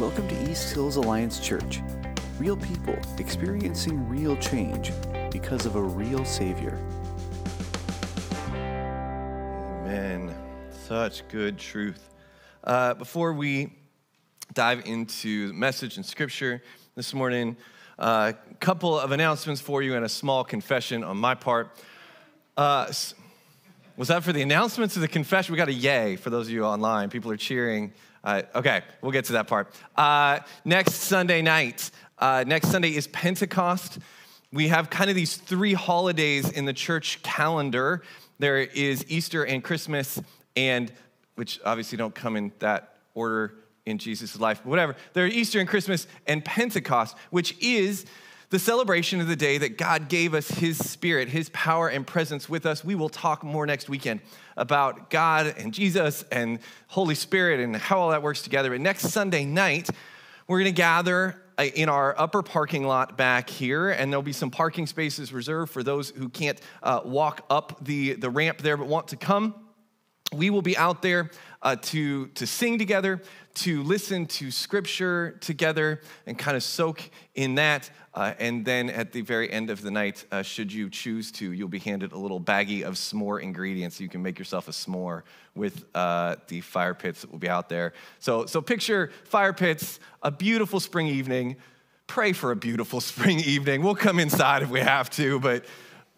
Welcome 0.00 0.28
to 0.28 0.50
East 0.50 0.72
Hills 0.72 0.96
Alliance 0.96 1.38
Church. 1.40 1.82
Real 2.38 2.56
people 2.56 2.96
experiencing 3.18 4.08
real 4.08 4.34
change 4.38 4.92
because 5.30 5.66
of 5.66 5.76
a 5.76 5.82
real 5.82 6.24
Savior. 6.24 6.80
Amen. 9.84 10.34
Such 10.70 11.28
good 11.28 11.58
truth. 11.58 12.08
Uh, 12.64 12.94
before 12.94 13.34
we 13.34 13.74
dive 14.54 14.86
into 14.86 15.52
message 15.52 15.98
and 15.98 16.06
scripture 16.06 16.62
this 16.94 17.12
morning, 17.12 17.54
a 17.98 18.02
uh, 18.02 18.32
couple 18.58 18.98
of 18.98 19.12
announcements 19.12 19.60
for 19.60 19.82
you 19.82 19.96
and 19.96 20.06
a 20.06 20.08
small 20.08 20.44
confession 20.44 21.04
on 21.04 21.18
my 21.18 21.34
part. 21.34 21.76
Uh, 22.56 22.90
was 23.98 24.08
that 24.08 24.24
for 24.24 24.32
the 24.32 24.40
announcements 24.40 24.96
or 24.96 25.00
the 25.00 25.08
confession? 25.08 25.52
We 25.52 25.58
got 25.58 25.68
a 25.68 25.74
yay 25.74 26.16
for 26.16 26.30
those 26.30 26.46
of 26.46 26.54
you 26.54 26.64
online. 26.64 27.10
People 27.10 27.30
are 27.32 27.36
cheering. 27.36 27.92
Uh, 28.22 28.42
okay, 28.54 28.82
we'll 29.00 29.12
get 29.12 29.24
to 29.26 29.32
that 29.32 29.46
part. 29.46 29.74
Uh, 29.96 30.40
next 30.64 30.94
Sunday 30.94 31.40
night, 31.40 31.90
uh, 32.18 32.44
next 32.46 32.70
Sunday 32.70 32.94
is 32.94 33.06
Pentecost. 33.06 33.98
We 34.52 34.68
have 34.68 34.90
kind 34.90 35.08
of 35.08 35.16
these 35.16 35.36
three 35.36 35.72
holidays 35.72 36.50
in 36.50 36.66
the 36.66 36.72
church 36.72 37.22
calendar. 37.22 38.02
There 38.38 38.58
is 38.58 39.04
Easter 39.08 39.44
and 39.44 39.64
Christmas, 39.64 40.20
and 40.54 40.92
which 41.36 41.60
obviously 41.64 41.96
don't 41.96 42.14
come 42.14 42.36
in 42.36 42.52
that 42.58 42.94
order 43.14 43.54
in 43.86 43.96
Jesus' 43.96 44.38
life, 44.38 44.60
but 44.62 44.70
whatever. 44.70 44.96
There 45.14 45.24
are 45.24 45.28
Easter 45.28 45.58
and 45.58 45.68
Christmas 45.68 46.06
and 46.26 46.44
Pentecost, 46.44 47.16
which 47.30 47.56
is 47.60 48.04
the 48.50 48.58
celebration 48.58 49.20
of 49.20 49.28
the 49.28 49.36
day 49.36 49.58
that 49.58 49.78
God 49.78 50.08
gave 50.08 50.34
us 50.34 50.48
His 50.48 50.76
Spirit, 50.76 51.28
His 51.28 51.48
power 51.50 51.88
and 51.88 52.04
presence 52.04 52.48
with 52.48 52.66
us. 52.66 52.84
We 52.84 52.96
will 52.96 53.08
talk 53.08 53.44
more 53.44 53.64
next 53.64 53.88
weekend 53.88 54.20
about 54.56 55.08
God 55.08 55.54
and 55.56 55.72
Jesus 55.72 56.24
and 56.32 56.58
Holy 56.88 57.14
Spirit 57.14 57.60
and 57.60 57.76
how 57.76 58.00
all 58.00 58.10
that 58.10 58.22
works 58.22 58.42
together. 58.42 58.70
But 58.70 58.80
next 58.80 59.08
Sunday 59.10 59.44
night, 59.44 59.88
we're 60.48 60.58
going 60.58 60.74
to 60.74 60.76
gather 60.76 61.40
uh, 61.56 61.62
in 61.62 61.88
our 61.88 62.18
upper 62.18 62.42
parking 62.42 62.84
lot 62.84 63.16
back 63.16 63.48
here, 63.48 63.90
and 63.90 64.12
there'll 64.12 64.20
be 64.20 64.32
some 64.32 64.50
parking 64.50 64.88
spaces 64.88 65.32
reserved 65.32 65.70
for 65.70 65.84
those 65.84 66.10
who 66.10 66.28
can't 66.28 66.60
uh, 66.82 67.02
walk 67.04 67.46
up 67.50 67.84
the, 67.84 68.14
the 68.14 68.30
ramp 68.30 68.58
there 68.58 68.76
but 68.76 68.88
want 68.88 69.08
to 69.08 69.16
come. 69.16 69.54
We 70.32 70.50
will 70.50 70.62
be 70.62 70.76
out 70.76 71.02
there 71.02 71.30
uh, 71.62 71.76
to, 71.76 72.26
to 72.28 72.46
sing 72.46 72.78
together, 72.78 73.22
to 73.54 73.82
listen 73.82 74.26
to 74.26 74.50
scripture 74.50 75.36
together, 75.40 76.00
and 76.26 76.38
kind 76.38 76.56
of 76.56 76.62
soak 76.62 77.02
in 77.34 77.56
that. 77.56 77.90
Uh, 78.12 78.34
and 78.38 78.64
then 78.64 78.90
at 78.90 79.12
the 79.12 79.20
very 79.20 79.50
end 79.52 79.70
of 79.70 79.82
the 79.82 79.90
night, 79.90 80.24
uh, 80.32 80.42
should 80.42 80.72
you 80.72 80.90
choose 80.90 81.30
to, 81.30 81.52
you'll 81.52 81.68
be 81.68 81.78
handed 81.78 82.12
a 82.12 82.18
little 82.18 82.40
baggie 82.40 82.82
of 82.82 82.94
s'more 82.94 83.40
ingredients. 83.40 84.00
You 84.00 84.08
can 84.08 84.22
make 84.22 84.38
yourself 84.38 84.66
a 84.66 84.72
s'more 84.72 85.22
with 85.54 85.84
uh, 85.94 86.36
the 86.48 86.60
fire 86.60 86.94
pits 86.94 87.20
that 87.20 87.30
will 87.30 87.38
be 87.38 87.48
out 87.48 87.68
there. 87.68 87.92
So, 88.18 88.46
so 88.46 88.60
picture 88.60 89.12
fire 89.24 89.52
pits, 89.52 90.00
a 90.22 90.30
beautiful 90.30 90.80
spring 90.80 91.06
evening. 91.06 91.56
Pray 92.08 92.32
for 92.32 92.50
a 92.50 92.56
beautiful 92.56 93.00
spring 93.12 93.38
evening. 93.40 93.82
We'll 93.82 93.94
come 93.94 94.18
inside 94.18 94.62
if 94.62 94.70
we 94.70 94.80
have 94.80 95.08
to, 95.10 95.38
but 95.38 95.64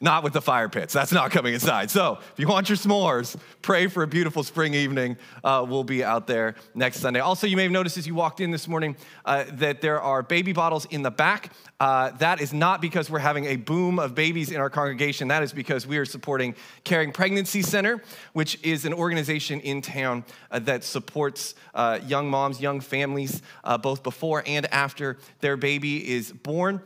not 0.03 0.25
with 0.25 0.33
the 0.33 0.43
fire 0.43 0.69
pits. 0.69 0.93
That's 0.93 1.13
not 1.13 1.31
coming 1.31 1.55
inside. 1.55 1.91
So 1.91 2.19
if 2.21 2.39
you 2.39 2.49
want 2.49 2.69
your 2.69 2.77
s'mores, 2.77 3.37
pray 3.63 3.87
for 3.87 4.03
a 4.03 4.07
beautiful 4.07 4.43
spring 4.43 4.75
evening. 4.75 5.17
Uh, 5.45 5.65
we'll 5.67 5.85
be 5.85 6.03
out 6.03 6.27
there 6.27 6.57
next 6.75 6.99
Sunday. 6.99 7.21
Also, 7.21 7.47
you 7.47 7.57
may 7.57 7.63
have 7.63 7.73
noticed 7.73 7.97
as 7.97 8.07
you 8.07 8.15
walked 8.15 8.41
in 8.41 8.51
this 8.51 8.67
morning 8.67 8.97
uh, 9.25 9.45
that 9.53 9.81
there 9.81 10.03
are 10.03 10.23
baby 10.25 10.53
bottles 10.53 10.87
in 10.87 11.03
the 11.03 11.11
back. 11.11 11.53
Uh, 11.79 12.11
that 12.19 12.41
is 12.41 12.53
not 12.53 12.81
because 12.81 13.11
we're 13.11 13.21
having 13.21 13.45
a 13.45 13.57
boom 13.57 14.01
of 14.01 14.15
babies 14.15 14.51
in 14.51 14.61
our 14.61 14.71
congregation. 14.71 15.29
That 15.29 15.45
is 15.45 15.53
because 15.53 15.87
we 15.87 15.99
are 15.99 16.05
supporting 16.05 16.57
Caring 16.83 17.13
Pregnancy 17.13 17.63
Center, 17.63 18.03
which 18.33 18.59
is 18.65 18.85
an 18.85 18.93
organization 18.93 19.61
in 19.61 19.83
town 19.83 20.25
uh, 20.51 20.59
that 20.61 20.83
supports 20.83 21.55
uh, 21.75 22.01
young 22.07 22.29
moms, 22.29 22.61
young 22.61 22.81
families, 22.81 23.41
uh, 23.63 23.79
both 23.79 24.03
before 24.03 24.43
and 24.47 24.67
after 24.73 25.19
their 25.41 25.57
baby 25.57 26.11
is 26.11 26.33
born. 26.33 26.83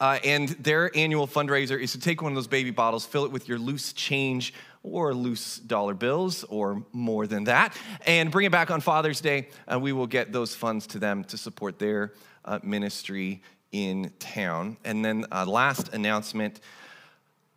Uh, 0.00 0.18
and 0.24 0.50
their 0.50 0.94
annual 0.96 1.26
fundraiser 1.26 1.80
is 1.80 1.92
to 1.92 2.00
take 2.00 2.22
one 2.22 2.32
of 2.32 2.36
those 2.36 2.46
baby 2.46 2.70
bottles, 2.70 3.06
fill 3.06 3.24
it 3.24 3.32
with 3.32 3.48
your 3.48 3.58
loose 3.58 3.92
change 3.92 4.52
or 4.82 5.14
loose 5.14 5.58
dollar 5.58 5.94
bills 5.94 6.44
or 6.44 6.84
more 6.92 7.26
than 7.26 7.44
that, 7.44 7.76
and 8.06 8.30
bring 8.30 8.46
it 8.46 8.52
back 8.52 8.70
on 8.70 8.80
Father's 8.80 9.20
Day. 9.20 9.48
And 9.66 9.82
we 9.82 9.92
will 9.92 10.06
get 10.06 10.32
those 10.32 10.54
funds 10.54 10.86
to 10.88 10.98
them 10.98 11.24
to 11.24 11.36
support 11.36 11.78
their 11.78 12.12
uh, 12.44 12.60
ministry 12.62 13.42
in 13.72 14.12
town. 14.18 14.76
And 14.84 15.04
then, 15.04 15.26
uh, 15.32 15.44
last 15.46 15.92
announcement. 15.92 16.60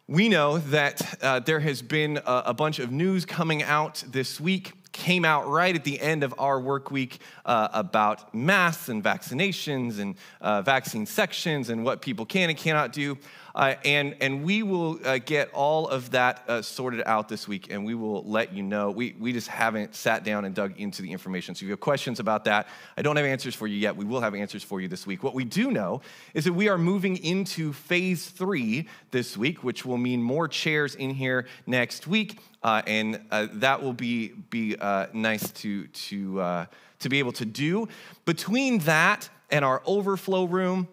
We 0.08 0.28
know 0.28 0.58
that 0.58 1.20
uh, 1.22 1.40
there 1.42 1.60
has 1.60 1.84
been 1.84 2.18
a, 2.18 2.44
a 2.48 2.54
bunch 2.54 2.80
of 2.80 2.92
news 2.92 3.26
coming 3.26 3.62
out 3.62 4.04
this 4.08 4.40
week 4.40 4.74
came 4.92 5.26
out 5.26 5.48
right 5.48 5.76
at 5.76 5.84
the 5.84 6.00
end 6.00 6.24
of 6.24 6.34
our 6.38 6.60
work 6.60 6.92
week 6.92 7.20
uh, 7.46 7.68
about 7.74 8.34
masks 8.34 8.90
and 8.90 9.04
vaccinations 9.04 10.00
and 10.00 10.16
uh, 10.42 10.62
vaccine 10.62 11.06
sections 11.06 11.70
and 11.70 11.84
what 11.84 12.02
people 12.02 12.26
can 12.26 12.50
and 12.50 12.58
cannot 12.58 12.94
do. 12.94 13.18
Uh, 13.56 13.76
and, 13.84 14.16
and 14.22 14.44
we 14.44 14.64
will 14.64 15.00
uh, 15.06 15.18
get 15.26 15.52
all 15.54 15.88
of 15.88 16.12
that 16.12 16.44
uh, 16.48 16.62
sorted 16.62 17.02
out 17.06 17.30
this 17.30 17.48
week 17.48 17.72
and 17.72 17.86
we 17.86 17.96
will 17.96 18.24
let 18.24 18.54
you 18.54 18.64
know. 18.64 18.92
We, 18.92 19.16
we 19.20 19.34
just 19.34 19.48
haven't 19.48 19.96
sat 19.96 20.24
down 20.24 20.46
and 20.46 20.54
dug 20.54 20.80
into 20.80 21.02
the 21.02 21.12
information. 21.12 21.56
So 21.56 21.60
if 21.60 21.64
you 21.64 21.72
have 21.72 21.80
questions 21.80 22.20
about 22.20 22.46
that, 22.46 22.68
I 22.98 23.02
don't 23.02 23.16
have 23.16 23.26
answers 23.26 23.56
for 23.56 23.68
you 23.68 23.78
yet. 23.78 23.96
We 23.96 24.06
will 24.06 24.22
have 24.22 24.36
answers 24.36 24.64
for 24.64 24.80
you 24.82 24.88
this 24.88 25.06
week. 25.08 25.24
What 25.24 25.34
we 25.34 25.46
do 25.46 25.72
know 25.72 26.02
is 26.34 26.46
that 26.46 26.54
we 26.54 26.70
are 26.70 26.78
moving 26.78 27.18
into 27.18 27.74
phase 27.74 28.28
three 28.28 28.88
this 29.12 29.36
week, 29.36 29.64
which 29.64 29.86
will 29.86 29.98
mean 29.98 30.22
more 30.22 30.48
chairs 30.48 30.96
in 30.96 31.12
here 31.12 31.46
next 31.66 32.08
week. 32.08 32.40
Uh, 32.62 32.82
and 32.88 33.22
uh, 33.32 33.48
that 33.54 33.82
will 33.82 33.94
be, 33.94 34.30
be 34.50 34.76
uh, 34.76 35.08
nice 35.14 35.50
to, 35.52 35.88
to, 35.88 36.68
to 37.00 37.10
be 37.10 37.20
able 37.20 37.32
to 37.32 37.46
do. 37.46 37.88
Between 38.26 38.80
that 38.80 39.30
and 39.50 39.66
our 39.66 39.82
overflow 39.86 40.46
room, 40.46 40.88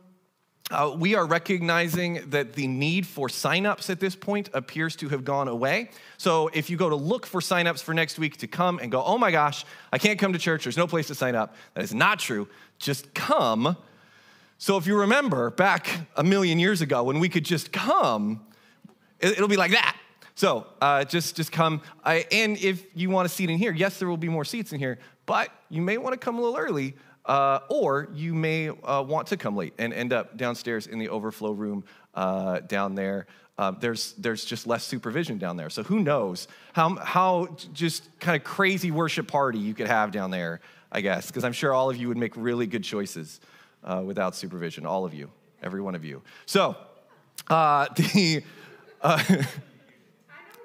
uh, 0.71 0.93
we 0.97 1.15
are 1.15 1.27
recognizing 1.27 2.29
that 2.31 2.55
the 2.55 2.67
need 2.67 3.07
for 3.07 3.29
signups 3.29 3.89
at 3.89 4.01
this 4.01 4.17
point 4.17 4.49
appears 4.53 4.97
to 4.97 5.09
have 5.09 5.25
gone 5.25 5.47
away. 5.47 5.91
So 6.17 6.49
if 6.49 6.69
you 6.69 6.77
go 6.77 6.89
to 6.89 6.97
look 6.97 7.25
for 7.25 7.41
signups 7.41 7.83
for 7.83 7.95
next 7.95 8.19
week 8.19 8.39
to 8.39 8.49
come 8.49 8.81
and 8.81 8.91
go, 8.91 9.03
oh 9.03 9.17
my 9.17 9.31
gosh, 9.31 9.65
I 9.93 9.99
can't 9.99 10.19
come 10.19 10.33
to 10.33 10.39
church, 10.39 10.65
there's 10.65 10.77
no 10.77 10.89
place 10.89 11.07
to 11.07 11.15
sign 11.15 11.37
up, 11.37 11.55
that 11.75 11.85
is 11.85 11.95
not 11.95 12.19
true. 12.19 12.49
Just 12.79 13.15
come. 13.15 13.77
So 14.59 14.77
if 14.77 14.87
you 14.87 14.99
remember 14.99 15.51
back 15.51 16.09
a 16.17 16.25
million 16.25 16.59
years 16.59 16.81
ago 16.81 17.05
when 17.05 17.21
we 17.21 17.29
could 17.29 17.45
just 17.45 17.73
come, 17.73 18.45
it'll 19.21 19.49
be 19.49 19.57
like 19.57 19.71
that. 19.71 19.97
So 20.35 20.67
uh, 20.81 21.05
just, 21.05 21.37
just 21.37 21.53
come. 21.53 21.81
I, 22.05 22.27
and 22.33 22.59
if 22.59 22.85
you 22.95 23.09
want 23.09 23.27
a 23.27 23.29
seat 23.29 23.51
in 23.51 23.59
here, 23.59 23.73
yes, 23.73 23.99
there 23.99 24.09
will 24.09 24.17
be 24.17 24.29
more 24.29 24.45
seats 24.45 24.73
in 24.73 24.81
here, 24.81 24.99
but 25.27 25.51
you 25.71 25.81
may 25.81 25.97
want 25.97 26.13
to 26.13 26.19
come 26.19 26.39
a 26.39 26.41
little 26.41 26.59
early, 26.59 26.95
uh, 27.27 27.61
or 27.69 28.09
you 28.15 28.35
may 28.35 28.69
uh, 28.69 29.03
want 29.03 29.27
to 29.29 29.37
come 29.37 29.57
late 29.57 29.75
and 29.79 29.93
end 29.93 30.13
up 30.13 30.37
downstairs 30.37 30.87
in 30.87 30.99
the 30.99 31.09
overflow 31.09 31.51
room 31.51 31.85
uh, 32.15 32.61
down 32.61 32.95
there. 32.95 33.27
Uh, 33.59 33.71
there's, 33.71 34.13
there's 34.15 34.45
just 34.45 34.67
less 34.67 34.85
supervision 34.85 35.39
down 35.39 35.57
there. 35.57 35.71
So 35.71 35.83
who 35.83 36.01
knows 36.01 36.47
how, 36.73 36.95
how 36.97 37.57
just 37.73 38.09
kind 38.21 38.37
of 38.37 38.45
crazy 38.45 38.91
worship 38.91 39.29
party 39.29 39.59
you 39.59 39.75
could 39.75 39.89
have 39.89 40.13
down 40.13 40.31
there, 40.31 40.61
I 40.93 41.01
guess, 41.01 41.27
because 41.29 41.45
I'm 41.45 41.53
sure 41.53 41.73
all 41.73 41.91
of 41.91 41.97
you 41.97 42.09
would 42.09 42.19
make 42.19 42.37
really 42.37 42.67
good 42.67 42.85
choices 42.85 43.41
uh, 43.83 44.03
without 44.05 44.37
supervision, 44.37 44.85
all 44.85 45.05
of 45.05 45.15
you, 45.15 45.31
every 45.63 45.81
one 45.81 45.95
of 45.95 46.05
you. 46.05 46.23
So 46.45 46.77
the. 47.49 48.43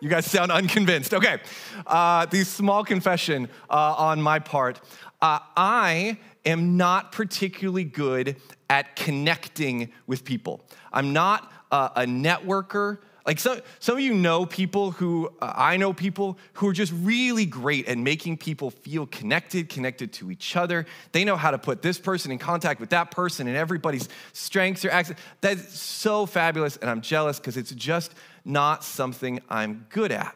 You 0.02 0.10
guys 0.10 0.26
sound 0.26 0.52
unconvinced. 0.52 1.14
Okay. 1.14 1.38
Uh, 1.86 2.26
the 2.26 2.44
small 2.44 2.84
confession 2.84 3.48
uh, 3.70 3.94
on 4.00 4.20
my 4.20 4.40
part. 4.40 4.82
Uh, 5.22 5.38
I 5.56 6.18
am 6.46 6.78
not 6.78 7.12
particularly 7.12 7.84
good 7.84 8.36
at 8.70 8.96
connecting 8.96 9.92
with 10.08 10.24
people. 10.26 10.62
I'm 10.92 11.14
not 11.14 11.52
a 11.72 12.06
networker. 12.06 13.00
Like 13.26 13.40
some, 13.40 13.60
some 13.80 13.96
of 13.96 14.02
you 14.02 14.16
know 14.16 14.48
people 14.48 14.92
who, 14.92 15.32
uh, 15.42 15.54
I 15.56 15.78
know 15.78 15.94
people 15.94 16.40
who 16.54 16.68
are 16.68 16.74
just 16.74 16.92
really 17.04 17.46
great 17.46 17.88
at 17.88 17.98
making 17.98 18.38
people 18.38 18.72
feel 18.72 19.06
connected, 19.06 19.70
connected 19.70 20.12
to 20.14 20.32
each 20.32 20.56
other. 20.56 20.88
They 21.12 21.24
know 21.24 21.36
how 21.36 21.52
to 21.52 21.60
put 21.60 21.84
this 21.84 22.00
person 22.00 22.32
in 22.32 22.40
contact 22.40 22.80
with 22.80 22.90
that 22.90 23.12
person 23.12 23.48
and 23.48 23.56
everybody's 23.56 24.10
strengths 24.34 24.84
or. 24.84 25.04
That's 25.42 25.80
so 25.80 26.26
fabulous, 26.26 26.78
and 26.78 26.90
I'm 26.90 27.02
jealous 27.02 27.38
because 27.38 27.58
it's 27.58 27.72
just 27.72 28.16
not 28.44 28.84
something 28.84 29.40
I'm 29.50 29.86
good 29.90 30.12
at. 30.12 30.36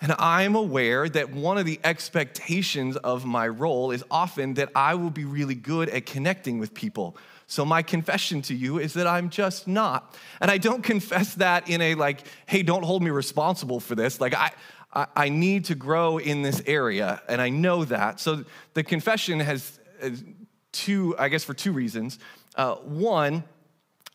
And 0.00 0.14
I'm 0.18 0.54
aware 0.54 1.08
that 1.08 1.32
one 1.32 1.56
of 1.56 1.64
the 1.64 1.80
expectations 1.82 2.96
of 2.98 3.24
my 3.24 3.48
role 3.48 3.90
is 3.90 4.04
often 4.10 4.54
that 4.54 4.70
I 4.74 4.94
will 4.94 5.10
be 5.10 5.24
really 5.24 5.54
good 5.54 5.88
at 5.88 6.04
connecting 6.04 6.58
with 6.58 6.74
people. 6.74 7.16
So, 7.46 7.64
my 7.64 7.82
confession 7.82 8.42
to 8.42 8.54
you 8.54 8.78
is 8.78 8.94
that 8.94 9.06
I'm 9.06 9.30
just 9.30 9.66
not. 9.66 10.14
And 10.40 10.50
I 10.50 10.58
don't 10.58 10.82
confess 10.92 11.34
that 11.36 11.70
in 11.70 11.80
a 11.80 11.94
like, 11.94 12.22
hey, 12.46 12.62
don't 12.62 12.84
hold 12.84 13.02
me 13.02 13.10
responsible 13.10 13.80
for 13.80 13.94
this. 13.94 14.20
Like, 14.20 14.34
I, 14.34 14.52
I, 15.14 15.28
need 15.28 15.66
to 15.66 15.74
grow 15.74 16.18
in 16.18 16.42
this 16.42 16.62
area, 16.66 17.22
and 17.28 17.40
I 17.40 17.48
know 17.50 17.84
that. 17.84 18.20
So, 18.20 18.44
the 18.74 18.82
confession 18.82 19.40
has 19.40 19.78
two, 20.72 21.14
I 21.18 21.28
guess, 21.28 21.44
for 21.44 21.54
two 21.54 21.72
reasons. 21.72 22.18
Uh, 22.54 22.74
one, 22.76 23.44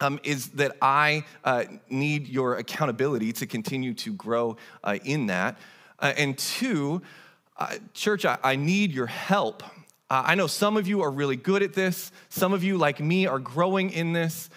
um, 0.02 0.20
is 0.24 0.50
that 0.50 0.76
I 0.82 1.24
uh, 1.44 1.66
need 1.90 2.28
your 2.28 2.56
accountability 2.56 3.34
to 3.34 3.46
continue 3.46 3.94
to 3.96 4.14
grow 4.14 4.58
uh, 4.84 4.98
in 5.04 5.28
that. 5.28 5.58
Uh, 6.00 6.14
and 6.18 6.38
two, 6.38 7.02
uh, 7.58 7.76
church, 7.94 8.26
I, 8.26 8.38
I, 8.44 8.56
need 8.56 8.92
your 8.92 9.06
help 9.06 9.64
Uh, 10.10 10.24
I 10.26 10.36
know 10.36 10.48
some 10.48 10.76
of 10.76 10.88
you 10.88 11.04
are 11.04 11.12
really 11.12 11.38
good 11.38 11.64
at 11.64 11.74
this. 11.74 12.12
Some 12.28 12.52
of 12.52 12.66
you, 12.66 12.78
like 12.78 13.00
me, 13.00 13.28
are 13.28 13.40
growing 13.40 13.92
in 13.92 14.12
this. 14.12 14.50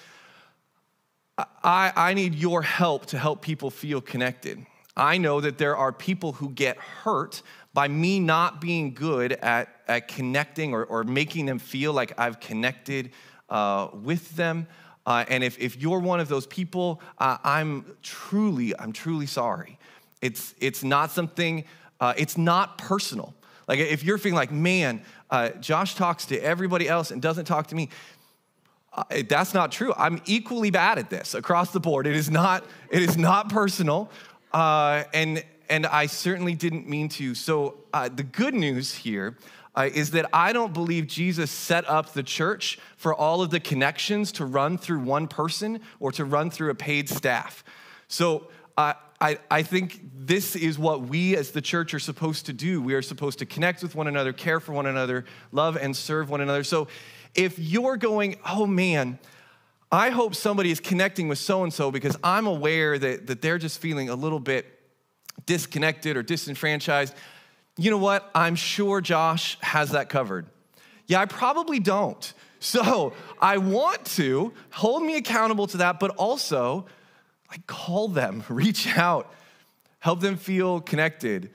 I, 1.62 1.92
I 1.94 2.14
need 2.14 2.34
your 2.34 2.62
help 2.62 3.06
to 3.06 3.18
help 3.18 3.40
people 3.40 3.70
feel 3.70 4.00
connected. 4.00 4.66
I 4.96 5.18
know 5.18 5.40
that 5.40 5.58
there 5.58 5.76
are 5.76 5.92
people 5.92 6.32
who 6.32 6.50
get 6.50 6.76
hurt 6.76 7.42
by 7.72 7.88
me 7.88 8.20
not 8.20 8.60
being 8.60 8.94
good 8.94 9.32
at, 9.32 9.68
at 9.86 10.08
connecting 10.08 10.72
or, 10.72 10.84
or 10.84 11.04
making 11.04 11.46
them 11.46 11.58
feel 11.58 11.92
like 11.92 12.18
I've 12.18 12.40
connected 12.40 13.12
uh, 13.48 13.88
with 13.92 14.36
them. 14.36 14.66
Uh, 15.06 15.24
and 15.28 15.44
if, 15.44 15.58
if 15.58 15.80
you're 15.80 15.98
one 15.98 16.20
of 16.20 16.28
those 16.28 16.46
people, 16.46 17.00
uh, 17.18 17.36
I'm 17.44 17.96
truly, 18.02 18.78
I'm 18.78 18.92
truly 18.92 19.26
sorry. 19.26 19.78
It's, 20.22 20.54
it's 20.58 20.82
not 20.82 21.10
something, 21.10 21.64
uh, 22.00 22.14
it's 22.16 22.38
not 22.38 22.78
personal. 22.78 23.34
Like 23.68 23.78
if 23.78 24.02
you're 24.02 24.18
feeling 24.18 24.36
like, 24.36 24.50
man, 24.50 25.02
uh, 25.30 25.50
Josh 25.50 25.94
talks 25.94 26.26
to 26.26 26.38
everybody 26.38 26.88
else 26.88 27.10
and 27.10 27.20
doesn't 27.20 27.44
talk 27.44 27.66
to 27.68 27.74
me, 27.74 27.90
uh, 28.92 29.04
that's 29.28 29.52
not 29.52 29.72
true. 29.72 29.92
I'm 29.96 30.22
equally 30.24 30.70
bad 30.70 30.98
at 30.98 31.10
this 31.10 31.34
across 31.34 31.72
the 31.72 31.80
board. 31.80 32.06
It 32.06 32.16
is 32.16 32.30
not, 32.30 32.64
it 32.90 33.02
is 33.02 33.16
not 33.16 33.50
personal. 33.50 34.10
Uh, 34.52 35.04
and, 35.12 35.44
and 35.68 35.84
I 35.86 36.06
certainly 36.06 36.54
didn't 36.54 36.88
mean 36.88 37.08
to. 37.10 37.34
So 37.34 37.78
the 37.92 38.22
good 38.22 38.54
news 38.54 38.94
here 38.94 39.36
uh, 39.76 39.88
is 39.92 40.12
that 40.12 40.26
I 40.32 40.52
don't 40.52 40.72
believe 40.72 41.06
Jesus 41.06 41.50
set 41.50 41.88
up 41.88 42.12
the 42.12 42.22
church 42.22 42.78
for 42.96 43.14
all 43.14 43.42
of 43.42 43.50
the 43.50 43.60
connections 43.60 44.32
to 44.32 44.44
run 44.44 44.78
through 44.78 45.00
one 45.00 45.28
person 45.28 45.80
or 46.00 46.12
to 46.12 46.24
run 46.24 46.50
through 46.50 46.70
a 46.70 46.74
paid 46.74 47.08
staff. 47.08 47.64
So 48.08 48.48
uh, 48.76 48.94
I, 49.20 49.38
I 49.50 49.62
think 49.62 50.00
this 50.14 50.54
is 50.56 50.78
what 50.78 51.02
we 51.02 51.36
as 51.36 51.50
the 51.50 51.62
church 51.62 51.94
are 51.94 51.98
supposed 51.98 52.46
to 52.46 52.52
do. 52.52 52.80
We 52.80 52.94
are 52.94 53.02
supposed 53.02 53.38
to 53.40 53.46
connect 53.46 53.82
with 53.82 53.94
one 53.94 54.06
another, 54.06 54.32
care 54.32 54.60
for 54.60 54.72
one 54.72 54.86
another, 54.86 55.24
love 55.50 55.76
and 55.76 55.96
serve 55.96 56.30
one 56.30 56.40
another. 56.40 56.64
So 56.64 56.88
if 57.34 57.58
you're 57.58 57.96
going, 57.96 58.36
oh 58.46 58.66
man, 58.66 59.18
I 59.90 60.10
hope 60.10 60.34
somebody 60.34 60.70
is 60.70 60.80
connecting 60.80 61.28
with 61.28 61.38
so 61.38 61.62
and 61.62 61.72
so 61.72 61.90
because 61.90 62.16
I'm 62.22 62.46
aware 62.46 62.98
that, 62.98 63.26
that 63.28 63.42
they're 63.42 63.58
just 63.58 63.80
feeling 63.80 64.08
a 64.08 64.14
little 64.14 64.40
bit 64.40 64.66
disconnected 65.46 66.16
or 66.16 66.22
disenfranchised. 66.22 67.14
You 67.76 67.90
know 67.90 67.98
what? 67.98 68.30
I'm 68.34 68.54
sure 68.54 69.00
Josh 69.00 69.58
has 69.60 69.90
that 69.90 70.08
covered. 70.08 70.46
Yeah, 71.06 71.20
I 71.20 71.26
probably 71.26 71.80
don't. 71.80 72.32
So 72.64 73.12
I 73.42 73.58
want 73.58 74.06
to 74.16 74.54
hold 74.70 75.02
me 75.02 75.16
accountable 75.16 75.66
to 75.66 75.76
that, 75.76 76.00
but 76.00 76.12
also 76.12 76.86
like 77.50 77.66
call 77.66 78.08
them, 78.08 78.42
reach 78.48 78.88
out, 78.96 79.30
help 79.98 80.20
them 80.20 80.38
feel 80.38 80.80
connected 80.80 81.50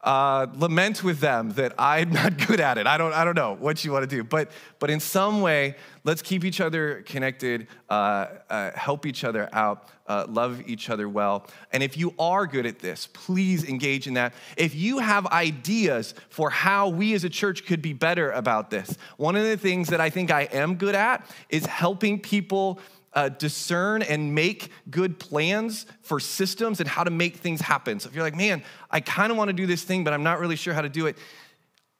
uh, 0.00 0.46
lament 0.54 1.02
with 1.02 1.18
them 1.18 1.50
that 1.50 1.74
I'm 1.78 2.10
not 2.10 2.38
good 2.46 2.60
at 2.60 2.78
it. 2.78 2.86
I 2.86 2.98
don't, 2.98 3.12
I 3.12 3.24
don't 3.24 3.34
know 3.34 3.56
what 3.58 3.84
you 3.84 3.92
want 3.92 4.08
to 4.08 4.16
do, 4.16 4.22
but, 4.22 4.50
but 4.78 4.90
in 4.90 5.00
some 5.00 5.40
way, 5.40 5.76
let's 6.04 6.22
keep 6.22 6.44
each 6.44 6.60
other 6.60 7.02
connected, 7.02 7.66
uh, 7.90 8.26
uh, 8.48 8.70
help 8.76 9.06
each 9.06 9.24
other 9.24 9.48
out, 9.52 9.88
uh, 10.06 10.26
love 10.28 10.62
each 10.68 10.88
other 10.88 11.08
well. 11.08 11.46
And 11.72 11.82
if 11.82 11.96
you 11.96 12.14
are 12.18 12.46
good 12.46 12.64
at 12.64 12.78
this, 12.78 13.08
please 13.12 13.68
engage 13.68 14.06
in 14.06 14.14
that. 14.14 14.34
If 14.56 14.74
you 14.74 14.98
have 14.98 15.26
ideas 15.26 16.14
for 16.28 16.48
how 16.48 16.88
we 16.88 17.14
as 17.14 17.24
a 17.24 17.30
church 17.30 17.66
could 17.66 17.82
be 17.82 17.92
better 17.92 18.30
about 18.30 18.70
this, 18.70 18.96
one 19.16 19.34
of 19.36 19.44
the 19.44 19.56
things 19.56 19.88
that 19.88 20.00
I 20.00 20.10
think 20.10 20.30
I 20.30 20.42
am 20.42 20.76
good 20.76 20.94
at 20.94 21.28
is 21.48 21.66
helping 21.66 22.20
people 22.20 22.80
uh, 23.12 23.28
discern 23.28 24.02
and 24.02 24.34
make 24.34 24.70
good 24.90 25.18
plans 25.18 25.86
for 26.02 26.20
systems 26.20 26.80
and 26.80 26.88
how 26.88 27.04
to 27.04 27.10
make 27.10 27.36
things 27.36 27.60
happen. 27.60 28.00
So 28.00 28.08
if 28.08 28.14
you're 28.14 28.24
like, 28.24 28.36
man, 28.36 28.62
I 28.90 29.00
kind 29.00 29.30
of 29.30 29.38
want 29.38 29.48
to 29.48 29.54
do 29.54 29.66
this 29.66 29.82
thing, 29.82 30.04
but 30.04 30.12
I'm 30.12 30.22
not 30.22 30.40
really 30.40 30.56
sure 30.56 30.74
how 30.74 30.82
to 30.82 30.88
do 30.88 31.06
it, 31.06 31.16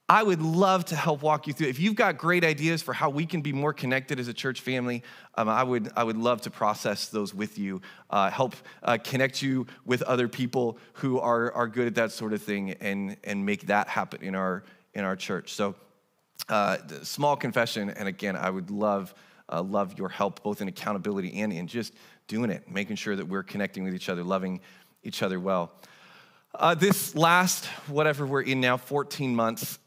I 0.09 0.23
would 0.23 0.41
love 0.41 0.85
to 0.85 0.95
help 0.95 1.21
walk 1.21 1.45
you 1.45 1.53
through. 1.53 1.67
If 1.67 1.79
you've 1.79 1.95
got 1.95 2.17
great 2.17 2.43
ideas 2.43 2.81
for 2.81 2.93
how 2.93 3.11
we 3.11 3.27
can 3.27 3.41
be 3.41 3.53
more 3.53 3.73
connected 3.73 4.19
as 4.19 4.27
a 4.27 4.33
church 4.33 4.61
family, 4.61 5.03
um, 5.35 5.47
I, 5.47 5.61
would, 5.61 5.91
I 5.95 6.03
would 6.03 6.17
love 6.17 6.41
to 6.41 6.49
process 6.49 7.09
those 7.09 7.31
with 7.31 7.59
you, 7.59 7.79
uh, 8.09 8.31
help 8.31 8.55
uh, 8.81 8.97
connect 9.03 9.43
you 9.43 9.67
with 9.85 10.01
other 10.01 10.27
people 10.27 10.79
who 10.93 11.19
are, 11.19 11.51
are 11.53 11.67
good 11.67 11.85
at 11.85 11.95
that 11.95 12.11
sort 12.11 12.33
of 12.33 12.41
thing 12.41 12.71
and, 12.81 13.17
and 13.23 13.45
make 13.45 13.67
that 13.67 13.87
happen 13.87 14.23
in 14.23 14.33
our, 14.33 14.63
in 14.95 15.03
our 15.03 15.15
church. 15.15 15.53
So, 15.53 15.75
uh, 16.47 16.77
small 17.03 17.35
confession, 17.35 17.91
and 17.91 18.07
again, 18.07 18.35
I 18.35 18.49
would 18.49 18.71
love 18.71 19.13
uh, 19.51 19.61
love 19.61 19.97
your 19.97 20.09
help, 20.09 20.43
both 20.43 20.61
in 20.61 20.67
accountability 20.67 21.39
and 21.41 21.51
in 21.51 21.67
just 21.67 21.93
doing 22.27 22.49
it, 22.49 22.69
making 22.69 22.95
sure 22.95 23.15
that 23.15 23.27
we're 23.27 23.43
connecting 23.43 23.83
with 23.83 23.93
each 23.93 24.09
other, 24.09 24.23
loving 24.23 24.61
each 25.03 25.23
other 25.23 25.39
well. 25.39 25.71
Uh, 26.55 26.73
this 26.75 27.15
last, 27.15 27.65
whatever 27.87 28.25
we're 28.25 28.41
in 28.41 28.59
now, 28.59 28.77
14 28.77 29.35
months, 29.35 29.79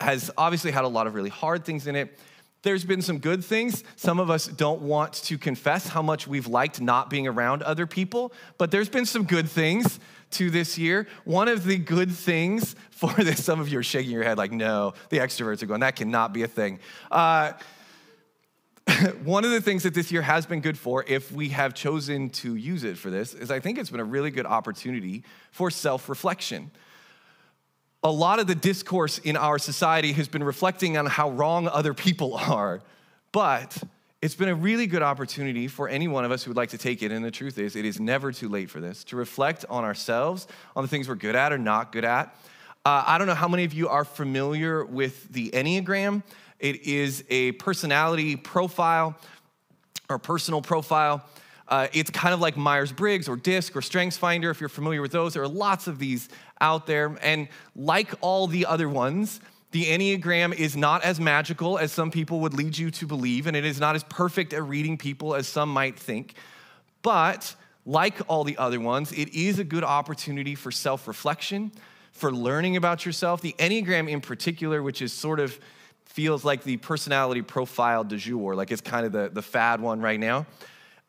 has 0.00 0.30
obviously 0.36 0.70
had 0.70 0.84
a 0.84 0.88
lot 0.88 1.06
of 1.06 1.14
really 1.14 1.30
hard 1.30 1.64
things 1.64 1.86
in 1.86 1.96
it. 1.96 2.18
There's 2.62 2.84
been 2.84 3.02
some 3.02 3.18
good 3.18 3.44
things. 3.44 3.84
Some 3.96 4.18
of 4.18 4.30
us 4.30 4.46
don't 4.46 4.82
want 4.82 5.12
to 5.14 5.38
confess 5.38 5.88
how 5.88 6.02
much 6.02 6.26
we've 6.26 6.46
liked 6.46 6.80
not 6.80 7.08
being 7.08 7.26
around 7.26 7.62
other 7.62 7.86
people, 7.86 8.32
but 8.58 8.70
there's 8.70 8.88
been 8.88 9.06
some 9.06 9.24
good 9.24 9.48
things 9.48 10.00
to 10.32 10.50
this 10.50 10.76
year. 10.76 11.06
One 11.24 11.48
of 11.48 11.64
the 11.64 11.78
good 11.78 12.10
things 12.10 12.74
for 12.90 13.12
this, 13.12 13.44
some 13.44 13.60
of 13.60 13.68
you 13.68 13.78
are 13.78 13.84
shaking 13.84 14.10
your 14.10 14.24
head 14.24 14.38
like, 14.38 14.52
no, 14.52 14.94
the 15.08 15.18
extroverts 15.18 15.62
are 15.62 15.66
going, 15.66 15.80
that 15.80 15.96
cannot 15.96 16.32
be 16.32 16.42
a 16.42 16.48
thing. 16.48 16.80
Uh, 17.10 17.52
one 19.24 19.44
of 19.44 19.50
the 19.50 19.60
things 19.60 19.82
that 19.82 19.94
this 19.94 20.10
year 20.10 20.22
has 20.22 20.46
been 20.46 20.60
good 20.60 20.78
for, 20.78 21.04
if 21.06 21.30
we 21.30 21.50
have 21.50 21.74
chosen 21.74 22.30
to 22.30 22.54
use 22.56 22.84
it 22.84 22.96
for 22.96 23.10
this, 23.10 23.34
is 23.34 23.50
I 23.50 23.60
think 23.60 23.78
it's 23.78 23.90
been 23.90 24.00
a 24.00 24.04
really 24.04 24.30
good 24.30 24.46
opportunity 24.46 25.24
for 25.50 25.70
self 25.70 26.08
reflection. 26.08 26.70
A 28.02 28.10
lot 28.10 28.38
of 28.38 28.46
the 28.46 28.54
discourse 28.54 29.18
in 29.18 29.36
our 29.36 29.58
society 29.58 30.12
has 30.12 30.28
been 30.28 30.44
reflecting 30.44 30.96
on 30.96 31.06
how 31.06 31.30
wrong 31.30 31.68
other 31.68 31.92
people 31.92 32.34
are, 32.48 32.80
but 33.32 33.76
it's 34.22 34.34
been 34.34 34.48
a 34.48 34.54
really 34.54 34.86
good 34.86 35.02
opportunity 35.02 35.68
for 35.68 35.88
any 35.88 36.08
one 36.08 36.24
of 36.24 36.32
us 36.32 36.42
who 36.42 36.50
would 36.50 36.56
like 36.56 36.70
to 36.70 36.78
take 36.78 37.02
it. 37.02 37.12
And 37.12 37.24
the 37.24 37.30
truth 37.30 37.58
is, 37.58 37.76
it 37.76 37.84
is 37.84 38.00
never 38.00 38.32
too 38.32 38.48
late 38.48 38.70
for 38.70 38.80
this 38.80 39.04
to 39.04 39.16
reflect 39.16 39.64
on 39.68 39.84
ourselves, 39.84 40.46
on 40.74 40.82
the 40.82 40.88
things 40.88 41.08
we're 41.08 41.14
good 41.14 41.36
at 41.36 41.52
or 41.52 41.58
not 41.58 41.92
good 41.92 42.04
at. 42.04 42.34
Uh, 42.84 43.04
I 43.06 43.18
don't 43.18 43.26
know 43.26 43.34
how 43.34 43.48
many 43.48 43.64
of 43.64 43.74
you 43.74 43.88
are 43.88 44.04
familiar 44.04 44.84
with 44.84 45.30
the 45.32 45.50
Enneagram. 45.50 46.22
It 46.58 46.86
is 46.86 47.24
a 47.30 47.52
personality 47.52 48.36
profile 48.36 49.16
or 50.08 50.18
personal 50.18 50.62
profile. 50.62 51.24
Uh, 51.68 51.86
it's 51.92 52.10
kind 52.10 52.32
of 52.32 52.40
like 52.40 52.56
Myers 52.56 52.92
Briggs 52.92 53.28
or 53.28 53.36
DISC 53.36 53.76
or 53.76 53.80
StrengthsFinder, 53.80 54.50
if 54.50 54.60
you're 54.60 54.70
familiar 54.70 55.02
with 55.02 55.12
those. 55.12 55.34
There 55.34 55.42
are 55.42 55.48
lots 55.48 55.86
of 55.86 55.98
these 55.98 56.28
out 56.60 56.86
there. 56.86 57.16
And 57.22 57.48
like 57.76 58.12
all 58.20 58.46
the 58.46 58.66
other 58.66 58.88
ones, 58.88 59.40
the 59.70 59.84
Enneagram 59.84 60.54
is 60.54 60.76
not 60.76 61.04
as 61.04 61.20
magical 61.20 61.78
as 61.78 61.92
some 61.92 62.10
people 62.10 62.40
would 62.40 62.54
lead 62.54 62.78
you 62.78 62.90
to 62.92 63.06
believe, 63.06 63.46
and 63.46 63.54
it 63.54 63.66
is 63.66 63.78
not 63.78 63.96
as 63.96 64.04
perfect 64.04 64.54
at 64.54 64.62
reading 64.62 64.96
people 64.96 65.34
as 65.34 65.46
some 65.46 65.68
might 65.68 65.98
think. 65.98 66.34
But 67.02 67.54
like 67.84 68.20
all 68.28 68.44
the 68.44 68.56
other 68.56 68.80
ones, 68.80 69.12
it 69.12 69.34
is 69.34 69.58
a 69.58 69.64
good 69.64 69.84
opportunity 69.84 70.54
for 70.54 70.70
self 70.70 71.06
reflection, 71.06 71.70
for 72.12 72.32
learning 72.32 72.76
about 72.76 73.04
yourself. 73.04 73.42
The 73.42 73.54
Enneagram, 73.58 74.08
in 74.08 74.22
particular, 74.22 74.82
which 74.82 75.02
is 75.02 75.12
sort 75.12 75.38
of 75.38 75.58
feels 76.18 76.44
like 76.44 76.64
the 76.64 76.76
personality 76.78 77.42
profile 77.42 78.02
du 78.02 78.16
jour, 78.16 78.56
like 78.56 78.72
it's 78.72 78.80
kind 78.80 79.06
of 79.06 79.12
the, 79.12 79.30
the 79.32 79.40
fad 79.40 79.80
one 79.80 80.00
right 80.00 80.18
now. 80.18 80.46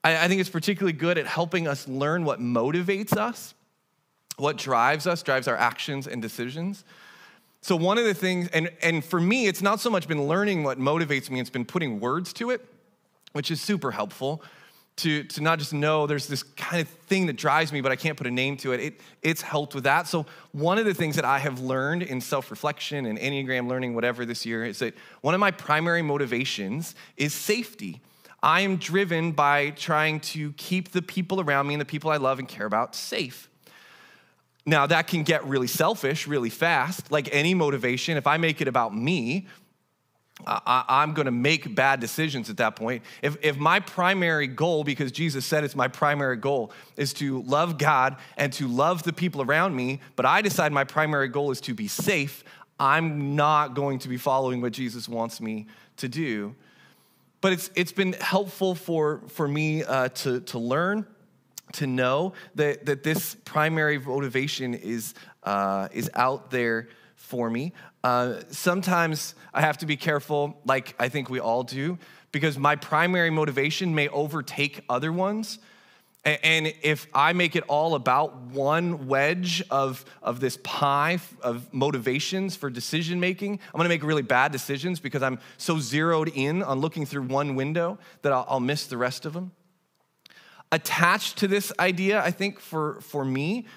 I, 0.04 0.26
I 0.26 0.28
think 0.28 0.40
it's 0.40 0.52
particularly 0.52 0.94
good 0.94 1.18
at 1.18 1.26
helping 1.26 1.68
us 1.68 1.88
learn 1.88 2.26
what 2.26 2.40
motivates 2.40 3.18
us, 3.18 3.56
what 4.38 4.56
drives 4.56 5.08
us, 5.08 5.24
drives 5.24 5.48
our 5.48 5.58
actions 5.58 6.06
and 6.06 6.22
decisions. 6.22 6.84
So, 7.62 7.76
one 7.76 7.98
of 7.98 8.06
the 8.06 8.14
things, 8.14 8.50
and, 8.50 8.70
and 8.84 9.04
for 9.04 9.20
me, 9.20 9.48
it's 9.48 9.64
not 9.64 9.80
so 9.80 9.90
much 9.90 10.08
been 10.08 10.28
learning 10.28 10.62
what 10.62 10.78
motivates 10.78 11.32
me, 11.32 11.40
it's 11.40 11.50
been 11.50 11.66
putting 11.66 12.00
words 12.00 12.32
to 12.34 12.52
it, 12.52 12.64
which 13.32 13.50
is 13.50 13.60
super 13.60 13.90
helpful 13.90 14.44
to, 15.00 15.24
to 15.24 15.42
not 15.42 15.60
just 15.60 15.74
know 15.74 16.08
there's 16.08 16.28
this 16.28 16.44
kind 16.44 16.82
of 16.82 16.88
thing 16.88 17.26
that 17.28 17.36
drives 17.36 17.72
me, 17.72 17.82
but 17.82 17.92
I 17.92 17.96
can't 17.96 18.18
put 18.18 18.28
a 18.28 18.32
name 18.32 18.58
to 18.58 18.74
it. 18.74 18.80
it. 18.80 19.02
It's 19.22 19.42
helped 19.42 19.76
with 19.76 19.86
that. 19.86 20.08
So, 20.08 20.26
one 20.52 20.78
of 20.78 20.86
the 20.86 20.94
things 20.94 21.16
that 21.16 21.26
I 21.26 21.40
have 21.40 21.60
learned 21.60 22.04
in 22.04 22.22
self 22.22 22.52
reflection 22.52 23.06
and 23.06 23.18
Enneagram 23.18 23.68
learning, 23.68 23.96
whatever 23.96 24.26
this 24.26 24.46
year, 24.46 24.66
is 24.66 24.80
that 24.80 24.96
one 25.22 25.34
of 25.34 25.40
my 25.40 25.52
primary 25.52 26.02
motivations 26.02 26.96
is 27.18 27.34
safety. 27.34 28.02
I 28.42 28.62
am 28.62 28.78
driven 28.78 29.34
by 29.34 29.72
trying 29.72 30.22
to 30.22 30.54
keep 30.54 30.92
the 30.92 31.02
people 31.02 31.42
around 31.42 31.68
me 31.68 31.74
and 31.74 31.82
the 31.82 31.86
people 31.86 32.10
I 32.10 32.18
love 32.18 32.40
and 32.40 32.48
care 32.48 32.66
about 32.66 32.96
safe. 32.96 33.50
Now, 34.66 34.86
that 34.88 35.08
can 35.08 35.24
get 35.24 35.46
really 35.46 35.68
selfish 35.68 36.28
really 36.28 36.50
fast, 36.50 37.12
like 37.12 37.28
any 37.32 37.54
motivation. 37.54 38.18
If 38.18 38.28
I 38.28 38.38
make 38.38 38.62
it 38.62 38.68
about 38.68 38.96
me, 38.96 39.48
I, 40.48 41.04
am 41.04 41.14
going 41.14 41.26
to 41.26 41.32
make 41.32 41.76
bad 41.76 42.00
decisions 42.00 42.50
at 42.50 42.58
that 42.58 42.76
point. 42.76 43.04
If, 43.22 43.38
if 43.42 43.58
my 43.58 43.80
primary 43.80 44.48
goal, 44.48 44.84
because 44.84 45.12
Jesus 45.12 45.46
said 45.46 45.64
it's 45.64 45.76
my 45.76 45.88
primary 45.88 46.38
goal, 46.38 46.72
is 46.96 47.14
to 47.16 47.42
love 47.44 47.78
God 47.78 48.18
and 48.38 48.52
to 48.54 48.68
love 48.68 49.04
the 49.04 49.14
people 49.14 49.42
around 49.42 49.76
me, 49.76 50.00
but 50.16 50.26
I 50.26 50.42
decide 50.42 50.72
my 50.72 50.86
primary 50.86 51.28
goal 51.28 51.52
is 51.52 51.62
to 51.62 51.74
be 51.74 51.88
safe, 51.88 52.44
I'm 52.80 53.36
not 53.36 53.74
going 53.74 54.00
to 54.00 54.08
be 54.08 54.18
following 54.18 54.62
what 54.62 54.72
Jesus 54.72 55.10
wants 55.10 55.42
me 55.42 55.68
to 55.98 56.08
do. 56.08 56.56
But 57.42 57.54
it's, 57.54 57.70
it's 57.76 57.92
been 57.92 58.14
helpful 58.14 58.76
for, 58.76 59.22
for 59.28 59.48
me 59.48 59.84
uh, 59.84 60.10
to, 60.10 60.40
to 60.42 60.60
learn, 60.60 61.06
to 61.74 61.88
know 61.88 62.34
that, 62.56 62.86
that 62.86 63.04
this 63.04 63.36
primary 63.46 64.00
motivation 64.00 64.74
is, 64.74 65.14
uh, 65.44 65.90
is 65.92 66.10
out 66.16 66.52
there 66.52 66.88
for 67.30 67.48
me. 67.48 67.72
Uh, 68.04 68.40
sometimes 68.50 69.36
I 69.54 69.62
have 69.62 69.78
to 69.78 69.86
be 69.86 69.96
careful, 69.96 70.60
like 70.66 70.96
I 70.98 71.10
think 71.10 71.30
we 71.30 71.40
all 71.40 71.62
do, 71.64 72.00
because 72.32 72.58
my 72.58 72.76
primary 72.76 73.30
motivation 73.30 73.94
may 73.94 74.08
overtake 74.08 74.84
other 74.90 75.14
ones. 75.14 75.60
And 76.26 76.74
if 76.82 77.08
I 77.14 77.34
make 77.34 77.56
it 77.56 77.64
all 77.68 77.94
about 77.94 78.36
one 78.36 79.08
wedge 79.08 79.64
of, 79.70 80.04
of 80.24 80.40
this 80.40 80.58
pie 80.64 81.20
of 81.42 81.72
motivations 81.72 82.56
for 82.56 82.72
decision 82.72 83.20
making, 83.20 83.54
I'm 83.54 83.78
gonna 83.78 83.90
make 83.90 84.04
really 84.04 84.24
bad 84.24 84.52
decisions 84.52 85.00
because 85.00 85.22
I'm 85.22 85.40
so 85.58 85.80
zeroed 85.80 86.32
in 86.34 86.64
on 86.64 86.80
looking 86.82 87.06
through 87.06 87.24
one 87.24 87.56
window 87.56 88.00
that 88.24 88.34
I'll, 88.34 88.46
I'll 88.50 88.60
miss 88.60 88.88
the 88.88 88.98
rest 88.98 89.26
of 89.28 89.34
them. 89.34 89.52
Attached 90.72 91.38
to 91.38 91.48
this 91.48 91.72
idea, 91.80 92.22
I 92.22 92.32
think 92.32 92.60
for, 92.60 93.02
for 93.02 93.24
me, 93.24 93.68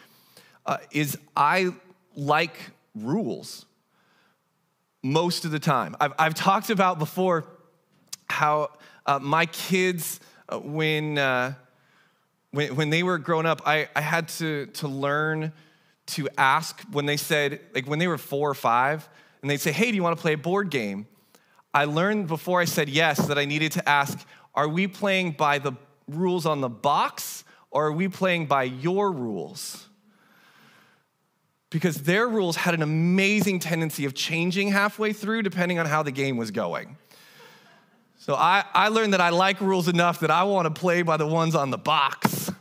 uh, 0.65 0.79
is 0.91 1.19
I 1.37 1.73
like 2.17 2.57
rules 2.95 3.67
most 5.03 5.45
of 5.45 5.51
the 5.51 5.59
time. 5.59 5.97
I've, 6.01 6.13
I've 6.19 6.35
talked 6.35 6.71
about 6.71 6.99
before 6.99 7.45
how 8.29 8.71
uh, 9.07 9.19
my 9.19 9.47
kids, 9.47 10.21
uh, 10.49 10.59
when, 10.59 11.19
uh, 11.19 11.55
when, 12.51 12.77
when 12.77 12.91
they 12.91 13.03
were 13.03 13.19
growing 13.19 13.47
up, 13.47 13.63
I, 13.67 13.89
I 13.97 14.01
had 14.01 14.29
to, 14.29 14.67
to 14.67 14.89
learn 14.89 15.53
to 16.07 16.29
ask 16.37 16.81
when 16.93 17.07
they 17.07 17.17
said, 17.17 17.61
like 17.75 17.87
when 17.87 17.99
they 17.99 18.09
were 18.09 18.19
four 18.19 18.51
or 18.51 18.55
five, 18.55 19.09
and 19.41 19.51
they'd 19.51 19.61
say, 19.61 19.73
hey, 19.73 19.91
do 19.91 19.97
you 19.97 20.03
want 20.03 20.17
to 20.17 20.21
play 20.23 20.35
a 20.35 20.39
board 20.39 20.71
game? 20.71 21.07
I 21.75 21.87
learned 21.87 22.29
before 22.29 22.61
I 22.61 22.65
said 22.65 22.89
yes 22.89 23.27
that 23.27 23.39
I 23.39 23.45
needed 23.45 23.73
to 23.73 23.89
ask, 23.89 24.27
are 24.55 24.69
we 24.69 24.87
playing 24.87 25.33
by 25.33 25.59
the 25.59 25.73
rules 26.07 26.47
on 26.47 26.61
the 26.61 26.69
box 26.69 27.45
or 27.71 27.87
are 27.87 27.93
we 27.93 28.09
playing 28.09 28.47
by 28.47 28.65
your 28.65 29.11
rules? 29.11 29.89
Because 31.73 32.03
their 32.03 32.29
rules 32.29 32.57
had 32.57 32.75
an 32.75 32.83
amazing 32.83 33.59
tendency 33.59 34.05
of 34.05 34.15
changing 34.15 34.69
halfway 34.69 35.13
through 35.13 35.43
depending 35.43 35.79
on 35.79 35.87
how 35.87 36.03
the 36.03 36.13
game 36.13 36.37
was 36.37 36.51
going. 36.51 36.97
So 38.19 38.35
I, 38.35 38.65
I 38.73 38.89
learned 38.89 39.15
that 39.15 39.21
I 39.21 39.31
like 39.31 39.61
rules 39.61 39.89
enough 39.89 40.21
that 40.21 40.31
I 40.31 40.45
want 40.45 40.73
to 40.73 40.81
play 40.81 41.03
by 41.03 41.17
the 41.17 41.27
ones 41.27 41.55
on 41.57 41.71
the 41.71 41.79
box. 41.79 42.53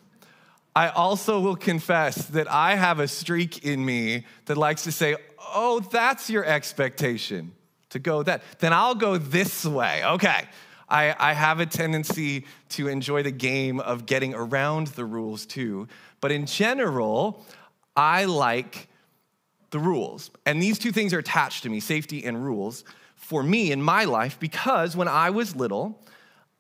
I 0.76 0.90
also 0.90 1.40
will 1.40 1.58
confess 1.58 2.26
that 2.30 2.50
I 2.50 2.76
have 2.76 3.00
a 3.00 3.08
streak 3.08 3.66
in 3.66 3.86
me 3.86 4.26
that 4.46 4.58
likes 4.58 4.86
to 4.86 4.92
say, 4.92 5.18
oh, 5.54 5.82
that's 5.92 6.30
your 6.30 6.46
expectation 6.46 7.52
to 7.90 8.00
go 8.00 8.24
that. 8.24 8.42
Then 8.60 8.74
I'll 8.74 8.96
go 8.96 9.18
this 9.18 9.66
way. 9.66 10.04
Okay. 10.04 10.48
I, 10.90 11.16
I 11.20 11.34
have 11.34 11.60
a 11.60 11.66
tendency 11.66 12.46
to 12.70 12.88
enjoy 12.88 13.24
the 13.24 13.32
game 13.32 13.80
of 13.80 14.06
getting 14.06 14.34
around 14.34 14.88
the 14.88 15.06
rules 15.06 15.46
too. 15.46 15.88
But 16.22 16.32
in 16.32 16.46
general, 16.46 17.46
I 17.96 18.26
like 18.26 18.88
the 19.72 19.80
rules. 19.80 20.30
And 20.46 20.62
these 20.62 20.78
two 20.78 20.92
things 20.92 21.14
are 21.14 21.20
attached 21.20 21.64
to 21.64 21.70
me 21.70 21.80
safety 21.80 22.24
and 22.24 22.44
rules 22.44 22.84
for 23.16 23.42
me 23.42 23.72
in 23.72 23.82
my 23.82 24.04
life 24.04 24.40
because 24.40 24.96
when 24.96 25.08
I 25.08 25.30
was 25.30 25.56
little, 25.56 26.06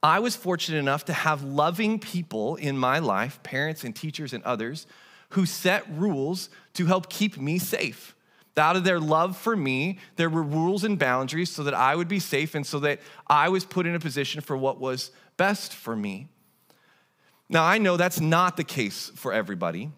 I 0.01 0.19
was 0.19 0.35
fortunate 0.35 0.79
enough 0.79 1.05
to 1.05 1.13
have 1.13 1.43
loving 1.43 1.99
people 1.99 2.55
in 2.55 2.77
my 2.77 2.99
life, 2.99 3.43
parents 3.43 3.83
and 3.83 3.95
teachers 3.95 4.33
and 4.33 4.43
others, 4.43 4.87
who 5.29 5.45
set 5.45 5.85
rules 5.91 6.49
to 6.73 6.85
help 6.87 7.09
keep 7.09 7.37
me 7.37 7.59
safe. 7.59 8.15
Out 8.57 8.75
of 8.75 8.83
their 8.83 8.99
love 8.99 9.37
for 9.37 9.55
me, 9.55 9.97
there 10.17 10.29
were 10.29 10.43
rules 10.43 10.83
and 10.83 10.99
boundaries 10.99 11.49
so 11.49 11.63
that 11.63 11.73
I 11.73 11.95
would 11.95 12.07
be 12.07 12.19
safe 12.19 12.53
and 12.53 12.65
so 12.65 12.79
that 12.79 12.99
I 13.27 13.49
was 13.49 13.65
put 13.65 13.85
in 13.85 13.95
a 13.95 13.99
position 13.99 14.41
for 14.41 14.55
what 14.55 14.79
was 14.79 15.11
best 15.37 15.73
for 15.73 15.95
me. 15.95 16.27
Now, 17.49 17.63
I 17.63 17.79
know 17.79 17.97
that's 17.97 18.19
not 18.19 18.57
the 18.57 18.63
case 18.63 19.11
for 19.15 19.33
everybody 19.33 19.91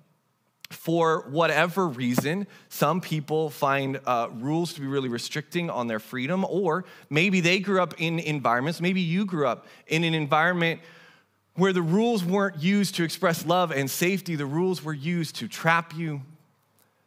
for 0.74 1.26
whatever 1.30 1.88
reason, 1.88 2.48
some 2.70 3.02
people 3.02 3.50
find 3.50 4.00
uh, 4.06 4.30
rules 4.34 4.74
to 4.74 4.82
be 4.82 4.88
really 4.88 5.10
restricting 5.10 5.70
on 5.70 5.88
their 5.88 6.00
freedom, 6.00 6.46
or 6.50 6.86
maybe 7.10 7.40
they 7.40 7.60
grew 7.60 7.82
up 7.82 7.94
in 7.98 8.20
environments, 8.20 8.82
maybe 8.82 9.02
you 9.02 9.26
grew 9.26 9.48
up 9.48 9.68
in 9.88 10.04
an 10.04 10.14
environment 10.14 10.82
where 11.56 11.74
the 11.74 11.82
rules 11.82 12.24
weren't 12.24 12.62
used 12.62 12.96
to 12.96 13.04
express 13.04 13.46
love 13.46 13.72
and 13.72 13.90
safety, 13.90 14.36
the 14.36 14.46
rules 14.46 14.84
were 14.84 14.94
used 14.94 15.36
to 15.36 15.48
trap 15.48 15.96
you, 15.96 16.22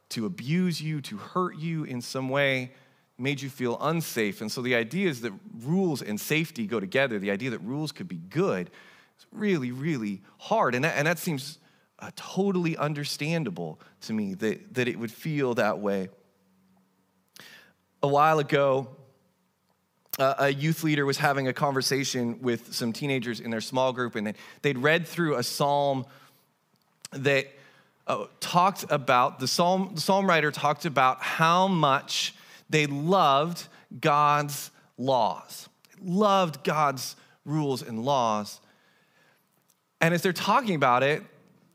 to 0.09 0.25
abuse 0.25 0.81
you, 0.81 1.01
to 1.01 1.17
hurt 1.17 1.57
you 1.57 1.83
in 1.83 2.01
some 2.01 2.29
way, 2.29 2.71
made 3.17 3.41
you 3.41 3.49
feel 3.49 3.77
unsafe. 3.81 4.41
And 4.41 4.51
so 4.51 4.61
the 4.61 4.75
idea 4.75 5.09
is 5.09 5.21
that 5.21 5.33
rules 5.63 6.01
and 6.01 6.19
safety 6.19 6.65
go 6.65 6.79
together. 6.79 7.19
The 7.19 7.31
idea 7.31 7.49
that 7.49 7.59
rules 7.59 7.91
could 7.91 8.07
be 8.07 8.21
good 8.29 8.69
is 9.19 9.25
really, 9.31 9.71
really 9.71 10.21
hard. 10.37 10.75
And 10.75 10.85
that, 10.85 10.95
and 10.95 11.07
that 11.07 11.19
seems 11.19 11.57
uh, 11.99 12.11
totally 12.15 12.77
understandable 12.77 13.79
to 14.01 14.13
me 14.13 14.33
that, 14.35 14.73
that 14.73 14.87
it 14.87 14.99
would 14.99 15.11
feel 15.11 15.55
that 15.55 15.79
way. 15.79 16.09
A 18.03 18.07
while 18.07 18.39
ago, 18.39 18.87
uh, 20.19 20.35
a 20.39 20.49
youth 20.49 20.83
leader 20.83 21.05
was 21.05 21.17
having 21.17 21.47
a 21.47 21.53
conversation 21.53 22.39
with 22.41 22.73
some 22.73 22.93
teenagers 22.93 23.39
in 23.39 23.51
their 23.51 23.61
small 23.61 23.93
group, 23.93 24.15
and 24.15 24.33
they'd 24.61 24.77
read 24.77 25.07
through 25.07 25.35
a 25.35 25.43
psalm 25.43 26.05
that 27.11 27.47
uh, 28.07 28.25
talked 28.39 28.85
about 28.89 29.39
the 29.39 29.47
psalm. 29.47 29.91
The 29.95 30.01
psalm 30.01 30.27
writer 30.27 30.51
talked 30.51 30.85
about 30.85 31.21
how 31.21 31.67
much 31.67 32.35
they 32.69 32.85
loved 32.85 33.67
God's 33.99 34.71
laws, 34.97 35.69
loved 36.01 36.63
God's 36.63 37.15
rules 37.45 37.81
and 37.81 38.03
laws. 38.03 38.59
And 40.01 40.13
as 40.13 40.21
they're 40.21 40.33
talking 40.33 40.75
about 40.75 41.03
it, 41.03 41.23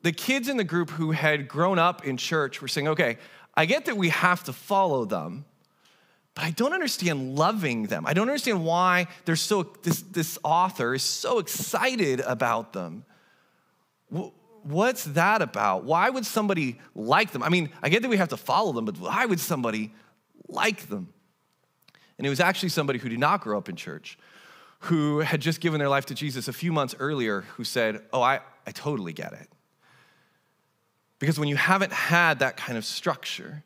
the 0.02 0.12
kids 0.12 0.48
in 0.48 0.56
the 0.56 0.64
group 0.64 0.90
who 0.90 1.12
had 1.12 1.48
grown 1.48 1.78
up 1.78 2.04
in 2.04 2.16
church 2.16 2.60
were 2.60 2.68
saying, 2.68 2.88
okay, 2.88 3.18
I 3.54 3.66
get 3.66 3.84
that 3.86 3.96
we 3.96 4.08
have 4.08 4.44
to 4.44 4.52
follow 4.52 5.04
them, 5.04 5.44
but 6.34 6.44
I 6.44 6.50
don't 6.50 6.72
understand 6.72 7.36
loving 7.36 7.84
them. 7.84 8.06
I 8.06 8.14
don't 8.14 8.28
understand 8.28 8.64
why 8.64 9.06
they're 9.24 9.36
so, 9.36 9.62
this, 9.82 10.02
this 10.02 10.38
author 10.42 10.94
is 10.94 11.02
so 11.02 11.38
excited 11.38 12.20
about 12.20 12.72
them. 12.72 13.04
What's 14.62 15.04
that 15.04 15.42
about? 15.42 15.84
Why 15.84 16.08
would 16.08 16.26
somebody 16.26 16.80
like 16.94 17.32
them? 17.32 17.42
I 17.42 17.48
mean, 17.48 17.70
I 17.82 17.88
get 17.88 18.02
that 18.02 18.08
we 18.08 18.16
have 18.16 18.30
to 18.30 18.36
follow 18.36 18.72
them, 18.72 18.84
but 18.84 18.98
why 18.98 19.26
would 19.26 19.40
somebody 19.40 19.92
like 20.48 20.88
them? 20.88 21.12
And 22.18 22.26
it 22.26 22.30
was 22.30 22.40
actually 22.40 22.70
somebody 22.70 22.98
who 22.98 23.08
did 23.08 23.18
not 23.18 23.40
grow 23.40 23.58
up 23.58 23.68
in 23.68 23.76
church, 23.76 24.18
who 24.80 25.20
had 25.20 25.40
just 25.40 25.60
given 25.60 25.78
their 25.78 25.88
life 25.88 26.06
to 26.06 26.14
Jesus 26.14 26.48
a 26.48 26.52
few 26.52 26.72
months 26.72 26.94
earlier, 26.98 27.42
who 27.56 27.64
said, 27.64 28.02
Oh, 28.12 28.22
I, 28.22 28.40
I 28.66 28.70
totally 28.70 29.12
get 29.12 29.32
it. 29.32 29.48
Because 31.22 31.38
when 31.38 31.48
you 31.48 31.54
haven't 31.54 31.92
had 31.92 32.40
that 32.40 32.56
kind 32.56 32.76
of 32.76 32.84
structure, 32.84 33.62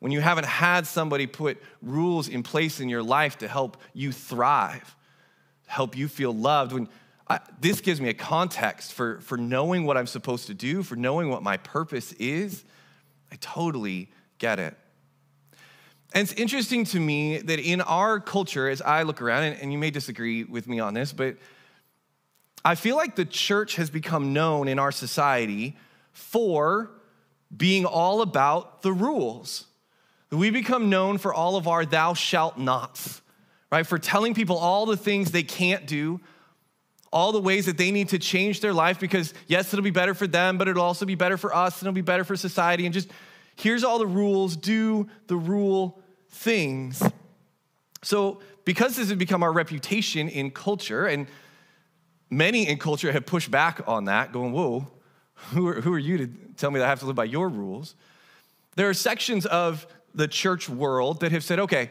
when 0.00 0.10
you 0.10 0.20
haven't 0.20 0.46
had 0.46 0.88
somebody 0.88 1.28
put 1.28 1.62
rules 1.80 2.26
in 2.26 2.42
place 2.42 2.80
in 2.80 2.88
your 2.88 3.04
life 3.04 3.38
to 3.38 3.46
help 3.46 3.76
you 3.94 4.10
thrive, 4.10 4.96
help 5.66 5.96
you 5.96 6.08
feel 6.08 6.34
loved, 6.34 6.72
when 6.72 6.88
I, 7.28 7.38
this 7.60 7.80
gives 7.80 8.00
me 8.00 8.08
a 8.08 8.12
context 8.12 8.92
for, 8.92 9.20
for 9.20 9.38
knowing 9.38 9.86
what 9.86 9.96
I'm 9.96 10.08
supposed 10.08 10.48
to 10.48 10.54
do, 10.54 10.82
for 10.82 10.96
knowing 10.96 11.28
what 11.30 11.44
my 11.44 11.58
purpose 11.58 12.12
is, 12.14 12.64
I 13.30 13.36
totally 13.36 14.10
get 14.38 14.58
it. 14.58 14.76
And 16.12 16.28
it's 16.28 16.32
interesting 16.32 16.84
to 16.86 16.98
me 16.98 17.38
that 17.38 17.60
in 17.60 17.82
our 17.82 18.18
culture, 18.18 18.68
as 18.68 18.82
I 18.82 19.04
look 19.04 19.22
around, 19.22 19.44
and, 19.44 19.60
and 19.62 19.72
you 19.72 19.78
may 19.78 19.92
disagree 19.92 20.42
with 20.42 20.66
me 20.66 20.80
on 20.80 20.94
this, 20.94 21.12
but 21.12 21.36
I 22.64 22.74
feel 22.74 22.96
like 22.96 23.14
the 23.14 23.24
church 23.24 23.76
has 23.76 23.90
become 23.90 24.32
known 24.32 24.66
in 24.66 24.80
our 24.80 24.90
society 24.90 25.76
for 26.12 26.90
being 27.54 27.84
all 27.84 28.22
about 28.22 28.82
the 28.82 28.92
rules. 28.92 29.66
We 30.30 30.50
become 30.50 30.88
known 30.90 31.18
for 31.18 31.34
all 31.34 31.56
of 31.56 31.66
our 31.66 31.84
thou 31.84 32.14
shalt 32.14 32.56
nots, 32.56 33.20
right? 33.72 33.86
For 33.86 33.98
telling 33.98 34.34
people 34.34 34.56
all 34.56 34.86
the 34.86 34.96
things 34.96 35.32
they 35.32 35.42
can't 35.42 35.86
do, 35.86 36.20
all 37.12 37.32
the 37.32 37.40
ways 37.40 37.66
that 37.66 37.76
they 37.76 37.90
need 37.90 38.10
to 38.10 38.18
change 38.18 38.60
their 38.60 38.72
life 38.72 39.00
because, 39.00 39.34
yes, 39.48 39.72
it'll 39.72 39.82
be 39.82 39.90
better 39.90 40.14
for 40.14 40.28
them, 40.28 40.58
but 40.58 40.68
it'll 40.68 40.84
also 40.84 41.04
be 41.04 41.16
better 41.16 41.36
for 41.36 41.54
us 41.54 41.80
and 41.80 41.88
it'll 41.88 41.94
be 41.94 42.00
better 42.00 42.22
for 42.22 42.36
society. 42.36 42.86
And 42.86 42.94
just 42.94 43.08
here's 43.56 43.82
all 43.82 43.98
the 43.98 44.06
rules, 44.06 44.56
do 44.56 45.08
the 45.26 45.36
rule 45.36 46.00
things. 46.28 47.02
So, 48.02 48.40
because 48.64 48.96
this 48.96 49.08
has 49.08 49.18
become 49.18 49.42
our 49.42 49.52
reputation 49.52 50.28
in 50.28 50.50
culture, 50.50 51.06
and 51.06 51.26
many 52.30 52.68
in 52.68 52.78
culture 52.78 53.10
have 53.10 53.26
pushed 53.26 53.50
back 53.50 53.80
on 53.86 54.04
that, 54.04 54.32
going, 54.32 54.52
whoa, 54.52 54.86
who 55.52 55.68
are, 55.68 55.80
who 55.80 55.92
are 55.92 55.98
you 55.98 56.18
to 56.18 56.26
tell 56.56 56.70
me 56.70 56.78
that 56.78 56.86
I 56.86 56.88
have 56.88 57.00
to 57.00 57.06
live 57.06 57.16
by 57.16 57.24
your 57.24 57.48
rules? 57.48 57.94
There 58.76 58.88
are 58.88 58.94
sections 58.94 59.46
of 59.46 59.86
the 60.14 60.28
church 60.28 60.68
world 60.68 61.20
that 61.20 61.32
have 61.32 61.44
said, 61.44 61.60
okay, 61.60 61.90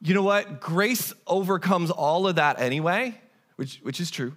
you 0.00 0.14
know 0.14 0.22
what? 0.22 0.60
Grace 0.60 1.12
overcomes 1.26 1.90
all 1.90 2.26
of 2.26 2.36
that 2.36 2.58
anyway, 2.60 3.20
which, 3.56 3.80
which 3.82 4.00
is 4.00 4.10
true. 4.10 4.36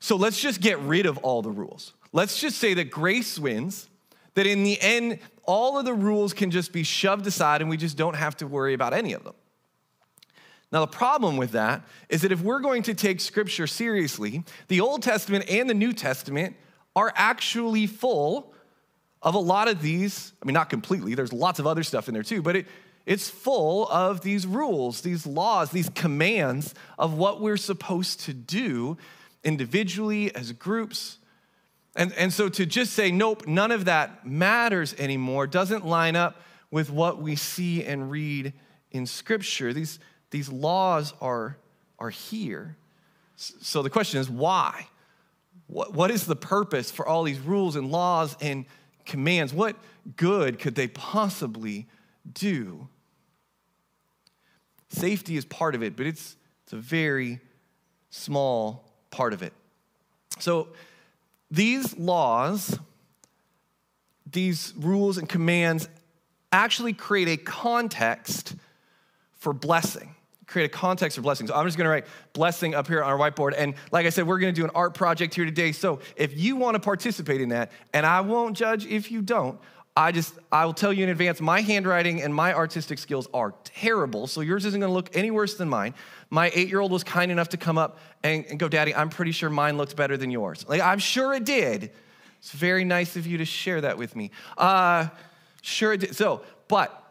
So 0.00 0.16
let's 0.16 0.40
just 0.40 0.60
get 0.60 0.78
rid 0.80 1.06
of 1.06 1.18
all 1.18 1.42
the 1.42 1.50
rules. 1.50 1.92
Let's 2.12 2.40
just 2.40 2.58
say 2.58 2.74
that 2.74 2.90
grace 2.90 3.38
wins, 3.38 3.88
that 4.34 4.46
in 4.46 4.62
the 4.62 4.80
end, 4.80 5.18
all 5.44 5.78
of 5.78 5.84
the 5.84 5.94
rules 5.94 6.32
can 6.32 6.50
just 6.50 6.72
be 6.72 6.82
shoved 6.82 7.26
aside 7.26 7.60
and 7.60 7.68
we 7.68 7.76
just 7.76 7.96
don't 7.96 8.16
have 8.16 8.36
to 8.38 8.46
worry 8.46 8.74
about 8.74 8.94
any 8.94 9.12
of 9.12 9.24
them. 9.24 9.34
Now, 10.70 10.80
the 10.80 10.86
problem 10.86 11.38
with 11.38 11.52
that 11.52 11.82
is 12.08 12.22
that 12.22 12.32
if 12.32 12.42
we're 12.42 12.60
going 12.60 12.82
to 12.84 12.94
take 12.94 13.20
scripture 13.20 13.66
seriously, 13.66 14.44
the 14.68 14.80
Old 14.80 15.02
Testament 15.02 15.46
and 15.48 15.68
the 15.68 15.74
New 15.74 15.94
Testament 15.94 16.56
are 16.98 17.10
actually 17.14 17.86
full 17.86 18.30
of 19.22 19.34
a 19.34 19.42
lot 19.52 19.66
of 19.68 19.76
these. 19.80 20.32
I 20.40 20.46
mean, 20.46 20.54
not 20.54 20.68
completely, 20.70 21.14
there's 21.14 21.32
lots 21.32 21.58
of 21.60 21.66
other 21.66 21.84
stuff 21.84 22.08
in 22.08 22.14
there 22.14 22.26
too, 22.32 22.42
but 22.42 22.54
it, 22.56 22.66
It's 23.08 23.30
full 23.30 23.88
of 23.88 24.20
these 24.20 24.46
rules, 24.46 25.00
these 25.00 25.26
laws, 25.26 25.70
these 25.70 25.90
commands 25.94 26.74
of 26.98 27.14
what 27.14 27.40
we're 27.40 27.56
supposed 27.56 28.20
to 28.26 28.34
do 28.34 28.98
individually, 29.42 30.34
as 30.34 30.52
groups. 30.52 31.18
And, 31.96 32.12
and 32.18 32.30
so 32.30 32.50
to 32.50 32.66
just 32.66 32.92
say, 32.92 33.10
nope, 33.10 33.46
none 33.46 33.72
of 33.72 33.86
that 33.86 34.26
matters 34.26 34.94
anymore, 34.98 35.46
doesn't 35.46 35.86
line 35.86 36.16
up 36.16 36.34
with 36.70 36.90
what 36.90 37.14
we 37.22 37.34
see 37.34 37.82
and 37.82 38.10
read 38.10 38.52
in 38.90 39.06
Scripture. 39.06 39.72
These, 39.72 40.00
these 40.30 40.50
laws 40.52 41.14
are, 41.20 41.56
are 41.98 42.10
here. 42.10 42.76
So 43.36 43.82
the 43.82 43.90
question 43.90 44.20
is, 44.20 44.28
why? 44.28 44.86
What, 45.68 45.92
what 45.94 46.10
is 46.10 46.26
the 46.26 46.36
purpose 46.36 46.90
for 46.90 47.06
all 47.06 47.22
these 47.22 47.38
rules 47.38 47.76
and 47.76 47.90
laws 47.90 48.36
and 48.40 48.64
commands? 49.06 49.54
What 49.54 49.76
good 50.16 50.58
could 50.58 50.74
they 50.74 50.88
possibly 50.88 51.86
do? 52.30 52.88
Safety 54.88 55.36
is 55.36 55.44
part 55.44 55.74
of 55.74 55.82
it, 55.82 55.96
but 55.96 56.06
it's, 56.06 56.36
it's 56.64 56.72
a 56.72 56.76
very 56.76 57.40
small 58.10 58.90
part 59.10 59.32
of 59.32 59.42
it. 59.42 59.52
So 60.38 60.68
these 61.50 61.96
laws, 61.96 62.78
these 64.30 64.72
rules 64.76 65.18
and 65.18 65.28
commands 65.28 65.88
actually 66.50 66.94
create 66.94 67.28
a 67.28 67.36
context 67.36 68.54
for 69.34 69.52
blessing. 69.52 70.14
Create 70.48 70.64
a 70.64 70.68
context 70.70 71.16
for 71.16 71.22
blessing. 71.22 71.46
So 71.46 71.54
I'm 71.54 71.66
just 71.66 71.76
gonna 71.76 71.90
write 71.90 72.06
blessing 72.32 72.74
up 72.74 72.88
here 72.88 73.02
on 73.02 73.12
our 73.12 73.18
whiteboard. 73.18 73.52
And 73.56 73.74
like 73.92 74.06
I 74.06 74.08
said, 74.08 74.26
we're 74.26 74.38
gonna 74.38 74.52
do 74.52 74.64
an 74.64 74.70
art 74.74 74.94
project 74.94 75.34
here 75.34 75.44
today. 75.44 75.72
So 75.72 76.00
if 76.16 76.38
you 76.38 76.56
wanna 76.56 76.80
participate 76.80 77.42
in 77.42 77.50
that, 77.50 77.70
and 77.92 78.06
I 78.06 78.22
won't 78.22 78.56
judge 78.56 78.86
if 78.86 79.12
you 79.12 79.20
don't, 79.20 79.60
I 79.94 80.10
just, 80.10 80.32
I 80.50 80.64
will 80.64 80.72
tell 80.72 80.92
you 80.92 81.04
in 81.04 81.10
advance, 81.10 81.40
my 81.40 81.60
handwriting 81.60 82.22
and 82.22 82.34
my 82.34 82.54
artistic 82.54 82.98
skills 82.98 83.28
are 83.34 83.52
terrible, 83.62 84.26
so 84.26 84.40
yours 84.40 84.64
isn't 84.64 84.80
gonna 84.80 84.92
look 84.92 85.14
any 85.14 85.30
worse 85.30 85.56
than 85.56 85.68
mine. 85.68 85.92
My 86.30 86.50
eight 86.54 86.68
year 86.68 86.80
old 86.80 86.92
was 86.92 87.04
kind 87.04 87.30
enough 87.30 87.50
to 87.50 87.58
come 87.58 87.76
up 87.76 87.98
and, 88.22 88.46
and, 88.46 88.58
go, 88.58 88.68
Daddy, 88.68 88.94
I'm 88.94 89.10
pretty 89.10 89.32
sure 89.32 89.50
mine 89.50 89.76
looked 89.76 89.96
better 89.96 90.16
than 90.16 90.30
yours. 90.30 90.64
Like, 90.66 90.80
I'm 90.80 90.98
sure 90.98 91.34
it 91.34 91.44
did. 91.44 91.90
It's 92.38 92.52
very 92.52 92.84
nice 92.84 93.16
of 93.16 93.26
you 93.26 93.38
to 93.38 93.44
share 93.44 93.82
that 93.82 93.98
with 93.98 94.16
me. 94.16 94.30
Uh, 94.56 95.08
sure 95.60 95.92
it 95.92 96.00
did. 96.00 96.16
So, 96.16 96.42
but 96.68 97.07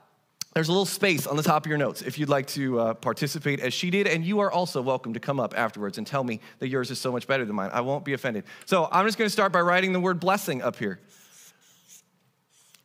there's 0.57 0.69
a 0.69 0.71
little 0.71 0.87
space 0.87 1.27
on 1.27 1.37
the 1.37 1.43
top 1.43 1.67
of 1.67 1.69
your 1.69 1.77
notes 1.77 2.01
if 2.01 2.17
you'd 2.17 2.29
like 2.29 2.47
to 2.47 2.79
uh, 2.79 2.93
participate 2.95 3.59
as 3.59 3.75
she 3.75 3.91
did, 3.91 4.07
and 4.07 4.25
you 4.25 4.39
are 4.39 4.51
also 4.51 4.81
welcome 4.81 5.13
to 5.13 5.19
come 5.19 5.39
up 5.39 5.53
afterwards 5.55 5.99
and 5.99 6.07
tell 6.07 6.23
me 6.23 6.39
that 6.57 6.67
yours 6.67 6.89
is 6.89 6.97
so 6.97 7.11
much 7.11 7.27
better 7.27 7.45
than 7.45 7.55
mine. 7.55 7.69
I 7.71 7.81
won't 7.81 8.03
be 8.03 8.13
offended. 8.13 8.43
So 8.65 8.89
I'm 8.91 9.05
just 9.05 9.19
gonna 9.19 9.29
start 9.29 9.51
by 9.51 9.61
writing 9.61 9.93
the 9.93 9.99
word 9.99 10.19
blessing 10.19 10.63
up 10.63 10.75
here. 10.77 10.99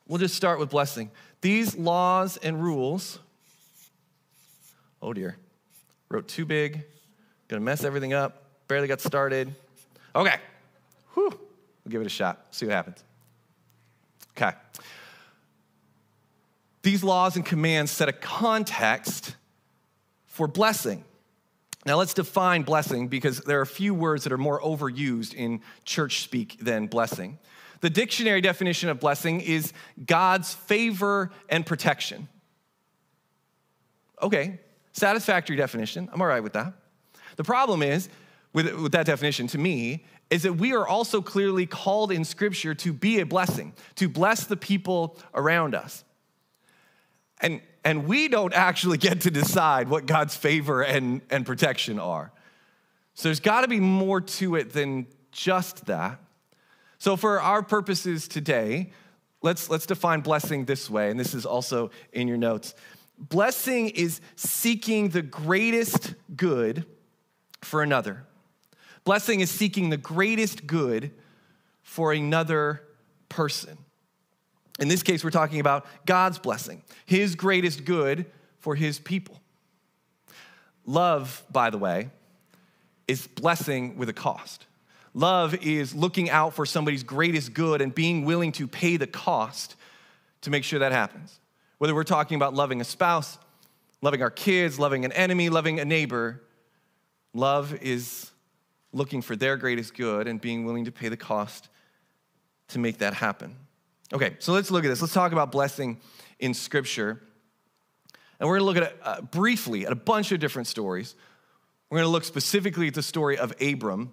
We'll 0.07 0.19
just 0.19 0.35
start 0.35 0.59
with 0.59 0.69
blessing. 0.69 1.11
These 1.41 1.75
laws 1.75 2.37
and 2.37 2.63
rules, 2.63 3.19
oh 5.01 5.15
dear, 5.15 5.39
wrote 6.11 6.29
too 6.29 6.45
big, 6.45 6.85
gonna 7.49 7.63
mess 7.63 7.85
everything 7.85 8.13
up, 8.13 8.43
barely 8.69 8.87
got 8.87 9.01
started. 9.01 9.51
Okay, 10.15 10.37
whew, 11.15 11.31
we'll 11.31 11.91
give 11.91 12.03
it 12.03 12.07
a 12.07 12.11
shot, 12.11 12.49
see 12.51 12.67
what 12.67 12.75
happens. 12.75 13.03
Okay. 14.37 14.53
These 16.83 17.05
laws 17.05 17.37
and 17.37 17.45
commands 17.45 17.91
set 17.91 18.09
a 18.09 18.13
context 18.13 19.37
for 20.27 20.49
blessing. 20.49 21.05
Now, 21.85 21.97
let's 21.97 22.15
define 22.15 22.63
blessing 22.63 23.09
because 23.09 23.41
there 23.41 23.59
are 23.59 23.63
a 23.63 23.67
few 23.67 23.93
words 23.93 24.25
that 24.25 24.33
are 24.33 24.39
more 24.39 24.61
overused 24.61 25.35
in 25.35 25.61
church 25.85 26.23
speak 26.23 26.59
than 26.61 26.87
blessing. 26.87 27.39
The 27.81 27.91
dictionary 27.91 28.41
definition 28.41 28.89
of 28.89 29.01
blessing 29.01 29.41
is 29.41 29.73
God's 30.07 30.55
favor 30.55 31.33
and 31.49 31.67
protection. 31.67 32.29
Okay, 34.23 34.61
satisfactory 34.93 35.57
definition. 35.57 36.09
I'm 36.13 36.21
all 36.21 36.29
right 36.29 36.43
with 36.43 36.53
that. 36.53 36.75
The 37.35 37.45
problem 37.45 37.83
is, 37.83 38.09
with, 38.53 38.73
with 38.75 38.93
that 38.93 39.07
definition 39.07 39.49
to 39.49 39.59
me, 39.59 40.05
is 40.31 40.45
that 40.45 40.55
we 40.55 40.75
are 40.75 40.87
also 40.87 41.21
clearly 41.21 41.67
called 41.67 42.13
in 42.13 42.25
Scripture 42.25 42.75
to 42.77 42.93
be 42.93 43.19
a 43.19 43.27
blessing, 43.27 43.73
to 43.97 44.09
bless 44.09 44.47
the 44.47 44.57
people 44.57 45.19
around 45.35 45.75
us. 45.75 46.05
And, 47.43 47.61
and 47.85 48.07
we 48.07 48.29
don't 48.29 48.55
actually 48.55 48.97
get 48.99 49.23
to 49.23 49.31
decide 49.31 49.89
what 49.89 50.07
God's 50.07 50.35
favor 50.35 50.83
and, 50.83 51.21
and 51.29 51.45
protection 51.45 51.99
are. 51.99 52.33
So 53.15 53.29
there's 53.29 53.41
got 53.41 53.63
to 53.63 53.69
be 53.69 53.81
more 53.81 54.21
to 54.21 54.55
it 54.55 54.73
than 54.73 55.07
just 55.33 55.87
that. 55.87 56.19
So, 56.99 57.17
for 57.17 57.41
our 57.41 57.63
purposes 57.65 58.29
today, 58.29 58.93
let's, 59.43 59.69
let's 59.69 59.87
define 59.87 60.21
blessing 60.21 60.67
this 60.67 60.89
way, 60.89 61.11
and 61.11 61.19
this 61.19 61.35
is 61.35 61.45
also 61.45 61.91
in 62.13 62.29
your 62.29 62.37
notes. 62.37 62.75
Blessing 63.19 63.89
is 63.89 64.21
seeking 64.37 65.09
the 65.09 65.23
greatest 65.23 66.15
good 66.37 66.87
for 67.61 67.83
another. 67.83 68.25
Blessing 69.05 69.41
is 69.41 69.51
seeking 69.51 69.91
the 69.91 69.97
greatest 69.97 70.67
good 70.67 71.11
for 71.83 72.13
another 72.13 72.83
person. 73.29 73.79
In 74.79 74.89
this 74.89 75.03
case, 75.03 75.23
we're 75.23 75.31
talking 75.31 75.61
about 75.61 75.87
God's 76.07 76.39
blessing, 76.39 76.83
His 77.07 77.35
greatest 77.35 77.85
good 77.85 78.27
for 78.59 78.75
His 78.75 78.99
people. 78.99 79.41
Love, 80.87 81.45
by 81.51 81.71
the 81.71 81.79
way, 81.79 82.11
is 83.07 83.27
blessing 83.27 83.97
with 83.97 84.09
a 84.09 84.13
cost. 84.13 84.67
Love 85.15 85.55
is 85.63 85.95
looking 85.95 86.31
out 86.31 86.55
for 86.55 86.65
somebody's 86.65 87.03
greatest 87.03 87.53
good 87.53 87.81
and 87.83 87.95
being 87.95 88.25
willing 88.25 88.53
to 88.53 88.67
pay 88.67 88.97
the 88.97 89.07
cost 89.07 89.77
to 90.41 90.51
make 90.51 90.65
sure 90.65 90.79
that 90.79 90.93
happens. 90.93 91.39
Whether 91.79 91.95
we're 91.95 92.05
talking 92.05 92.37
about 92.37 92.55
loving 92.55 92.81
a 92.81 92.85
spouse, 92.85 93.39
loving 94.01 94.23
our 94.23 94.31
kids, 94.31 94.79
loving 94.79 95.05
an 95.05 95.13
enemy, 95.13 95.51
loving 95.51 95.81
a 95.81 95.85
neighbor, 95.85 96.41
love 97.35 97.75
is 97.83 98.31
looking 98.93 99.23
for 99.23 99.37
their 99.37 99.57
greatest 99.57 99.95
good 99.95 100.27
and 100.27 100.41
being 100.41 100.65
willing 100.65 100.85
to 100.87 100.93
pay 100.93 101.09
the 101.09 101.17
cost 101.17 101.69
to 102.69 102.79
make 102.79 102.99
that 102.99 103.15
happen. 103.15 103.57
Okay, 104.13 104.37
so 104.39 104.53
let's 104.53 104.71
look 104.71 104.85
at 104.85 104.89
this. 104.89 105.01
Let's 105.01 105.15
talk 105.15 105.33
about 105.33 105.51
blessing 105.53 105.99
in 106.39 106.55
Scripture. 106.55 107.23
And 108.39 108.49
we're 108.49 108.59
gonna 108.59 108.67
look 108.67 108.77
at 108.77 108.97
uh, 109.03 109.21
briefly 109.23 109.87
at 109.87 109.93
a 109.93 109.97
bunch 109.97 110.33
of 110.33 110.41
different 110.41 110.69
stories. 110.69 111.15
We're 111.91 111.99
gonna 111.99 112.11
look 112.11 112.25
specifically 112.25 112.89
at 112.89 112.95
the 112.95 113.03
story 113.03 113.39
of 113.39 113.53
Abram 113.61 114.13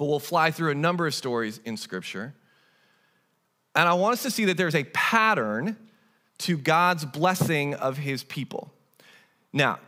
but 0.00 0.06
we'll 0.06 0.18
fly 0.18 0.50
through 0.50 0.70
a 0.70 0.74
number 0.74 1.06
of 1.06 1.14
stories 1.14 1.60
in 1.66 1.76
Scripture. 1.76 2.34
And 3.74 3.86
I 3.86 3.92
want 3.92 4.14
us 4.14 4.22
to 4.22 4.30
see 4.30 4.46
that 4.46 4.56
there's 4.56 4.74
a 4.74 4.84
pattern 4.84 5.76
to 6.38 6.56
God's 6.56 7.04
blessing 7.04 7.74
of 7.74 7.98
his 7.98 8.24
people. 8.24 8.72
Now, 9.52 9.78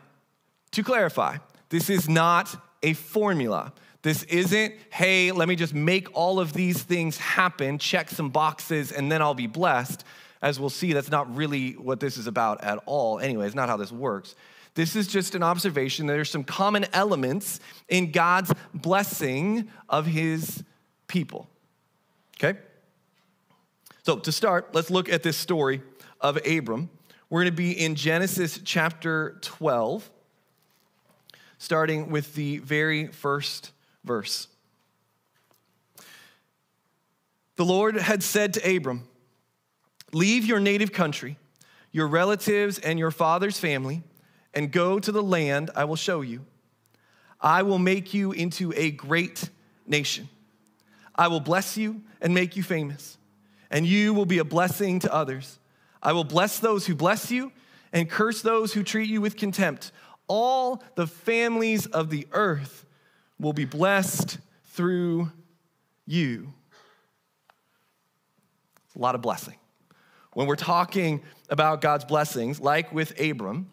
to 0.69 0.83
clarify, 0.83 1.37
this 1.69 1.89
is 1.89 2.07
not 2.07 2.55
a 2.83 2.93
formula. 2.93 3.73
This 4.03 4.23
isn't, 4.23 4.75
hey, 4.89 5.31
let 5.31 5.47
me 5.47 5.55
just 5.55 5.73
make 5.73 6.09
all 6.13 6.39
of 6.39 6.51
these 6.51 6.83
things 6.83 7.17
happen, 7.17 7.79
check 7.79 8.09
some 8.09 8.29
boxes, 8.29 8.91
and 8.91 9.09
then 9.09 9.21
I'll 9.21 9.33
be 9.33 9.47
blessed. 9.47 10.03
As 10.41 10.59
we'll 10.59 10.69
see, 10.69 10.91
that's 10.91 11.09
not 11.09 11.33
really 11.33 11.71
what 11.71 12.01
this 12.01 12.17
is 12.17 12.27
about 12.27 12.61
at 12.65 12.79
all. 12.85 13.19
Anyway, 13.19 13.45
it's 13.45 13.55
not 13.55 13.69
how 13.69 13.77
this 13.77 13.93
works. 13.93 14.35
This 14.75 14.97
is 14.97 15.07
just 15.07 15.35
an 15.35 15.43
observation 15.43 16.05
there's 16.05 16.29
some 16.29 16.43
common 16.43 16.85
elements 16.91 17.61
in 17.87 18.11
God's 18.11 18.51
blessing 18.73 19.69
of 19.87 20.05
his 20.05 20.63
people. 21.07 21.47
Okay? 22.37 22.59
So, 24.01 24.17
to 24.17 24.31
start, 24.33 24.75
let's 24.75 24.91
look 24.91 25.07
at 25.07 25.23
this 25.23 25.37
story 25.37 25.81
of 26.19 26.37
Abram. 26.45 26.89
We're 27.29 27.43
going 27.43 27.53
to 27.53 27.55
be 27.55 27.71
in 27.71 27.95
Genesis 27.95 28.59
chapter 28.65 29.37
12, 29.41 30.09
starting 31.57 32.09
with 32.09 32.35
the 32.35 32.57
very 32.57 33.07
first 33.07 33.71
verse. 34.03 34.47
The 37.55 37.65
Lord 37.65 37.95
had 37.95 38.23
said 38.23 38.53
to 38.55 38.75
Abram, 38.75 39.07
Leave 40.11 40.45
your 40.45 40.59
native 40.59 40.91
country, 40.91 41.37
your 41.91 42.07
relatives, 42.07 42.79
and 42.79 42.97
your 42.99 43.11
father's 43.11 43.59
family 43.59 44.03
and 44.53 44.71
go 44.71 44.99
to 44.99 45.11
the 45.11 45.23
land 45.23 45.71
I 45.75 45.85
will 45.85 45.95
show 45.95 46.21
you. 46.21 46.45
I 47.41 47.63
will 47.63 47.79
make 47.79 48.13
you 48.13 48.31
into 48.31 48.73
a 48.75 48.91
great 48.91 49.49
nation. 49.85 50.29
I 51.15 51.27
will 51.27 51.39
bless 51.39 51.77
you 51.77 52.01
and 52.21 52.33
make 52.33 52.55
you 52.55 52.63
famous, 52.63 53.17
and 53.69 53.85
you 53.85 54.13
will 54.13 54.25
be 54.25 54.37
a 54.37 54.45
blessing 54.45 54.99
to 54.99 55.13
others. 55.13 55.59
I 56.01 56.13
will 56.13 56.23
bless 56.23 56.59
those 56.59 56.85
who 56.85 56.95
bless 56.95 57.31
you 57.31 57.51
and 57.91 58.09
curse 58.09 58.41
those 58.41 58.73
who 58.73 58.83
treat 58.83 59.09
you 59.09 59.21
with 59.21 59.35
contempt. 59.35 59.91
All 60.27 60.81
the 60.95 61.07
families 61.07 61.85
of 61.85 62.09
the 62.09 62.27
earth 62.31 62.85
will 63.39 63.53
be 63.53 63.65
blessed 63.65 64.37
through 64.65 65.31
you. 66.05 66.53
a 68.95 68.99
lot 68.99 69.15
of 69.15 69.21
blessing. 69.21 69.55
When 70.33 70.47
we're 70.47 70.55
talking 70.55 71.21
about 71.49 71.81
God's 71.81 72.05
blessings, 72.05 72.59
like 72.59 72.91
with 72.91 73.19
Abram, 73.19 73.71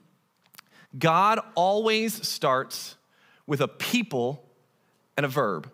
God 0.99 1.41
always 1.55 2.27
starts 2.27 2.97
with 3.47 3.61
a 3.61 3.69
people 3.69 4.45
and 5.17 5.25
a 5.25 5.29
verb. 5.29 5.71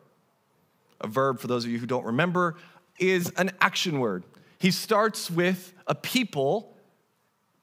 A 1.01 1.07
verb, 1.07 1.41
for 1.41 1.47
those 1.47 1.65
of 1.65 1.71
you 1.71 1.79
who 1.79 1.87
don't 1.87 2.07
remember, 2.07 2.57
is 2.99 3.31
an 3.37 3.51
action 3.61 4.01
word. 4.01 4.25
He 4.59 4.71
starts 4.71 5.31
with 5.31 5.73
a 5.87 5.95
people 5.95 6.77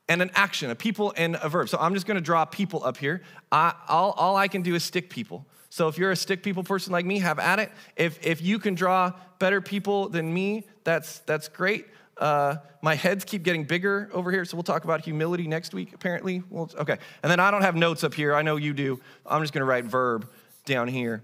and 0.07 0.21
an 0.21 0.31
action, 0.36 0.69
a 0.69 0.75
people 0.75 1.13
and 1.17 1.38
a 1.41 1.49
verb. 1.49 1.69
So 1.69 1.77
I'm 1.79 1.93
just 1.93 2.05
gonna 2.05 2.21
draw 2.21 2.45
people 2.45 2.83
up 2.83 2.97
here. 2.97 3.21
I, 3.51 3.73
all, 3.88 4.12
all 4.12 4.36
I 4.36 4.47
can 4.47 4.62
do 4.62 4.75
is 4.75 4.83
stick 4.83 5.09
people. 5.09 5.45
So 5.73 5.88
if 5.88 5.97
you're 5.97 6.12
a 6.12 6.15
stick 6.15 6.43
people 6.43 6.62
person 6.62 6.93
like 6.93 7.03
me, 7.03 7.17
have 7.17 7.39
at 7.39 7.57
it. 7.57 7.71
If, 7.95 8.23
if 8.23 8.43
you 8.43 8.59
can 8.59 8.75
draw 8.75 9.12
better 9.39 9.59
people 9.59 10.07
than 10.07 10.31
me, 10.31 10.67
that's, 10.83 11.17
that's 11.21 11.47
great. 11.47 11.88
Uh, 12.15 12.57
my 12.83 12.93
heads 12.93 13.25
keep 13.25 13.41
getting 13.41 13.63
bigger 13.63 14.07
over 14.13 14.31
here, 14.31 14.45
so 14.45 14.55
we'll 14.55 14.62
talk 14.62 14.83
about 14.83 15.03
humility 15.03 15.47
next 15.47 15.73
week, 15.73 15.91
apparently. 15.95 16.43
Well, 16.51 16.69
okay. 16.77 16.99
And 17.23 17.31
then 17.31 17.39
I 17.39 17.49
don't 17.49 17.63
have 17.63 17.75
notes 17.75 18.03
up 18.03 18.13
here. 18.13 18.36
I 18.36 18.43
know 18.43 18.55
you 18.57 18.71
do. 18.71 19.01
I'm 19.25 19.41
just 19.41 19.51
going 19.51 19.62
to 19.62 19.65
write 19.65 19.86
verb 19.86 20.29
down 20.65 20.88
here. 20.88 21.23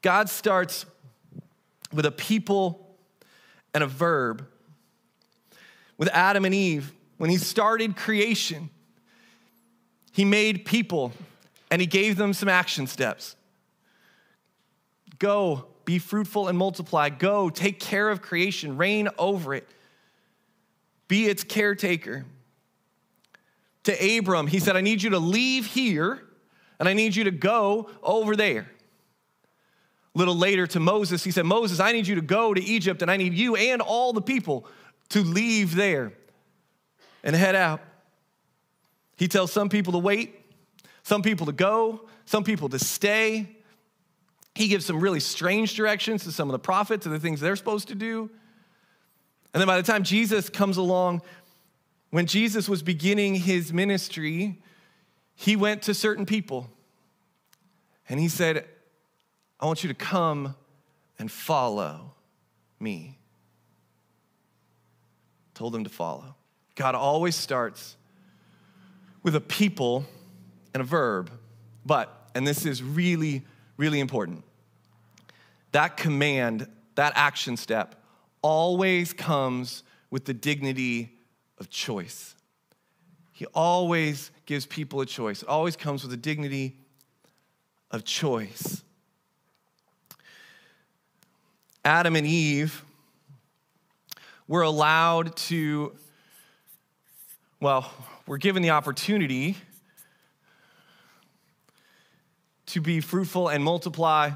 God 0.00 0.30
starts 0.30 0.86
with 1.92 2.06
a 2.06 2.10
people 2.10 2.96
and 3.74 3.84
a 3.84 3.88
verb. 3.88 4.46
With 5.98 6.08
Adam 6.14 6.46
and 6.46 6.54
Eve, 6.54 6.94
when 7.18 7.28
he 7.28 7.36
started 7.36 7.94
creation, 7.94 8.70
he 10.12 10.24
made 10.24 10.64
people 10.64 11.12
and 11.70 11.80
he 11.80 11.86
gave 11.86 12.16
them 12.16 12.32
some 12.32 12.48
action 12.48 12.86
steps. 12.86 13.36
Go, 15.18 15.66
be 15.84 15.98
fruitful 15.98 16.48
and 16.48 16.56
multiply. 16.56 17.08
Go, 17.08 17.50
take 17.50 17.80
care 17.80 18.08
of 18.08 18.22
creation, 18.22 18.76
reign 18.76 19.08
over 19.18 19.54
it, 19.54 19.68
be 21.08 21.26
its 21.26 21.44
caretaker. 21.44 22.24
To 23.84 24.18
Abram, 24.18 24.46
he 24.46 24.58
said, 24.58 24.76
I 24.76 24.82
need 24.82 25.02
you 25.02 25.10
to 25.10 25.18
leave 25.18 25.66
here 25.66 26.22
and 26.78 26.88
I 26.88 26.92
need 26.92 27.16
you 27.16 27.24
to 27.24 27.30
go 27.30 27.90
over 28.02 28.36
there. 28.36 28.70
A 30.14 30.18
little 30.18 30.36
later 30.36 30.66
to 30.68 30.80
Moses, 30.80 31.24
he 31.24 31.30
said, 31.30 31.44
Moses, 31.46 31.80
I 31.80 31.92
need 31.92 32.06
you 32.06 32.16
to 32.16 32.20
go 32.20 32.52
to 32.52 32.62
Egypt 32.62 33.02
and 33.02 33.10
I 33.10 33.16
need 33.16 33.34
you 33.34 33.56
and 33.56 33.80
all 33.80 34.12
the 34.12 34.20
people 34.20 34.66
to 35.10 35.22
leave 35.22 35.74
there 35.74 36.12
and 37.22 37.34
head 37.34 37.54
out. 37.54 37.80
He 39.16 39.26
tells 39.26 39.52
some 39.52 39.68
people 39.68 39.92
to 39.94 39.98
wait, 39.98 40.34
some 41.08 41.22
people 41.22 41.46
to 41.46 41.52
go, 41.52 42.06
some 42.26 42.44
people 42.44 42.68
to 42.68 42.78
stay. 42.78 43.48
He 44.54 44.68
gives 44.68 44.84
some 44.84 45.00
really 45.00 45.20
strange 45.20 45.74
directions 45.74 46.24
to 46.24 46.32
some 46.32 46.50
of 46.50 46.52
the 46.52 46.58
prophets 46.58 47.06
and 47.06 47.14
the 47.14 47.18
things 47.18 47.40
they're 47.40 47.56
supposed 47.56 47.88
to 47.88 47.94
do. 47.94 48.28
And 49.54 49.60
then 49.62 49.66
by 49.66 49.78
the 49.78 49.82
time 49.82 50.02
Jesus 50.02 50.50
comes 50.50 50.76
along, 50.76 51.22
when 52.10 52.26
Jesus 52.26 52.68
was 52.68 52.82
beginning 52.82 53.36
his 53.36 53.72
ministry, 53.72 54.60
he 55.34 55.56
went 55.56 55.80
to 55.84 55.94
certain 55.94 56.26
people 56.26 56.68
and 58.10 58.20
he 58.20 58.28
said, 58.28 58.66
I 59.58 59.64
want 59.64 59.82
you 59.82 59.88
to 59.88 59.94
come 59.94 60.56
and 61.18 61.32
follow 61.32 62.12
me. 62.78 63.16
Told 65.54 65.72
them 65.72 65.84
to 65.84 65.90
follow. 65.90 66.34
God 66.74 66.94
always 66.94 67.34
starts 67.34 67.96
with 69.22 69.34
a 69.34 69.40
people 69.40 70.04
and 70.74 70.80
a 70.80 70.84
verb. 70.84 71.30
But, 71.84 72.30
and 72.34 72.46
this 72.46 72.66
is 72.66 72.82
really, 72.82 73.44
really 73.76 74.00
important, 74.00 74.44
that 75.72 75.96
command, 75.96 76.68
that 76.94 77.12
action 77.16 77.56
step, 77.56 77.94
always 78.42 79.12
comes 79.12 79.82
with 80.10 80.24
the 80.24 80.34
dignity 80.34 81.12
of 81.58 81.68
choice. 81.68 82.34
He 83.32 83.46
always 83.54 84.30
gives 84.46 84.66
people 84.66 85.00
a 85.00 85.06
choice. 85.06 85.42
It 85.42 85.48
always 85.48 85.76
comes 85.76 86.02
with 86.02 86.10
the 86.10 86.16
dignity 86.16 86.76
of 87.90 88.04
choice. 88.04 88.82
Adam 91.84 92.16
and 92.16 92.26
Eve 92.26 92.84
were 94.46 94.62
allowed 94.62 95.36
to, 95.36 95.96
well, 97.60 97.92
we're 98.26 98.38
given 98.38 98.62
the 98.62 98.70
opportunity 98.70 99.56
to 102.68 102.80
be 102.80 103.00
fruitful 103.00 103.48
and 103.48 103.64
multiply, 103.64 104.30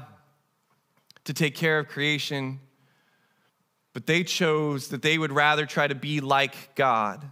to 1.25 1.33
take 1.33 1.55
care 1.55 1.79
of 1.79 1.87
creation, 1.87 2.59
but 3.93 4.07
they 4.07 4.23
chose 4.23 4.89
that 4.89 5.01
they 5.01 5.17
would 5.17 5.31
rather 5.31 5.65
try 5.65 5.87
to 5.87 5.95
be 5.95 6.19
like 6.19 6.75
God. 6.75 7.23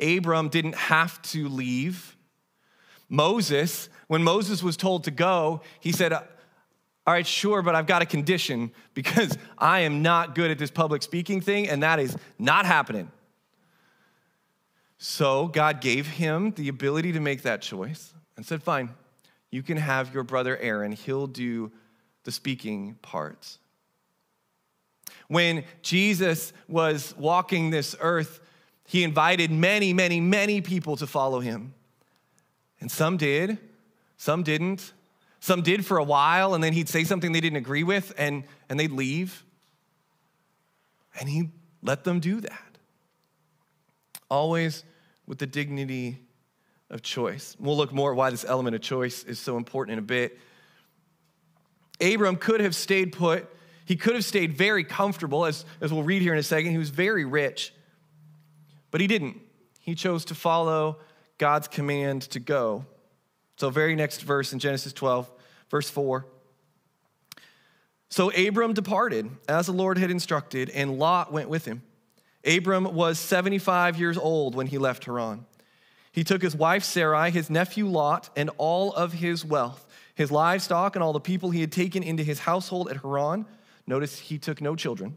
Abram 0.00 0.48
didn't 0.48 0.76
have 0.76 1.20
to 1.22 1.48
leave. 1.48 2.16
Moses, 3.08 3.88
when 4.06 4.22
Moses 4.22 4.62
was 4.62 4.76
told 4.76 5.04
to 5.04 5.10
go, 5.10 5.60
he 5.80 5.92
said, 5.92 6.12
All 6.12 6.24
right, 7.06 7.26
sure, 7.26 7.60
but 7.62 7.74
I've 7.74 7.86
got 7.86 8.00
a 8.00 8.06
condition 8.06 8.72
because 8.94 9.36
I 9.58 9.80
am 9.80 10.02
not 10.02 10.34
good 10.34 10.50
at 10.50 10.58
this 10.58 10.70
public 10.70 11.02
speaking 11.02 11.40
thing, 11.40 11.68
and 11.68 11.82
that 11.82 11.98
is 11.98 12.16
not 12.38 12.64
happening. 12.64 13.10
So 14.96 15.48
God 15.48 15.80
gave 15.80 16.06
him 16.06 16.52
the 16.52 16.68
ability 16.68 17.12
to 17.12 17.20
make 17.20 17.42
that 17.42 17.60
choice 17.62 18.14
and 18.38 18.46
said, 18.46 18.62
Fine, 18.62 18.90
you 19.50 19.64
can 19.64 19.76
have 19.76 20.14
your 20.14 20.22
brother 20.22 20.56
Aaron, 20.56 20.92
he'll 20.92 21.26
do 21.26 21.72
the 22.22 22.30
speaking 22.30 22.94
parts. 23.02 23.58
When 25.26 25.64
Jesus 25.82 26.52
was 26.68 27.14
walking 27.18 27.70
this 27.70 27.96
earth, 28.00 28.40
he 28.86 29.02
invited 29.02 29.50
many, 29.50 29.92
many, 29.92 30.20
many 30.20 30.60
people 30.60 30.96
to 30.98 31.06
follow 31.06 31.40
him. 31.40 31.74
And 32.80 32.90
some 32.90 33.16
did, 33.16 33.58
some 34.16 34.44
didn't. 34.44 34.92
Some 35.40 35.62
did 35.62 35.84
for 35.84 35.98
a 35.98 36.04
while, 36.04 36.54
and 36.54 36.62
then 36.62 36.72
he'd 36.72 36.88
say 36.88 37.04
something 37.04 37.32
they 37.32 37.40
didn't 37.40 37.58
agree 37.58 37.84
with, 37.84 38.12
and, 38.18 38.44
and 38.68 38.78
they'd 38.78 38.92
leave. 38.92 39.44
And 41.18 41.28
he 41.28 41.50
let 41.82 42.04
them 42.04 42.20
do 42.20 42.40
that. 42.40 42.78
Always 44.30 44.84
with 45.26 45.38
the 45.38 45.46
dignity 45.46 46.18
of 46.90 47.02
choice. 47.02 47.56
We'll 47.58 47.76
look 47.76 47.92
more 47.92 48.12
at 48.12 48.16
why 48.16 48.30
this 48.30 48.44
element 48.44 48.74
of 48.74 48.82
choice 48.82 49.24
is 49.24 49.38
so 49.38 49.56
important 49.56 49.94
in 49.94 49.98
a 49.98 50.06
bit. 50.06 50.38
Abram 52.00 52.36
could 52.36 52.60
have 52.60 52.74
stayed 52.74 53.12
put. 53.12 53.46
He 53.84 53.96
could 53.96 54.14
have 54.14 54.24
stayed 54.24 54.56
very 54.56 54.84
comfortable, 54.84 55.44
as, 55.44 55.64
as 55.80 55.92
we'll 55.92 56.02
read 56.02 56.22
here 56.22 56.32
in 56.32 56.38
a 56.38 56.42
second. 56.42 56.70
He 56.70 56.78
was 56.78 56.90
very 56.90 57.24
rich, 57.24 57.72
but 58.90 59.00
he 59.00 59.06
didn't. 59.06 59.40
He 59.80 59.94
chose 59.94 60.24
to 60.26 60.34
follow 60.34 60.98
God's 61.38 61.68
command 61.68 62.22
to 62.22 62.40
go. 62.40 62.84
So, 63.56 63.70
very 63.70 63.96
next 63.96 64.22
verse 64.22 64.52
in 64.52 64.58
Genesis 64.58 64.92
12, 64.92 65.30
verse 65.70 65.90
4. 65.90 66.26
So 68.10 68.30
Abram 68.30 68.72
departed 68.72 69.30
as 69.48 69.66
the 69.66 69.72
Lord 69.72 69.98
had 69.98 70.10
instructed, 70.10 70.70
and 70.70 70.98
Lot 70.98 71.32
went 71.32 71.48
with 71.48 71.64
him. 71.64 71.82
Abram 72.44 72.84
was 72.94 73.18
75 73.18 73.98
years 73.98 74.16
old 74.16 74.54
when 74.54 74.66
he 74.66 74.78
left 74.78 75.04
Haran. 75.04 75.44
He 76.18 76.24
took 76.24 76.42
his 76.42 76.56
wife 76.56 76.82
Sarai, 76.82 77.30
his 77.30 77.48
nephew 77.48 77.86
Lot, 77.86 78.28
and 78.34 78.50
all 78.58 78.92
of 78.92 79.12
his 79.12 79.44
wealth, 79.44 79.86
his 80.16 80.32
livestock, 80.32 80.96
and 80.96 81.02
all 81.04 81.12
the 81.12 81.20
people 81.20 81.52
he 81.52 81.60
had 81.60 81.70
taken 81.70 82.02
into 82.02 82.24
his 82.24 82.40
household 82.40 82.90
at 82.90 82.96
Haran. 82.96 83.46
Notice 83.86 84.18
he 84.18 84.36
took 84.36 84.60
no 84.60 84.74
children, 84.74 85.16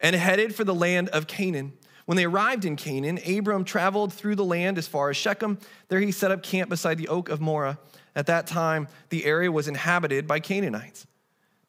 and 0.00 0.16
headed 0.16 0.52
for 0.52 0.64
the 0.64 0.74
land 0.74 1.10
of 1.10 1.28
Canaan. 1.28 1.74
When 2.06 2.16
they 2.16 2.24
arrived 2.24 2.64
in 2.64 2.74
Canaan, 2.74 3.20
Abram 3.24 3.64
traveled 3.64 4.12
through 4.12 4.34
the 4.34 4.44
land 4.44 4.78
as 4.78 4.88
far 4.88 5.10
as 5.10 5.16
Shechem. 5.16 5.60
There 5.86 6.00
he 6.00 6.10
set 6.10 6.32
up 6.32 6.42
camp 6.42 6.70
beside 6.70 6.98
the 6.98 7.06
oak 7.06 7.28
of 7.28 7.40
Moreh. 7.40 7.78
At 8.16 8.26
that 8.26 8.48
time, 8.48 8.88
the 9.10 9.26
area 9.26 9.52
was 9.52 9.68
inhabited 9.68 10.26
by 10.26 10.40
Canaanites. 10.40 11.06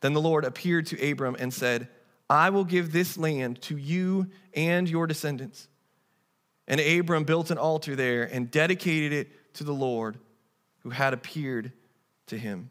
Then 0.01 0.13
the 0.13 0.19
Lord 0.19 0.45
appeared 0.45 0.87
to 0.87 1.11
Abram 1.11 1.35
and 1.37 1.53
said, 1.53 1.89
I 2.27 2.49
will 2.49 2.65
give 2.65 2.91
this 2.91 3.19
land 3.19 3.61
to 3.61 3.77
you 3.77 4.31
and 4.55 4.89
your 4.89 5.05
descendants. 5.05 5.67
And 6.67 6.81
Abram 6.81 7.23
built 7.23 7.49
an 7.49 7.57
altar 7.57 7.95
there 7.95 8.23
and 8.23 8.51
dedicated 8.51 9.13
it 9.13 9.53
to 9.55 9.63
the 9.63 9.73
Lord 9.73 10.17
who 10.79 10.89
had 10.89 11.13
appeared 11.13 11.71
to 12.27 12.37
him. 12.37 12.69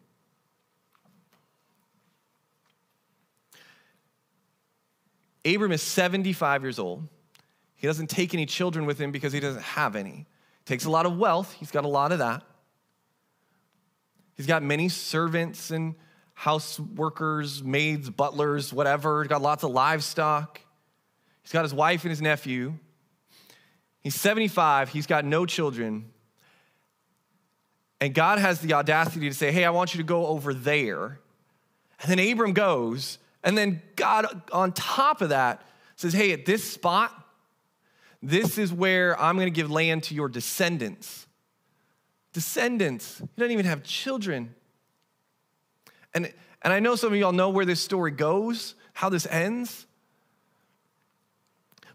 Abram 5.47 5.73
is 5.73 5.83
75 5.83 6.63
years 6.63 6.79
old. 6.79 7.09
He 7.77 7.87
doesn't 7.87 8.09
take 8.09 8.35
any 8.35 8.47
children 8.47 8.85
with 8.85 8.99
him 8.99 9.13
because 9.13 9.33
he 9.33 9.41
doesn't 9.41 9.63
have 9.63 9.95
any. 9.95 10.27
Takes 10.65 10.85
a 10.85 10.91
lot 10.91 11.07
of 11.07 11.17
wealth, 11.17 11.55
he's 11.59 11.71
got 11.71 11.85
a 11.85 11.89
lot 11.89 12.11
of 12.11 12.19
that. 12.19 12.43
He's 14.37 14.47
got 14.47 14.63
many 14.63 14.89
servants 14.89 15.71
and 15.71 15.95
house 16.35 16.79
workers, 16.79 17.63
maids, 17.63 18.11
butlers, 18.11 18.73
whatever. 18.73 19.23
He's 19.23 19.29
got 19.29 19.41
lots 19.41 19.65
of 19.65 19.71
livestock. 19.71 20.61
He's 21.43 21.53
got 21.53 21.63
his 21.63 21.73
wife 21.73 22.03
and 22.05 22.11
his 22.11 22.21
nephew. 22.21 22.75
He's 24.07 24.15
75, 24.15 24.91
he's 24.91 25.09
got 25.09 25.25
no 25.25 25.47
children. 25.47 26.13
And 28.01 28.15
God 28.15 28.39
has 28.39 28.61
the 28.61 28.75
audacity 28.75 29.29
to 29.29 29.35
say, 29.35 29.51
Hey, 29.51 29.65
I 29.65 29.71
want 29.71 29.95
you 29.95 29.99
to 29.99 30.05
go 30.05 30.29
over 30.29 30.55
there. 30.55 31.19
And 32.01 32.09
then 32.09 32.21
Abram 32.21 32.53
goes, 32.53 33.19
and 33.43 33.59
then 33.59 33.83
God, 33.97 34.43
on 34.53 34.71
top 34.71 35.23
of 35.23 35.31
that, 35.31 35.61
says, 35.97 36.13
Hey, 36.13 36.31
at 36.31 36.47
this 36.47 36.63
spot, 36.63 37.13
this 38.23 38.59
is 38.59 38.73
where 38.73 39.21
I'm 39.21 39.35
going 39.35 39.49
to 39.49 39.51
give 39.51 39.73
land 39.73 40.05
to 40.05 40.15
your 40.15 40.29
descendants. 40.29 41.27
Descendants. 42.33 43.19
He 43.19 43.27
doesn't 43.37 43.51
even 43.51 43.67
have 43.67 43.83
children. 43.83 44.55
And, 46.15 46.33
and 46.63 46.73
I 46.73 46.79
know 46.79 46.95
some 46.95 47.13
of 47.13 47.19
y'all 47.19 47.33
know 47.33 47.51
where 47.51 47.65
this 47.65 47.81
story 47.81 48.13
goes, 48.13 48.77
how 48.93 49.09
this 49.09 49.27
ends. 49.27 49.86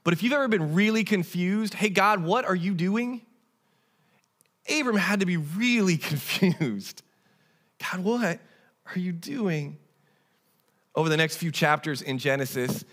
But 0.03 0.13
if 0.13 0.23
you've 0.23 0.33
ever 0.33 0.47
been 0.47 0.73
really 0.73 1.03
confused, 1.03 1.73
hey, 1.75 1.89
God, 1.89 2.23
what 2.23 2.45
are 2.45 2.55
you 2.55 2.73
doing? 2.73 3.21
Abram 4.69 4.95
had 4.95 5.19
to 5.19 5.25
be 5.25 5.37
really 5.37 5.97
confused. 5.97 7.03
God, 7.79 8.03
what 8.03 8.39
are 8.95 8.99
you 8.99 9.11
doing? 9.11 9.77
Over 10.95 11.09
the 11.09 11.17
next 11.17 11.37
few 11.37 11.51
chapters 11.51 12.01
in 12.01 12.17
Genesis, 12.17 12.83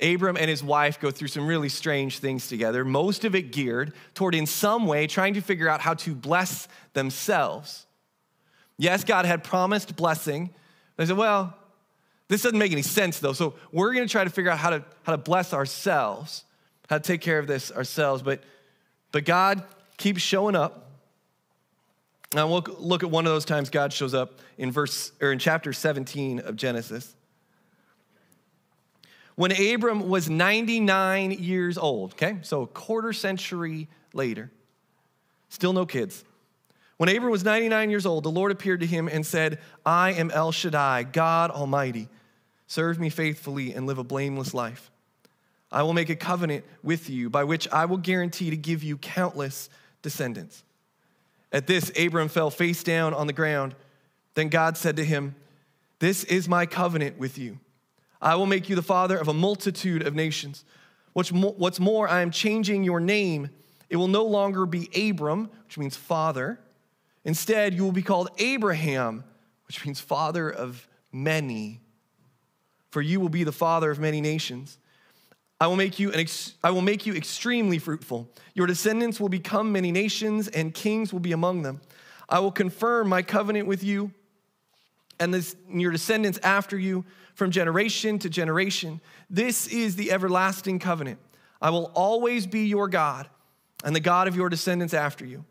Abram 0.00 0.36
and 0.36 0.48
his 0.48 0.64
wife 0.64 0.98
go 0.98 1.10
through 1.10 1.28
some 1.28 1.46
really 1.46 1.68
strange 1.68 2.18
things 2.18 2.48
together, 2.48 2.84
most 2.84 3.24
of 3.24 3.34
it 3.34 3.52
geared 3.52 3.92
toward, 4.14 4.34
in 4.34 4.46
some 4.46 4.86
way, 4.86 5.06
trying 5.06 5.34
to 5.34 5.40
figure 5.40 5.68
out 5.68 5.80
how 5.80 5.94
to 5.94 6.14
bless 6.14 6.68
themselves. 6.94 7.86
Yes, 8.78 9.04
God 9.04 9.26
had 9.26 9.44
promised 9.44 9.96
blessing. 9.96 10.50
They 10.96 11.04
said, 11.04 11.18
well, 11.18 11.54
this 12.30 12.42
doesn't 12.42 12.60
make 12.60 12.70
any 12.70 12.82
sense 12.82 13.18
though. 13.18 13.32
So 13.32 13.54
we're 13.72 13.92
going 13.92 14.06
to 14.06 14.10
try 14.10 14.22
to 14.22 14.30
figure 14.30 14.52
out 14.52 14.58
how 14.58 14.70
to, 14.70 14.84
how 15.02 15.10
to 15.10 15.18
bless 15.18 15.52
ourselves, 15.52 16.44
how 16.88 16.96
to 16.96 17.02
take 17.02 17.20
care 17.20 17.40
of 17.40 17.48
this 17.48 17.72
ourselves. 17.72 18.22
But, 18.22 18.44
but 19.10 19.24
God 19.24 19.64
keeps 19.96 20.22
showing 20.22 20.54
up. 20.54 20.92
Now 22.32 22.46
we'll 22.46 22.64
look 22.78 23.02
at 23.02 23.10
one 23.10 23.26
of 23.26 23.32
those 23.32 23.44
times 23.44 23.68
God 23.68 23.92
shows 23.92 24.14
up 24.14 24.38
in 24.56 24.70
verse 24.70 25.10
or 25.20 25.32
in 25.32 25.40
chapter 25.40 25.72
17 25.72 26.38
of 26.38 26.54
Genesis. 26.54 27.16
When 29.34 29.50
Abram 29.50 30.08
was 30.08 30.30
99 30.30 31.32
years 31.32 31.76
old, 31.78 32.12
okay? 32.12 32.38
So 32.42 32.62
a 32.62 32.66
quarter 32.68 33.12
century 33.12 33.88
later. 34.14 34.52
Still 35.48 35.72
no 35.72 35.84
kids. 35.84 36.24
When 36.96 37.08
Abram 37.08 37.32
was 37.32 37.42
99 37.42 37.90
years 37.90 38.06
old, 38.06 38.22
the 38.22 38.30
Lord 38.30 38.52
appeared 38.52 38.78
to 38.80 38.86
him 38.86 39.08
and 39.08 39.26
said, 39.26 39.58
I 39.84 40.12
am 40.12 40.30
El 40.30 40.52
Shaddai, 40.52 41.02
God 41.04 41.50
Almighty. 41.50 42.08
Serve 42.70 43.00
me 43.00 43.08
faithfully 43.08 43.74
and 43.74 43.84
live 43.84 43.98
a 43.98 44.04
blameless 44.04 44.54
life. 44.54 44.92
I 45.72 45.82
will 45.82 45.92
make 45.92 46.08
a 46.08 46.14
covenant 46.14 46.64
with 46.84 47.10
you 47.10 47.28
by 47.28 47.42
which 47.42 47.68
I 47.68 47.84
will 47.86 47.96
guarantee 47.96 48.50
to 48.50 48.56
give 48.56 48.84
you 48.84 48.96
countless 48.96 49.68
descendants. 50.02 50.62
At 51.50 51.66
this, 51.66 51.90
Abram 51.98 52.28
fell 52.28 52.48
face 52.48 52.84
down 52.84 53.12
on 53.12 53.26
the 53.26 53.32
ground. 53.32 53.74
Then 54.34 54.50
God 54.50 54.76
said 54.76 54.96
to 54.96 55.04
him, 55.04 55.34
This 55.98 56.22
is 56.24 56.48
my 56.48 56.64
covenant 56.64 57.18
with 57.18 57.38
you. 57.38 57.58
I 58.22 58.36
will 58.36 58.46
make 58.46 58.68
you 58.68 58.76
the 58.76 58.82
father 58.82 59.18
of 59.18 59.26
a 59.26 59.34
multitude 59.34 60.06
of 60.06 60.14
nations. 60.14 60.64
What's 61.12 61.80
more, 61.80 62.08
I 62.08 62.20
am 62.20 62.30
changing 62.30 62.84
your 62.84 63.00
name. 63.00 63.50
It 63.88 63.96
will 63.96 64.06
no 64.06 64.24
longer 64.24 64.64
be 64.64 64.88
Abram, 65.10 65.50
which 65.64 65.76
means 65.76 65.96
father 65.96 66.60
Instead, 67.24 67.74
you 67.74 67.84
will 67.84 67.92
be 67.92 68.02
called 68.02 68.30
Abraham, 68.38 69.24
which 69.66 69.84
means 69.84 70.00
father 70.00 70.50
of 70.50 70.88
many. 71.12 71.80
For 72.90 73.00
you 73.00 73.20
will 73.20 73.28
be 73.28 73.44
the 73.44 73.52
father 73.52 73.90
of 73.90 73.98
many 73.98 74.20
nations. 74.20 74.78
I 75.60 75.66
will 75.66 75.76
make 75.76 75.98
you 75.98 76.10
an 76.10 76.18
ex- 76.18 76.54
I 76.64 76.70
will 76.70 76.80
make 76.80 77.06
you 77.06 77.14
extremely 77.14 77.78
fruitful. 77.78 78.28
Your 78.54 78.66
descendants 78.66 79.20
will 79.20 79.28
become 79.28 79.72
many 79.72 79.92
nations 79.92 80.48
and 80.48 80.72
kings 80.72 81.12
will 81.12 81.20
be 81.20 81.32
among 81.32 81.62
them. 81.62 81.80
I 82.28 82.38
will 82.38 82.52
confirm 82.52 83.08
my 83.08 83.22
covenant 83.22 83.66
with 83.66 83.84
you 83.84 84.12
and 85.18 85.34
this, 85.34 85.54
your 85.68 85.92
descendants 85.92 86.38
after 86.42 86.78
you 86.78 87.04
from 87.34 87.50
generation 87.50 88.18
to 88.20 88.30
generation. 88.30 89.00
This 89.28 89.66
is 89.66 89.96
the 89.96 90.10
everlasting 90.12 90.78
covenant. 90.78 91.18
I 91.60 91.70
will 91.70 91.92
always 91.94 92.46
be 92.46 92.66
your 92.66 92.88
God 92.88 93.28
and 93.84 93.94
the 93.94 94.00
God 94.00 94.28
of 94.28 94.36
your 94.36 94.48
descendants 94.48 94.94
after 94.94 95.26
you. 95.26 95.44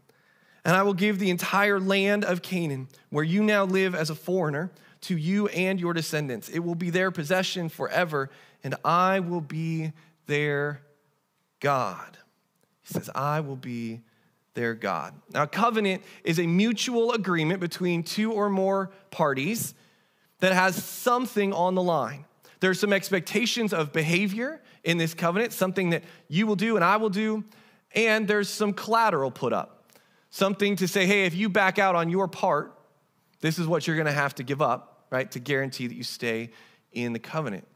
And 0.66 0.76
I 0.76 0.84
will 0.84 0.94
give 0.94 1.20
the 1.20 1.30
entire 1.30 1.80
land 1.80 2.26
of 2.26 2.42
Canaan, 2.42 2.90
where 3.10 3.24
you 3.24 3.44
now 3.44 3.64
live 3.64 3.96
as 3.96 4.10
a 4.10 4.16
foreigner, 4.16 4.72
to 5.02 5.18
you 5.18 5.48
and 5.50 5.80
your 5.80 5.94
descendants. 5.94 6.50
It 6.50 6.60
will 6.60 6.76
be 6.76 6.90
their 6.90 7.12
possession 7.12 7.70
forever, 7.70 8.30
and 8.64 8.76
I 8.84 9.20
will 9.20 9.42
be 9.42 9.94
their 10.28 10.82
God. 11.60 12.18
He 12.82 12.94
says, 12.94 13.10
I 13.14 13.40
will 13.40 13.56
be 13.56 14.02
their 14.54 14.74
God. 14.74 15.14
Now, 15.32 15.44
a 15.44 15.48
covenant 15.48 16.04
is 16.24 16.40
a 16.40 16.48
mutual 16.48 17.14
agreement 17.14 17.60
between 17.60 18.04
two 18.04 18.32
or 18.32 18.50
more 18.50 18.92
parties 19.12 19.74
that 20.40 20.54
has 20.54 20.76
something 20.84 21.54
on 21.54 21.76
the 21.76 21.84
line. 21.84 22.26
There 22.60 22.70
are 22.70 22.76
some 22.76 22.92
expectations 22.92 23.74
of 23.74 23.94
behavior 23.94 24.62
in 24.84 24.98
this 24.98 25.14
covenant, 25.14 25.54
something 25.54 25.92
that 25.92 26.04
you 26.28 26.46
will 26.48 26.56
do 26.56 26.76
and 26.76 26.84
I 26.84 26.98
will 26.98 27.10
do, 27.10 27.44
and 27.94 28.28
there's 28.28 28.50
some 28.50 28.74
collateral 28.74 29.32
put 29.32 29.54
up 29.54 29.80
something 30.30 30.76
to 30.78 30.88
say, 30.88 31.06
hey, 31.06 31.26
if 31.26 31.36
you 31.36 31.50
back 31.50 31.80
out 31.80 31.96
on 31.96 32.10
your 32.10 32.28
part, 32.28 32.79
this 33.42 33.60
is 33.60 33.68
what 33.68 33.88
you're 33.88 33.96
going 33.96 34.06
to 34.06 34.12
have 34.12 34.36
to 34.36 34.44
give 34.44 34.62
up, 34.62 35.06
right, 35.10 35.30
to 35.32 35.40
guarantee 35.40 35.88
that 35.88 35.96
you 35.96 36.04
stay 36.04 36.52
in 36.92 37.14
the 37.14 37.20
covenant. 37.20 37.68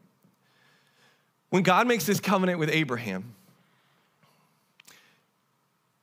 When 1.50 1.62
God 1.62 1.86
makes 1.86 2.04
this 2.04 2.20
covenant 2.20 2.58
with 2.58 2.70
Abraham, 2.70 3.34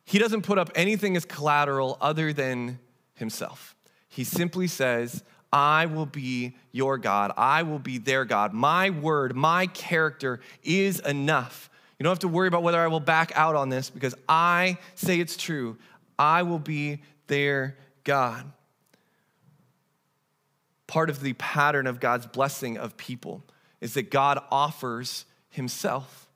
he 0.05 0.19
doesn't 0.19 0.41
put 0.41 0.57
up 0.57 0.71
anything 0.75 1.15
as 1.15 1.25
collateral 1.25 1.97
other 2.01 2.33
than 2.33 2.79
himself. 3.13 3.75
He 4.09 4.23
simply 4.23 4.67
says, 4.67 5.23
I 5.53 5.85
will 5.85 6.05
be 6.05 6.55
your 6.71 6.97
God. 6.97 7.31
I 7.37 7.63
will 7.63 7.79
be 7.79 7.97
their 7.97 8.25
God. 8.25 8.53
My 8.53 8.89
word, 8.89 9.35
my 9.35 9.67
character 9.67 10.39
is 10.63 10.99
enough. 10.99 11.69
You 11.99 12.03
don't 12.03 12.11
have 12.11 12.19
to 12.19 12.27
worry 12.27 12.47
about 12.47 12.63
whether 12.63 12.79
I 12.79 12.87
will 12.87 12.99
back 12.99 13.31
out 13.35 13.55
on 13.55 13.69
this 13.69 13.89
because 13.89 14.15
I 14.27 14.77
say 14.95 15.19
it's 15.19 15.37
true. 15.37 15.77
I 16.17 16.43
will 16.43 16.59
be 16.59 17.03
their 17.27 17.77
God. 18.03 18.51
Part 20.91 21.09
of 21.09 21.21
the 21.21 21.31
pattern 21.31 21.87
of 21.87 22.01
God's 22.01 22.25
blessing 22.25 22.77
of 22.77 22.97
people 22.97 23.45
is 23.79 23.93
that 23.93 24.11
God 24.11 24.43
offers 24.51 25.23
Himself. 25.49 26.29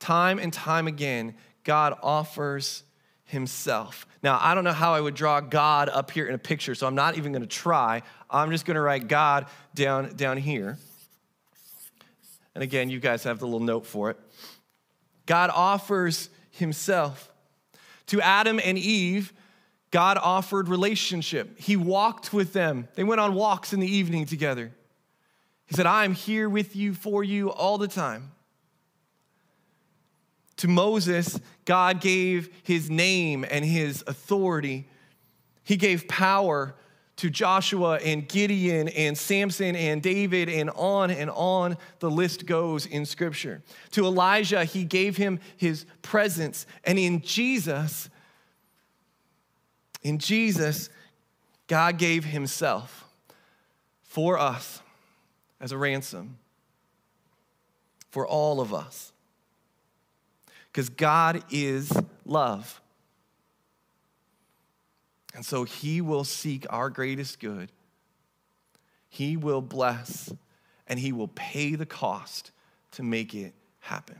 Time 0.00 0.40
and 0.40 0.52
time 0.52 0.88
again, 0.88 1.36
God 1.62 1.96
offers 2.02 2.82
Himself. 3.22 4.04
Now, 4.20 4.40
I 4.42 4.56
don't 4.56 4.64
know 4.64 4.72
how 4.72 4.94
I 4.94 5.00
would 5.00 5.14
draw 5.14 5.38
God 5.38 5.88
up 5.88 6.10
here 6.10 6.26
in 6.26 6.34
a 6.34 6.38
picture, 6.38 6.74
so 6.74 6.88
I'm 6.88 6.96
not 6.96 7.16
even 7.16 7.30
gonna 7.30 7.46
try. 7.46 8.02
I'm 8.28 8.50
just 8.50 8.66
gonna 8.66 8.80
write 8.80 9.06
God 9.06 9.46
down, 9.76 10.16
down 10.16 10.38
here. 10.38 10.76
And 12.56 12.64
again, 12.64 12.90
you 12.90 12.98
guys 12.98 13.22
have 13.22 13.38
the 13.38 13.46
little 13.46 13.60
note 13.60 13.86
for 13.86 14.10
it. 14.10 14.18
God 15.24 15.50
offers 15.54 16.30
Himself. 16.50 17.30
To 18.08 18.20
Adam 18.20 18.58
and 18.58 18.76
Eve, 18.76 19.32
God 19.94 20.18
offered 20.20 20.68
relationship. 20.68 21.56
He 21.56 21.76
walked 21.76 22.32
with 22.32 22.52
them. 22.52 22.88
They 22.96 23.04
went 23.04 23.20
on 23.20 23.32
walks 23.32 23.72
in 23.72 23.78
the 23.78 23.86
evening 23.86 24.26
together. 24.26 24.72
He 25.66 25.76
said, 25.76 25.86
I 25.86 26.04
am 26.04 26.14
here 26.14 26.48
with 26.48 26.74
you, 26.74 26.94
for 26.94 27.22
you, 27.22 27.52
all 27.52 27.78
the 27.78 27.86
time. 27.86 28.32
To 30.56 30.66
Moses, 30.66 31.38
God 31.64 32.00
gave 32.00 32.52
his 32.64 32.90
name 32.90 33.46
and 33.48 33.64
his 33.64 34.02
authority. 34.08 34.88
He 35.62 35.76
gave 35.76 36.08
power 36.08 36.74
to 37.18 37.30
Joshua 37.30 38.00
and 38.04 38.28
Gideon 38.28 38.88
and 38.88 39.16
Samson 39.16 39.76
and 39.76 40.02
David, 40.02 40.48
and 40.48 40.70
on 40.70 41.12
and 41.12 41.30
on 41.30 41.76
the 42.00 42.10
list 42.10 42.46
goes 42.46 42.84
in 42.84 43.06
Scripture. 43.06 43.62
To 43.92 44.06
Elijah, 44.06 44.64
he 44.64 44.82
gave 44.82 45.16
him 45.16 45.38
his 45.56 45.86
presence. 46.02 46.66
And 46.82 46.98
in 46.98 47.20
Jesus, 47.20 48.10
in 50.04 50.18
Jesus, 50.18 50.90
God 51.66 51.98
gave 51.98 52.26
himself 52.26 53.08
for 54.02 54.38
us 54.38 54.80
as 55.60 55.72
a 55.72 55.78
ransom 55.78 56.36
for 58.10 58.26
all 58.26 58.60
of 58.60 58.72
us. 58.72 59.12
Because 60.70 60.90
God 60.90 61.42
is 61.50 61.90
love. 62.26 62.80
And 65.34 65.44
so 65.44 65.64
he 65.64 66.00
will 66.00 66.24
seek 66.24 66.66
our 66.68 66.90
greatest 66.90 67.40
good. 67.40 67.72
He 69.08 69.36
will 69.36 69.62
bless 69.62 70.32
and 70.86 70.98
he 70.98 71.12
will 71.12 71.28
pay 71.28 71.76
the 71.76 71.86
cost 71.86 72.50
to 72.92 73.02
make 73.02 73.34
it 73.34 73.54
happen. 73.80 74.18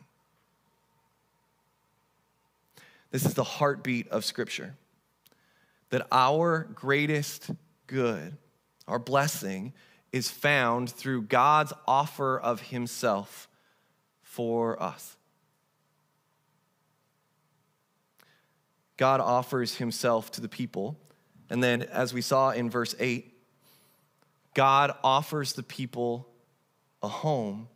This 3.11 3.27
is 3.27 3.35
the 3.35 3.45
heartbeat 3.45 4.09
of 4.09 4.25
Scripture 4.25 4.75
that 5.95 6.07
our 6.13 6.69
greatest 6.75 7.51
good, 7.87 8.37
our 8.87 8.99
blessing, 8.99 9.73
is 10.13 10.31
found 10.31 10.91
through 10.91 11.23
God's 11.23 11.73
offer 11.89 12.39
of 12.39 12.61
Himself 12.61 13.49
for 14.23 14.81
us. 14.83 15.17
God 18.97 19.21
offers 19.21 19.77
Himself 19.77 20.31
to 20.33 20.41
the 20.41 20.49
people 20.49 20.99
and 21.51 21.63
then, 21.63 21.83
as 21.83 22.15
we 22.15 22.21
saw 22.21 22.51
in 22.51 22.71
verse 22.71 22.95
8, 22.99 23.33
God 24.55 24.93
offers 25.03 25.53
the 25.53 25.63
people 25.63 26.29
a 27.03 27.09
home. 27.09 27.69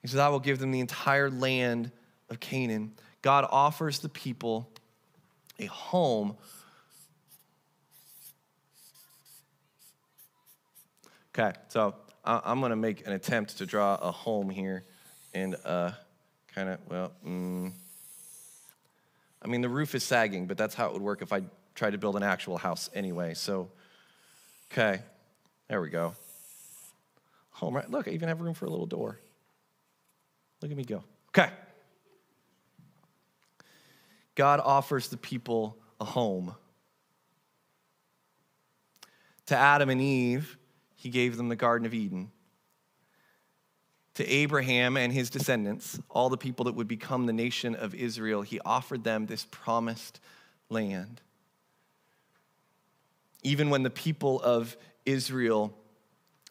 He 0.00 0.08
says, 0.08 0.18
I 0.18 0.28
will 0.28 0.40
give 0.40 0.58
them 0.58 0.72
the 0.72 0.80
entire 0.80 1.30
land 1.30 1.92
of 2.28 2.40
Canaan. 2.40 2.92
God 3.20 3.46
offers 3.50 4.00
the 4.00 4.08
people 4.08 4.68
a 5.58 5.66
home. 5.66 6.36
Okay, 11.34 11.56
so 11.68 11.94
I'm 12.24 12.60
going 12.60 12.70
to 12.70 12.76
make 12.76 13.06
an 13.06 13.14
attempt 13.14 13.58
to 13.58 13.66
draw 13.66 13.94
a 13.96 14.12
home 14.12 14.50
here 14.50 14.84
and 15.32 15.56
uh, 15.64 15.92
kind 16.54 16.68
of, 16.68 16.78
well, 16.90 17.12
mm. 17.26 17.72
I 19.40 19.48
mean, 19.48 19.62
the 19.62 19.68
roof 19.70 19.94
is 19.94 20.04
sagging, 20.04 20.46
but 20.46 20.58
that's 20.58 20.74
how 20.74 20.88
it 20.88 20.92
would 20.92 21.00
work 21.00 21.22
if 21.22 21.32
I 21.32 21.42
tried 21.74 21.92
to 21.92 21.98
build 21.98 22.16
an 22.16 22.22
actual 22.22 22.58
house 22.58 22.90
anyway. 22.94 23.32
So, 23.32 23.70
okay, 24.70 25.00
there 25.68 25.80
we 25.80 25.88
go. 25.88 26.14
Home, 27.52 27.74
right? 27.74 27.90
Look, 27.90 28.08
I 28.08 28.10
even 28.10 28.28
have 28.28 28.42
room 28.42 28.54
for 28.54 28.66
a 28.66 28.70
little 28.70 28.86
door. 28.86 29.18
Look 30.60 30.70
at 30.70 30.76
me 30.76 30.84
go. 30.84 31.02
Okay. 31.30 31.48
God 34.34 34.60
offers 34.60 35.08
the 35.08 35.16
people 35.16 35.78
a 35.98 36.04
home. 36.04 36.54
To 39.46 39.56
Adam 39.56 39.88
and 39.88 40.00
Eve, 40.00 40.58
he 41.02 41.08
gave 41.08 41.36
them 41.36 41.48
the 41.48 41.56
Garden 41.56 41.84
of 41.84 41.92
Eden. 41.92 42.30
To 44.14 44.24
Abraham 44.28 44.96
and 44.96 45.12
his 45.12 45.30
descendants, 45.30 45.98
all 46.08 46.28
the 46.28 46.36
people 46.36 46.66
that 46.66 46.76
would 46.76 46.86
become 46.86 47.26
the 47.26 47.32
nation 47.32 47.74
of 47.74 47.92
Israel, 47.92 48.42
he 48.42 48.60
offered 48.60 49.02
them 49.02 49.26
this 49.26 49.44
promised 49.50 50.20
land. 50.68 51.20
Even 53.42 53.68
when 53.68 53.82
the 53.82 53.90
people 53.90 54.40
of 54.42 54.76
Israel 55.04 55.74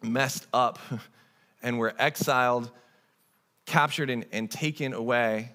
messed 0.01 0.47
up 0.51 0.79
and 1.63 1.79
were 1.79 1.93
exiled, 1.97 2.69
captured, 3.65 4.09
and, 4.09 4.25
and 4.33 4.51
taken 4.51 4.91
away 4.91 5.53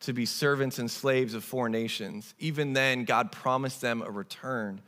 to 0.00 0.12
be 0.12 0.26
servants 0.26 0.80
and 0.80 0.90
slaves 0.90 1.34
of 1.34 1.44
foreign 1.44 1.70
nations, 1.70 2.34
even 2.40 2.72
then, 2.72 3.04
God 3.04 3.30
promised 3.30 3.80
them 3.80 4.02
a 4.02 4.10
return 4.10 4.80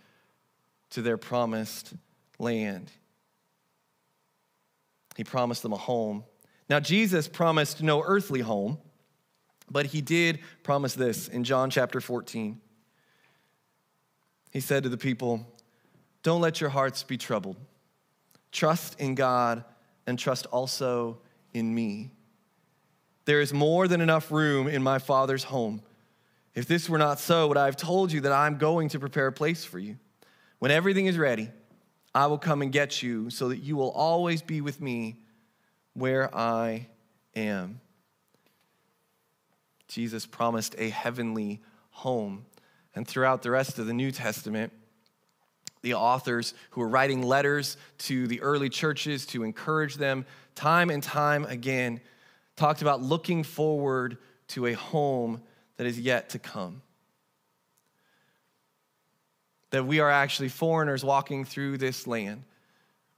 to 0.91 1.01
their 1.01 1.17
promised 1.17 1.95
land. 2.41 2.91
He 5.17 5.25
promised 5.25 5.63
them 5.63 5.73
a 5.73 5.79
home. 5.79 6.25
Now, 6.69 6.81
Jesus 6.81 7.29
promised 7.29 7.83
no 7.83 8.03
earthly 8.03 8.41
home, 8.41 8.79
but 9.71 9.87
he 9.87 10.01
did 10.01 10.41
promise 10.63 10.95
this 10.95 11.29
in 11.29 11.45
John 11.45 11.71
chapter 11.71 12.01
14. 12.01 12.61
He 14.51 14.61
said 14.61 14.83
to 14.83 14.89
the 14.89 14.97
people, 14.97 15.47
Don't 16.23 16.41
let 16.41 16.61
your 16.61 16.71
hearts 16.71 17.03
be 17.03 17.17
troubled. 17.17 17.57
Trust 18.53 19.01
in 19.01 19.15
God 19.15 19.65
and 20.07 20.19
trust 20.19 20.47
also 20.47 21.19
in 21.53 21.75
me. 21.75 22.11
There 23.25 23.41
is 23.41 23.53
more 23.53 23.89
than 23.89 24.01
enough 24.01 24.31
room 24.31 24.69
in 24.69 24.83
my 24.83 24.99
Father's 24.99 25.45
home. 25.45 25.83
If 26.55 26.67
this 26.67 26.89
were 26.89 26.99
not 26.99 27.19
so, 27.19 27.49
would 27.49 27.57
I 27.57 27.67
have 27.67 27.77
told 27.77 28.13
you 28.13 28.23
that 28.23 28.33
I'm 28.33 28.57
going 28.57 28.89
to 28.91 29.01
prepare 29.01 29.27
a 29.27 29.33
place 29.33 29.65
for 29.65 29.79
you? 29.79 29.99
When 30.59 30.71
everything 30.71 31.07
is 31.07 31.19
ready, 31.19 31.51
I 32.17 32.29
will 32.29 32.39
come 32.39 32.63
and 32.63 32.73
get 32.73 33.03
you 33.03 33.29
so 33.29 33.51
that 33.51 33.59
you 33.59 33.77
will 33.77 33.91
always 33.91 34.41
be 34.41 34.63
with 34.63 34.81
me 34.81 35.17
where 35.93 36.35
I 36.35 36.87
am. 37.35 37.79
Jesus 39.87 40.25
promised 40.25 40.75
a 40.79 40.89
heavenly 40.89 41.61
home. 41.91 42.47
And 42.95 43.07
throughout 43.07 43.43
the 43.43 43.51
rest 43.51 43.79
of 43.79 43.87
the 43.87 43.93
New 43.93 44.11
Testament, 44.11 44.73
the 45.83 45.93
authors 45.93 46.55
who 46.71 46.81
were 46.81 46.89
writing 46.89 47.21
letters 47.21 47.77
to 47.99 48.27
the 48.27 48.41
early 48.41 48.71
churches 48.71 49.27
to 49.27 49.43
encourage 49.43 49.97
them 49.97 50.25
time 50.55 50.89
and 50.89 51.03
time 51.03 51.45
again 51.45 52.01
talked 52.57 52.81
about 52.81 53.03
looking 53.03 53.43
forward 53.43 54.17
to 54.49 54.65
a 54.65 54.73
home 54.73 55.43
that 55.77 55.87
is 55.87 56.01
yet 56.01 56.31
to 56.31 56.39
come 56.39 56.81
that 59.71 59.87
we 59.87 60.01
are 60.01 60.11
actually 60.11 60.49
foreigners 60.49 61.05
walking 61.05 61.45
through 61.45 61.79
this 61.79 62.07
land. 62.07 62.45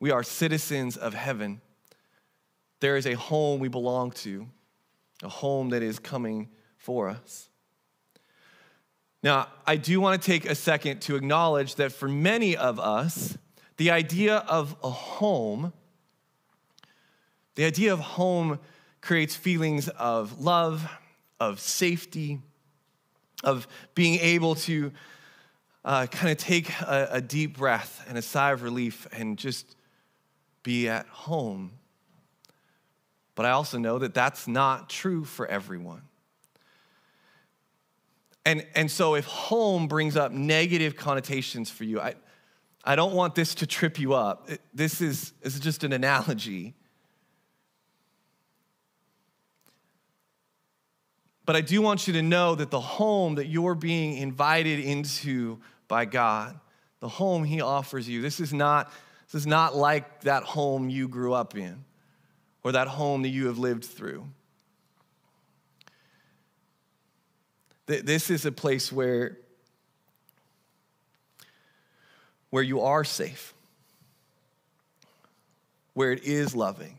We 0.01 0.11
are 0.11 0.23
citizens 0.23 0.97
of 0.97 1.15
heaven. 1.15 1.61
There 2.81 2.97
is 2.97 3.07
a 3.07 3.15
home 3.15 3.61
we 3.61 3.69
belong 3.69 4.13
to, 4.13 4.47
a 5.23 5.29
home 5.29 5.71
that 5.71 5.83
is 5.83 5.99
coming 5.99 6.49
for 6.77 7.09
us. 7.09 7.49
Now, 9.23 9.49
I 9.67 9.77
do 9.77 10.01
want 10.01 10.23
to 10.23 10.27
take 10.27 10.49
a 10.49 10.55
second 10.55 11.01
to 11.03 11.17
acknowledge 11.17 11.75
that 11.75 11.93
for 11.93 12.09
many 12.09 12.57
of 12.57 12.79
us, 12.79 13.37
the 13.77 13.91
idea 13.91 14.37
of 14.37 14.77
a 14.83 14.91
home, 14.91 15.73
the 17.57 17.65
idea 17.65 17.93
of 17.93 17.99
home 17.99 18.61
creates 19.01 19.35
feelings 19.35 19.89
of 19.89 20.41
love, 20.41 20.89
of 21.41 21.59
safety, 21.59 22.41
of 23.43 23.67
being 23.95 24.21
able 24.21 24.55
to 24.55 24.93
uh, 25.89 26.07
kind 26.07 26.31
of 26.31 26.37
take 26.37 26.69
a, 26.83 27.09
a 27.13 27.21
deep 27.23 27.57
breath 27.57 28.05
and 28.11 28.19
a 28.19 28.23
sigh 28.23 28.53
of 28.53 28.63
relief 28.63 29.09
and 29.11 29.39
just 29.39 29.75
be 30.63 30.87
at 30.87 31.07
home. 31.07 31.73
But 33.35 33.47
I 33.47 33.53
also 33.53 33.79
know 33.79 33.99
that 33.99 34.13
that's 34.13 34.47
not 34.47 34.91
true 34.91 35.25
for 35.25 35.47
everyone. 35.47 36.03
And, 38.45 38.67
and 38.75 38.91
so, 38.91 39.15
if 39.15 39.25
home 39.25 39.89
brings 39.89 40.15
up 40.15 40.31
negative 40.31 40.95
connotations 40.95 41.71
for 41.71 41.85
you, 41.85 42.01
I, 42.01 42.17
I 42.85 42.95
don't 42.95 43.15
want 43.15 43.35
this 43.35 43.55
to 43.57 43.67
trip 43.67 43.99
you 43.99 44.13
up. 44.13 44.51
It, 44.51 44.61
this, 44.75 45.01
is, 45.01 45.33
this 45.43 45.55
is 45.55 45.61
just 45.61 45.85
an 45.85 45.95
analogy. 45.95 46.75
But 51.47 51.57
I 51.57 51.63
do 51.63 51.81
want 51.81 52.07
you 52.07 52.13
to 52.13 52.23
know 52.23 52.55
that 52.57 52.71
the 52.71 52.81
home 52.81 53.37
that 53.37 53.47
you're 53.47 53.75
being 53.75 54.19
invited 54.19 54.81
into 54.81 55.61
by 55.89 56.05
God, 56.05 56.59
the 57.01 57.09
home 57.09 57.45
He 57.45 57.61
offers 57.61 58.09
you. 58.09 58.23
This 58.23 58.39
is 58.39 58.53
not, 58.53 58.93
this 59.27 59.41
is 59.41 59.47
not 59.47 59.75
like 59.75 60.23
that 60.23 60.45
home 60.45 60.91
you 60.91 61.09
grew 61.09 61.33
up 61.33 61.57
in 61.57 61.85
or 62.63 62.73
that 62.73 62.89
home 62.89 63.23
that 63.23 63.29
you 63.29 63.47
have 63.47 63.59
lived 63.59 63.85
through. 63.85 64.29
This 67.87 68.29
is 68.29 68.45
a 68.45 68.53
place 68.53 68.93
where, 68.93 69.39
where 72.51 72.63
you 72.63 72.83
are 72.83 73.03
safe, 73.03 73.55
where 75.95 76.13
it 76.13 76.23
is 76.25 76.55
loving. 76.55 76.99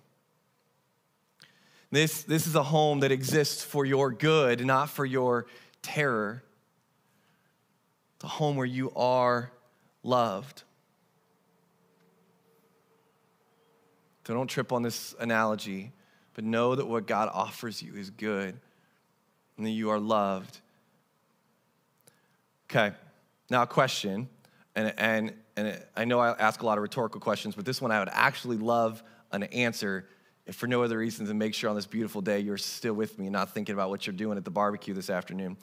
This, 1.92 2.24
this 2.24 2.48
is 2.48 2.56
a 2.56 2.64
home 2.64 3.02
that 3.02 3.12
exists 3.12 3.64
for 3.64 3.86
your 3.86 4.12
good, 4.12 4.66
not 4.66 4.90
for 4.90 5.06
your 5.06 5.46
terror 5.84 6.44
the 8.20 8.28
home 8.28 8.56
where 8.56 8.66
you 8.66 8.92
are 8.96 9.52
loved. 10.04 10.64
So 14.26 14.36
don't 14.36 14.48
trip 14.48 14.72
on 14.72 14.84
this 14.84 15.16
analogy, 15.20 15.92
but 16.36 16.44
know 16.44 16.76
that 16.76 16.86
what 16.86 17.08
God 17.08 17.32
offers 17.34 17.82
you 17.82 17.96
is 17.96 18.12
good 18.12 18.60
and 19.58 19.66
that 19.66 19.72
you 19.72 19.90
are 19.90 20.00
loved. 20.00 20.60
Okay, 22.70 22.96
now 23.50 23.64
a 23.64 23.68
question, 23.68 24.30
and, 24.76 24.94
and, 24.98 25.34
and 25.58 25.82
I 25.98 26.06
know 26.06 26.20
I 26.20 26.30
ask 26.38 26.62
a 26.62 26.66
lot 26.68 26.78
of 26.78 26.84
rhetorical 26.84 27.20
questions, 27.20 27.56
but 27.56 27.66
this 27.66 27.82
one 27.82 27.92
I 27.92 27.98
would 27.98 28.10
actually 28.12 28.58
love 28.58 29.02
an 29.32 29.44
answer 29.44 30.08
if 30.46 30.56
for 30.56 30.68
no 30.68 30.84
other 30.84 31.00
reason 31.00 31.26
than 31.26 31.38
make 31.38 31.56
sure 31.56 31.70
on 31.70 31.76
this 31.76 31.88
beautiful 31.88 32.22
day 32.22 32.40
you're 32.40 32.58
still 32.58 32.94
with 32.94 33.18
me 33.18 33.26
and 33.26 33.34
not 33.34 33.54
thinking 33.54 33.74
about 33.74 33.90
what 33.90 34.06
you're 34.06 34.16
doing 34.16 34.38
at 34.38 34.46
the 34.46 34.52
barbecue 34.52 34.94
this 34.94 35.10
afternoon. 35.10 35.58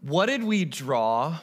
What 0.00 0.26
did 0.26 0.44
we 0.44 0.64
draw 0.64 1.38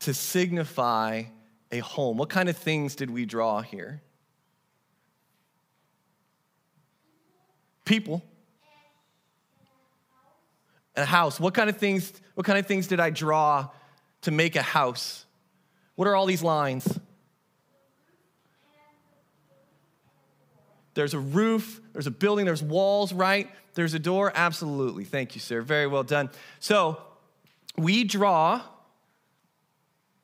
to 0.00 0.14
signify 0.14 1.24
a 1.72 1.78
home? 1.78 2.16
What 2.16 2.28
kind 2.28 2.48
of 2.48 2.56
things 2.56 2.94
did 2.94 3.10
we 3.10 3.26
draw 3.26 3.62
here? 3.62 4.02
People. 7.84 8.22
A 10.96 11.04
house. 11.04 11.40
What 11.40 11.54
kind 11.54 11.68
of 11.68 11.76
things, 11.76 12.12
what 12.34 12.46
kind 12.46 12.58
of 12.58 12.66
things 12.66 12.86
did 12.86 13.00
I 13.00 13.10
draw 13.10 13.68
to 14.22 14.30
make 14.30 14.56
a 14.56 14.62
house? 14.62 15.24
What 15.96 16.06
are 16.08 16.14
all 16.14 16.26
these 16.26 16.42
lines? 16.42 16.98
There's 20.94 21.14
a 21.14 21.18
roof, 21.18 21.80
there's 21.92 22.06
a 22.06 22.12
building, 22.12 22.46
there's 22.46 22.62
walls, 22.62 23.12
right? 23.12 23.50
There's 23.74 23.94
a 23.94 23.98
door. 23.98 24.32
Absolutely. 24.34 25.04
Thank 25.04 25.34
you, 25.34 25.40
sir. 25.40 25.60
Very 25.60 25.88
well 25.88 26.04
done. 26.04 26.30
So, 26.60 27.02
we 27.76 28.04
draw 28.04 28.62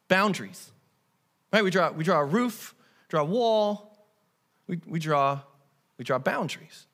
boundaries, 0.09 0.71
right? 1.53 1.65
We 1.65 1.71
draw, 1.71 1.91
we 1.91 2.05
draw 2.05 2.21
a 2.21 2.25
roof, 2.25 2.75
draw 3.09 3.23
a 3.23 3.25
wall, 3.25 3.97
we, 4.67 4.81
we, 4.87 4.99
draw, 4.99 5.41
we 5.99 6.05
draw 6.05 6.19
boundaries. 6.19 6.87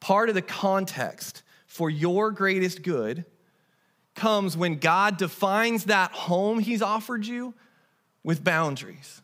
Part 0.00 0.28
of 0.28 0.34
the 0.34 0.42
context 0.42 1.42
for 1.66 1.90
your 1.90 2.30
greatest 2.30 2.82
good 2.82 3.24
comes 4.14 4.56
when 4.56 4.78
God 4.78 5.16
defines 5.16 5.84
that 5.84 6.12
home 6.12 6.60
He's 6.60 6.82
offered 6.82 7.26
you 7.26 7.54
with 8.22 8.44
boundaries. 8.44 9.22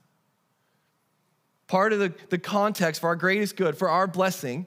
Part 1.67 1.93
of 1.93 2.01
the, 2.01 2.13
the 2.31 2.39
context 2.39 3.01
for 3.01 3.07
our 3.07 3.17
greatest 3.17 3.57
good, 3.57 3.79
for 3.79 3.89
our 3.89 4.07
blessing, 4.07 4.67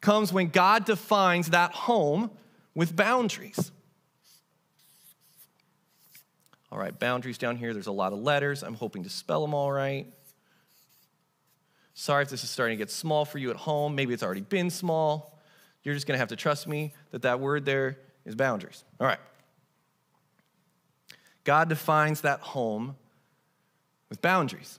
comes 0.00 0.32
when 0.32 0.48
God 0.48 0.86
defines 0.86 1.50
that 1.50 1.72
home 1.72 2.30
with 2.74 2.96
boundaries. 2.96 3.70
All 6.70 6.78
right, 6.78 6.96
boundaries 6.98 7.38
down 7.38 7.56
here. 7.56 7.72
There's 7.72 7.86
a 7.86 7.92
lot 7.92 8.12
of 8.12 8.18
letters. 8.18 8.62
I'm 8.62 8.74
hoping 8.74 9.04
to 9.04 9.10
spell 9.10 9.40
them 9.40 9.54
all 9.54 9.72
right. 9.72 10.06
Sorry 11.94 12.22
if 12.22 12.28
this 12.28 12.44
is 12.44 12.50
starting 12.50 12.76
to 12.76 12.82
get 12.82 12.90
small 12.90 13.24
for 13.24 13.38
you 13.38 13.50
at 13.50 13.56
home. 13.56 13.94
Maybe 13.94 14.14
it's 14.14 14.22
already 14.22 14.42
been 14.42 14.70
small. 14.70 15.38
You're 15.82 15.94
just 15.94 16.06
going 16.06 16.16
to 16.16 16.20
have 16.20 16.28
to 16.28 16.36
trust 16.36 16.68
me 16.68 16.94
that 17.10 17.22
that 17.22 17.40
word 17.40 17.64
there 17.64 17.98
is 18.24 18.34
boundaries. 18.34 18.84
All 19.00 19.06
right. 19.06 19.18
God 21.44 21.68
defines 21.68 22.20
that 22.20 22.40
home 22.40 22.94
with 24.10 24.20
boundaries. 24.20 24.78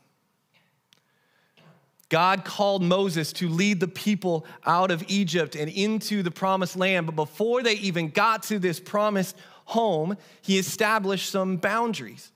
God 2.09 2.43
called 2.43 2.81
Moses 2.81 3.33
to 3.33 3.49
lead 3.49 3.79
the 3.79 3.87
people 3.87 4.45
out 4.65 4.89
of 4.89 5.03
Egypt 5.07 5.55
and 5.55 5.69
into 5.69 6.23
the 6.23 6.31
promised 6.31 6.75
land. 6.75 7.05
But 7.05 7.15
before 7.15 7.61
they 7.63 7.73
even 7.73 8.09
got 8.09 8.43
to 8.43 8.59
this 8.59 8.79
promised 8.79 9.35
home, 9.69 10.17
he 10.41 10.57
established 10.57 11.29
some 11.29 11.57
boundaries. 11.57 12.31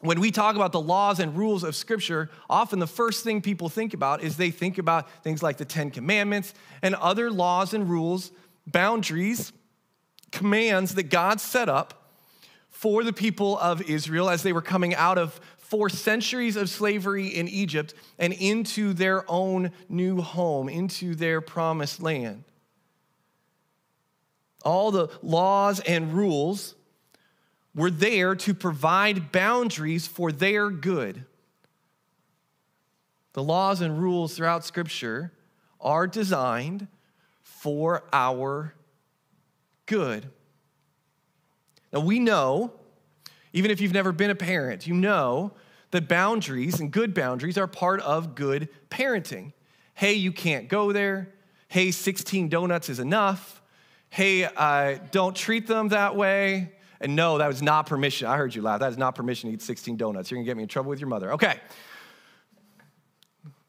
When 0.00 0.20
we 0.20 0.30
talk 0.30 0.56
about 0.56 0.72
the 0.72 0.80
laws 0.80 1.20
and 1.20 1.36
rules 1.36 1.62
of 1.62 1.76
Scripture, 1.76 2.28
often 2.50 2.78
the 2.78 2.86
first 2.86 3.24
thing 3.24 3.40
people 3.40 3.68
think 3.68 3.94
about 3.94 4.22
is 4.22 4.36
they 4.36 4.50
think 4.50 4.78
about 4.78 5.08
things 5.22 5.42
like 5.42 5.56
the 5.56 5.64
Ten 5.64 5.90
Commandments 5.90 6.52
and 6.82 6.94
other 6.96 7.30
laws 7.30 7.72
and 7.72 7.88
rules, 7.88 8.32
boundaries, 8.66 9.52
commands 10.32 10.96
that 10.96 11.04
God 11.04 11.40
set 11.40 11.68
up 11.68 12.10
for 12.68 13.04
the 13.04 13.12
people 13.12 13.56
of 13.58 13.80
Israel 13.82 14.28
as 14.28 14.42
they 14.42 14.52
were 14.52 14.60
coming 14.60 14.94
out 14.94 15.16
of 15.16 15.40
four 15.56 15.88
centuries 15.88 16.56
of 16.56 16.68
slavery 16.68 17.28
in 17.28 17.48
Egypt 17.48 17.94
and 18.18 18.32
into 18.32 18.92
their 18.92 19.24
own 19.30 19.70
new 19.88 20.20
home, 20.20 20.68
into 20.68 21.14
their 21.14 21.40
promised 21.40 22.02
land. 22.02 22.44
All 24.64 24.90
the 24.90 25.08
laws 25.22 25.80
and 25.80 26.12
rules 26.12 26.74
were 27.74 27.90
there 27.90 28.34
to 28.34 28.54
provide 28.54 29.32
boundaries 29.32 30.06
for 30.06 30.32
their 30.32 30.70
good. 30.70 31.24
The 33.34 33.42
laws 33.42 33.80
and 33.80 33.98
rules 34.00 34.34
throughout 34.34 34.64
Scripture 34.64 35.32
are 35.80 36.06
designed 36.06 36.86
for 37.42 38.04
our 38.12 38.74
good. 39.86 40.26
Now, 41.92 42.00
we 42.00 42.18
know 42.18 42.72
even 43.54 43.70
if 43.70 43.80
you've 43.80 43.92
never 43.94 44.12
been 44.12 44.30
a 44.30 44.34
parent, 44.34 44.86
you 44.86 44.94
know 44.94 45.52
that 45.92 46.08
boundaries 46.08 46.80
and 46.80 46.90
good 46.90 47.14
boundaries 47.14 47.56
are 47.56 47.68
part 47.68 48.00
of 48.00 48.34
good 48.34 48.68
parenting. 48.90 49.52
Hey, 49.94 50.14
you 50.14 50.32
can't 50.32 50.68
go 50.68 50.92
there. 50.92 51.32
Hey, 51.68 51.92
16 51.92 52.48
donuts 52.48 52.88
is 52.88 52.98
enough. 52.98 53.62
Hey, 54.14 54.44
uh, 54.44 54.98
don't 55.10 55.34
treat 55.34 55.66
them 55.66 55.88
that 55.88 56.14
way. 56.14 56.70
And 57.00 57.16
no, 57.16 57.38
that 57.38 57.48
was 57.48 57.60
not 57.60 57.86
permission. 57.86 58.28
I 58.28 58.36
heard 58.36 58.54
you 58.54 58.62
laugh. 58.62 58.78
That 58.78 58.92
is 58.92 58.96
not 58.96 59.16
permission 59.16 59.50
to 59.50 59.54
eat 59.54 59.60
16 59.60 59.96
donuts. 59.96 60.30
You're 60.30 60.38
gonna 60.38 60.44
get 60.44 60.56
me 60.56 60.62
in 60.62 60.68
trouble 60.68 60.90
with 60.90 61.00
your 61.00 61.08
mother. 61.08 61.32
Okay. 61.32 61.58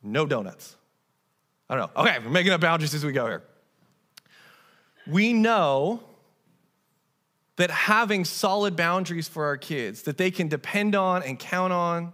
No 0.04 0.28
donuts. 0.28 0.76
I 1.68 1.76
don't 1.76 1.96
know. 1.96 2.04
Okay, 2.04 2.20
we're 2.24 2.30
making 2.30 2.52
up 2.52 2.62
boundaries 2.62 2.94
as 2.94 3.04
we 3.04 3.12
go 3.12 3.26
here. 3.26 3.42
We 5.08 5.34
know 5.34 6.04
that 7.56 7.72
having 7.72 8.24
solid 8.24 8.76
boundaries 8.76 9.28
for 9.28 9.46
our 9.46 9.58
kids 9.58 10.04
that 10.04 10.20
they 10.20 10.30
can 10.30 10.48
depend 10.48 10.94
on 10.94 11.24
and 11.24 11.40
count 11.40 11.74
on, 11.74 12.14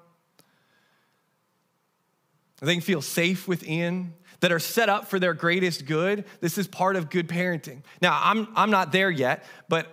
they 2.62 2.76
can 2.76 2.82
feel 2.82 3.02
safe 3.02 3.46
within, 3.46 4.14
that 4.42 4.52
are 4.52 4.60
set 4.60 4.90
up 4.90 5.08
for 5.08 5.20
their 5.20 5.34
greatest 5.34 5.86
good, 5.86 6.26
this 6.42 6.58
is 6.58 6.68
part 6.68 6.96
of 6.96 7.10
good 7.10 7.28
parenting. 7.28 7.82
Now, 8.02 8.20
I'm, 8.22 8.48
I'm 8.56 8.72
not 8.72 8.92
there 8.92 9.10
yet, 9.10 9.46
but 9.70 9.88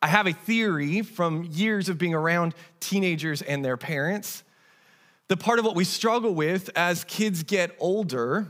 I 0.00 0.08
have 0.08 0.26
a 0.26 0.32
theory 0.32 1.02
from 1.02 1.44
years 1.44 1.88
of 1.88 1.98
being 1.98 2.14
around 2.14 2.54
teenagers 2.80 3.42
and 3.42 3.64
their 3.64 3.76
parents. 3.76 4.44
The 5.28 5.36
part 5.36 5.58
of 5.58 5.64
what 5.64 5.74
we 5.74 5.84
struggle 5.84 6.34
with 6.34 6.70
as 6.76 7.02
kids 7.04 7.42
get 7.42 7.74
older 7.80 8.46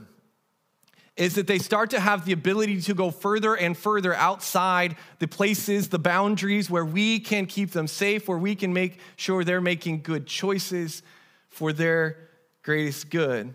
is 1.17 1.37
that 1.37 1.47
they 1.47 1.59
start 1.59 1.91
to 1.91 2.01
have 2.01 2.27
the 2.27 2.33
ability 2.33 2.83
to 2.83 2.93
go 2.93 3.11
further 3.11 3.55
and 3.55 3.75
further 3.77 4.13
outside 4.13 4.97
the 5.19 5.27
places, 5.27 5.89
the 5.89 5.99
boundaries 5.99 6.69
where 6.69 6.85
we 6.85 7.19
can 7.19 7.47
keep 7.47 7.71
them 7.71 7.87
safe, 7.87 8.29
where 8.29 8.37
we 8.37 8.55
can 8.55 8.75
make 8.75 8.99
sure 9.17 9.43
they're 9.43 9.63
making 9.63 10.03
good 10.03 10.27
choices 10.27 11.03
for 11.49 11.73
their 11.73 12.19
greatest 12.63 13.09
good. 13.09 13.55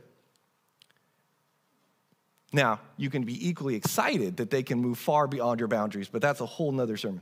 Now, 2.53 2.81
you 2.97 3.09
can 3.09 3.23
be 3.23 3.47
equally 3.47 3.75
excited 3.75 4.37
that 4.37 4.49
they 4.49 4.63
can 4.63 4.79
move 4.79 4.97
far 4.97 5.27
beyond 5.27 5.59
your 5.59 5.67
boundaries, 5.67 6.09
but 6.09 6.21
that's 6.21 6.41
a 6.41 6.45
whole 6.45 6.71
nother 6.71 6.97
sermon. 6.97 7.21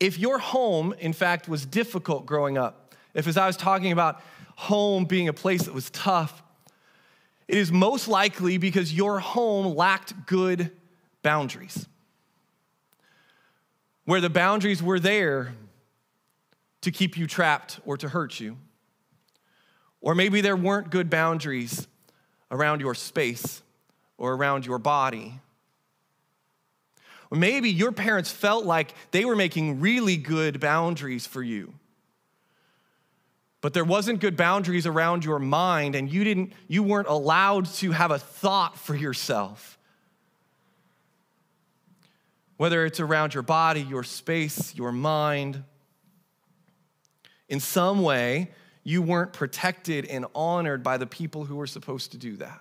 If 0.00 0.18
your 0.18 0.38
home, 0.38 0.94
in 0.98 1.12
fact, 1.12 1.48
was 1.48 1.66
difficult 1.66 2.26
growing 2.26 2.56
up, 2.56 2.94
if 3.14 3.26
as 3.26 3.36
I 3.36 3.46
was 3.46 3.56
talking 3.56 3.92
about 3.92 4.20
home 4.56 5.04
being 5.04 5.28
a 5.28 5.32
place 5.32 5.64
that 5.64 5.74
was 5.74 5.90
tough, 5.90 6.42
it 7.46 7.58
is 7.58 7.70
most 7.70 8.08
likely 8.08 8.56
because 8.56 8.92
your 8.92 9.20
home 9.20 9.76
lacked 9.76 10.26
good 10.26 10.70
boundaries. 11.22 11.86
Where 14.04 14.20
the 14.20 14.30
boundaries 14.30 14.82
were 14.82 14.98
there 14.98 15.54
to 16.80 16.90
keep 16.90 17.16
you 17.16 17.26
trapped 17.26 17.78
or 17.84 17.96
to 17.96 18.08
hurt 18.08 18.40
you. 18.40 18.56
Or 20.00 20.14
maybe 20.14 20.40
there 20.40 20.56
weren't 20.56 20.90
good 20.90 21.10
boundaries 21.10 21.86
around 22.52 22.80
your 22.80 22.94
space 22.94 23.62
or 24.16 24.34
around 24.34 24.64
your 24.64 24.78
body. 24.78 25.40
Or 27.30 27.38
maybe 27.38 27.70
your 27.70 27.90
parents 27.90 28.30
felt 28.30 28.64
like 28.64 28.94
they 29.10 29.24
were 29.24 29.34
making 29.34 29.80
really 29.80 30.16
good 30.16 30.60
boundaries 30.60 31.26
for 31.26 31.42
you 31.42 31.74
but 33.62 33.72
there 33.72 33.84
wasn't 33.84 34.20
good 34.20 34.36
boundaries 34.36 34.86
around 34.86 35.24
your 35.24 35.38
mind 35.38 35.94
and 35.94 36.12
you 36.12 36.24
didn't 36.24 36.52
you 36.68 36.82
weren't 36.82 37.08
allowed 37.08 37.64
to 37.64 37.92
have 37.92 38.10
a 38.10 38.18
thought 38.18 38.76
for 38.76 38.94
yourself 38.94 39.78
whether 42.58 42.84
it's 42.84 43.00
around 43.00 43.32
your 43.32 43.42
body 43.42 43.80
your 43.80 44.04
space 44.04 44.74
your 44.74 44.92
mind 44.92 45.64
in 47.48 47.58
some 47.58 48.02
way 48.02 48.50
you 48.84 49.02
weren't 49.02 49.32
protected 49.32 50.04
and 50.06 50.26
honored 50.34 50.82
by 50.82 50.96
the 50.96 51.06
people 51.06 51.44
who 51.44 51.56
were 51.56 51.66
supposed 51.66 52.12
to 52.12 52.18
do 52.18 52.36
that 52.36 52.60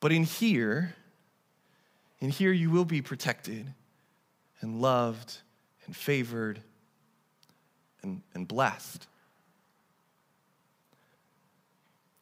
but 0.00 0.12
in 0.12 0.24
here 0.24 0.94
in 2.20 2.30
here 2.30 2.52
you 2.52 2.70
will 2.70 2.84
be 2.84 3.02
protected 3.02 3.72
and 4.60 4.80
loved 4.80 5.38
and 5.86 5.96
favored 5.96 6.60
and, 8.02 8.22
and 8.34 8.46
blessed. 8.46 9.06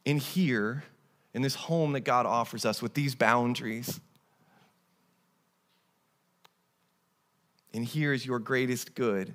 In 0.05 0.19
here, 0.19 0.85
in 1.35 1.43
this 1.43 1.55
home 1.55 1.93
that 1.93 2.01
God 2.01 2.27
offers 2.27 2.65
us 2.65 2.81
with 2.81 2.95
these 2.95 3.15
boundaries, 3.15 4.01
in 7.73 7.83
here 7.83 8.13
is 8.13 8.25
your 8.25 8.39
greatest 8.39 8.95
good. 8.95 9.35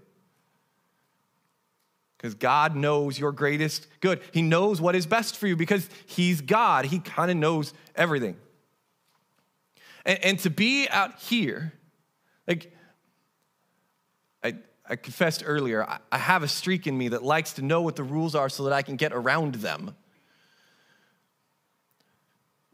Because 2.22 2.36
God 2.36 2.76
knows 2.76 3.18
your 3.18 3.32
greatest 3.32 3.88
good. 4.00 4.22
He 4.32 4.44
knows 4.44 4.80
what 4.80 4.96
is 4.96 5.08
best 5.08 5.38
for 5.38 5.48
you 5.48 5.56
because 5.56 5.90
He's 6.06 6.40
God. 6.40 6.86
He 6.86 7.00
kind 7.00 7.32
of 7.32 7.38
knows 7.38 7.74
everything. 7.96 8.38
And, 10.06 10.24
and, 10.24 10.40
to 10.40 10.52
be 10.52 10.88
out 10.88 11.20
here, 11.20 11.74
like, 12.48 12.72
I, 14.44 14.54
I 14.88 14.98
confessed 14.98 15.42
earlier, 15.44 15.88
I 16.12 16.18
have 16.18 16.44
a 16.44 16.48
streak 16.48 16.86
in 16.86 16.96
me 16.96 17.08
that 17.08 17.24
likes 17.24 17.54
to 17.54 17.64
know 17.64 17.82
what 17.82 17.96
the 17.96 18.04
rules 18.04 18.36
are 18.36 18.50
so 18.50 18.66
that 18.66 18.74
I 18.74 18.84
can 18.84 18.98
get 18.98 19.14
around 19.14 19.56
them. 19.56 19.96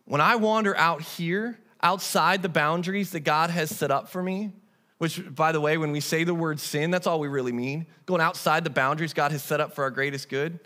When 0.04 0.20
I 0.20 0.36
wander 0.36 0.76
out 0.76 1.02
here, 1.02 1.58
outside 1.82 2.42
the 2.42 2.50
boundaries 2.50 3.12
that 3.12 3.22
God 3.22 3.50
has 3.50 3.74
set 3.74 3.92
up 3.92 4.10
for 4.10 4.22
me, 4.22 4.52
which, 4.98 5.24
by 5.34 5.52
the 5.52 5.62
way, 5.62 5.78
when 5.78 5.92
we 5.92 6.00
say 6.00 6.24
the 6.24 6.34
word 6.34 6.60
sin, 6.60 6.90
that's 6.90 7.06
all 7.06 7.20
we 7.20 7.28
really 7.28 7.52
mean. 7.52 7.86
Going 8.06 8.22
outside 8.22 8.64
the 8.64 8.70
boundaries 8.70 9.14
God 9.14 9.32
has 9.32 9.44
set 9.44 9.62
up 9.62 9.74
for 9.74 9.84
our 9.84 9.92
greatest 9.92 10.30
good. 10.30 10.60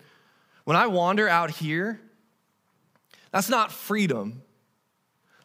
When 0.64 0.76
I 0.76 0.86
wander 0.86 1.28
out 1.28 1.50
here, 1.50 2.00
that's 3.30 3.48
not 3.48 3.72
freedom. 3.72 4.42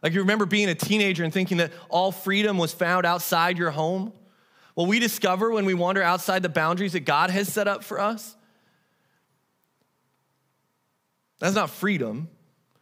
Like 0.02 0.14
you 0.14 0.22
remember 0.22 0.46
being 0.46 0.70
a 0.70 0.76
teenager 0.76 1.24
and 1.24 1.34
thinking 1.34 1.58
that 1.58 1.72
all 1.90 2.12
freedom 2.12 2.58
was 2.58 2.72
found 2.72 3.06
outside 3.06 3.58
your 3.58 3.72
home? 3.72 4.14
Well, 4.76 4.86
we 4.86 5.00
discover 5.00 5.52
when 5.52 5.66
we 5.66 5.74
wander 5.74 6.04
outside 6.04 6.44
the 6.44 6.50
boundaries 6.50 6.94
that 6.94 7.02
God 7.02 7.30
has 7.30 7.52
set 7.52 7.68
up 7.68 7.84
for 7.84 8.00
us, 8.00 8.36
that's 11.40 11.56
not 11.56 11.70
freedom. 11.70 12.30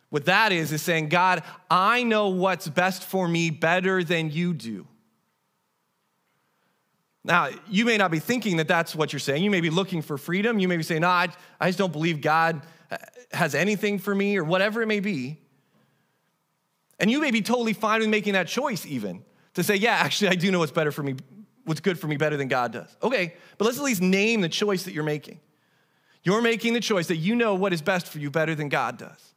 What 0.09 0.25
that 0.25 0.51
is, 0.51 0.71
is 0.71 0.81
saying, 0.81 1.09
God, 1.09 1.43
I 1.69 2.03
know 2.03 2.29
what's 2.29 2.67
best 2.67 3.03
for 3.03 3.27
me 3.27 3.49
better 3.49 4.03
than 4.03 4.31
you 4.31 4.53
do. 4.53 4.87
Now, 7.25 7.49
you 7.67 7.85
may 7.85 7.97
not 7.97 8.11
be 8.11 8.19
thinking 8.19 8.57
that 8.57 8.67
that's 8.67 8.95
what 8.95 9.11
you're 9.11 9.19
saying. 9.19 9.43
You 9.43 9.49
may 9.49 9.59
be 9.59 9.71
looking 9.71 10.03
for 10.03 10.15
freedom. 10.15 10.59
You 10.59 10.67
may 10.67 10.77
be 10.77 10.83
saying, 10.83 11.01
no, 11.01 11.09
I, 11.09 11.29
I 11.59 11.69
just 11.69 11.79
don't 11.79 11.91
believe 11.91 12.21
God 12.21 12.61
uh, 12.91 12.97
has 13.31 13.55
anything 13.55 13.97
for 13.97 14.13
me, 14.13 14.37
or 14.37 14.43
whatever 14.43 14.83
it 14.83 14.85
may 14.85 14.99
be. 14.99 15.39
And 16.99 17.09
you 17.09 17.19
may 17.19 17.31
be 17.31 17.41
totally 17.41 17.73
fine 17.73 18.01
with 18.01 18.09
making 18.09 18.33
that 18.33 18.47
choice, 18.47 18.85
even 18.85 19.25
to 19.55 19.63
say, 19.63 19.75
yeah, 19.75 19.95
actually, 19.95 20.29
I 20.29 20.35
do 20.35 20.51
know 20.51 20.59
what's 20.59 20.71
better 20.71 20.91
for 20.91 21.01
me 21.01 21.15
what's 21.63 21.81
good 21.81 21.97
for 21.97 22.07
me 22.07 22.15
better 22.15 22.37
than 22.37 22.47
God 22.47 22.73
does. 22.73 22.95
Okay, 23.01 23.33
but 23.57 23.65
let's 23.65 23.79
at 23.79 23.83
least 23.83 23.99
name 23.99 24.41
the 24.41 24.49
choice 24.49 24.83
that 24.83 24.93
you're 24.93 25.03
making. 25.03 25.39
You're 26.23 26.43
making 26.43 26.73
the 26.73 26.79
choice 26.79 27.07
that 27.07 27.17
you 27.17 27.35
know 27.35 27.55
what 27.55 27.73
is 27.73 27.81
best 27.81 28.07
for 28.07 28.19
you 28.19 28.29
better 28.29 28.53
than 28.53 28.69
God 28.69 28.99
does. 28.99 29.33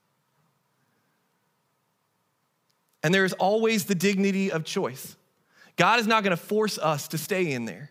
And 3.02 3.14
there 3.14 3.24
is 3.24 3.32
always 3.34 3.86
the 3.86 3.94
dignity 3.94 4.52
of 4.52 4.64
choice. 4.64 5.16
God 5.78 6.00
is 6.00 6.06
not 6.06 6.24
going 6.24 6.36
to 6.36 6.42
force 6.42 6.76
us 6.76 7.08
to 7.08 7.18
stay 7.18 7.52
in 7.52 7.64
there. 7.64 7.90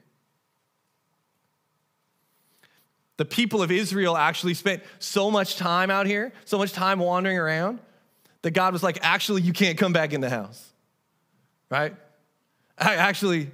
The 3.15 3.25
people 3.25 3.63
of 3.63 3.71
Israel 3.71 4.15
actually 4.15 4.53
spent 4.53 4.83
so 4.99 5.31
much 5.31 5.55
time 5.55 5.89
out 5.89 6.05
here, 6.05 6.33
so 6.45 6.59
much 6.59 6.73
time 6.73 6.99
wandering 6.99 7.37
around, 7.37 7.79
that 8.43 8.51
God 8.51 8.73
was 8.73 8.83
like, 8.83 8.99
actually, 9.01 9.41
you 9.41 9.53
can't 9.53 9.77
come 9.77 9.93
back 9.93 10.13
in 10.13 10.21
the 10.21 10.29
house, 10.29 10.69
right? 11.71 11.95
Actually, 12.77 13.49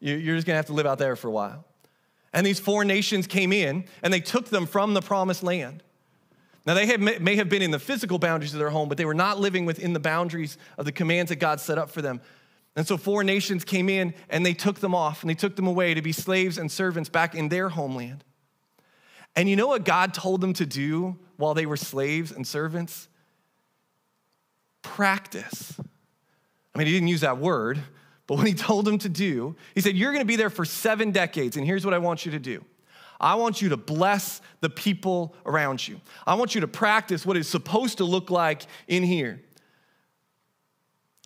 you're 0.00 0.36
just 0.36 0.46
gonna 0.46 0.56
have 0.56 0.66
to 0.66 0.74
live 0.74 0.84
out 0.84 0.98
there 0.98 1.16
for 1.16 1.28
a 1.28 1.32
while. 1.32 1.64
And 2.34 2.44
these 2.44 2.60
four 2.60 2.84
nations 2.84 3.26
came 3.26 3.52
in 3.52 3.86
and 4.02 4.12
they 4.12 4.20
took 4.20 4.46
them 4.50 4.66
from 4.66 4.92
the 4.92 5.00
promised 5.00 5.42
land. 5.42 5.82
Now, 6.66 6.74
they 6.74 6.86
have, 6.86 7.00
may 7.00 7.36
have 7.36 7.48
been 7.48 7.62
in 7.62 7.70
the 7.70 7.78
physical 7.78 8.18
boundaries 8.18 8.52
of 8.52 8.58
their 8.58 8.70
home, 8.70 8.88
but 8.88 8.98
they 8.98 9.04
were 9.04 9.14
not 9.14 9.38
living 9.38 9.64
within 9.64 9.92
the 9.92 10.00
boundaries 10.00 10.58
of 10.76 10.84
the 10.84 10.92
commands 10.92 11.28
that 11.28 11.36
God 11.36 11.60
set 11.60 11.78
up 11.78 11.90
for 11.90 12.02
them. 12.02 12.20
And 12.76 12.86
so, 12.86 12.98
four 12.98 13.24
nations 13.24 13.64
came 13.64 13.88
in 13.88 14.14
and 14.28 14.44
they 14.44 14.52
took 14.52 14.80
them 14.80 14.94
off 14.94 15.22
and 15.22 15.30
they 15.30 15.34
took 15.34 15.56
them 15.56 15.66
away 15.66 15.94
to 15.94 16.02
be 16.02 16.12
slaves 16.12 16.58
and 16.58 16.70
servants 16.70 17.08
back 17.08 17.34
in 17.34 17.48
their 17.48 17.70
homeland. 17.70 18.22
And 19.34 19.48
you 19.48 19.56
know 19.56 19.66
what 19.66 19.84
God 19.84 20.12
told 20.12 20.42
them 20.42 20.52
to 20.54 20.66
do 20.66 21.16
while 21.36 21.54
they 21.54 21.66
were 21.66 21.76
slaves 21.76 22.32
and 22.32 22.46
servants? 22.46 23.08
Practice. 24.82 25.74
I 25.78 26.78
mean, 26.78 26.86
he 26.86 26.92
didn't 26.92 27.08
use 27.08 27.22
that 27.22 27.38
word, 27.38 27.80
but 28.26 28.36
what 28.36 28.46
he 28.46 28.54
told 28.54 28.84
them 28.84 28.98
to 28.98 29.08
do, 29.08 29.56
he 29.74 29.80
said, 29.80 29.96
You're 29.96 30.12
gonna 30.12 30.26
be 30.26 30.36
there 30.36 30.50
for 30.50 30.66
seven 30.66 31.12
decades, 31.12 31.56
and 31.56 31.64
here's 31.64 31.84
what 31.84 31.94
I 31.94 31.98
want 31.98 32.26
you 32.26 32.32
to 32.32 32.38
do. 32.38 32.62
I 33.18 33.36
want 33.36 33.62
you 33.62 33.70
to 33.70 33.78
bless 33.78 34.42
the 34.60 34.68
people 34.68 35.34
around 35.46 35.86
you. 35.88 36.00
I 36.26 36.34
want 36.34 36.54
you 36.54 36.60
to 36.60 36.68
practice 36.68 37.24
what 37.24 37.38
it's 37.38 37.48
supposed 37.48 37.98
to 37.98 38.04
look 38.04 38.30
like 38.30 38.66
in 38.88 39.02
here. 39.02 39.40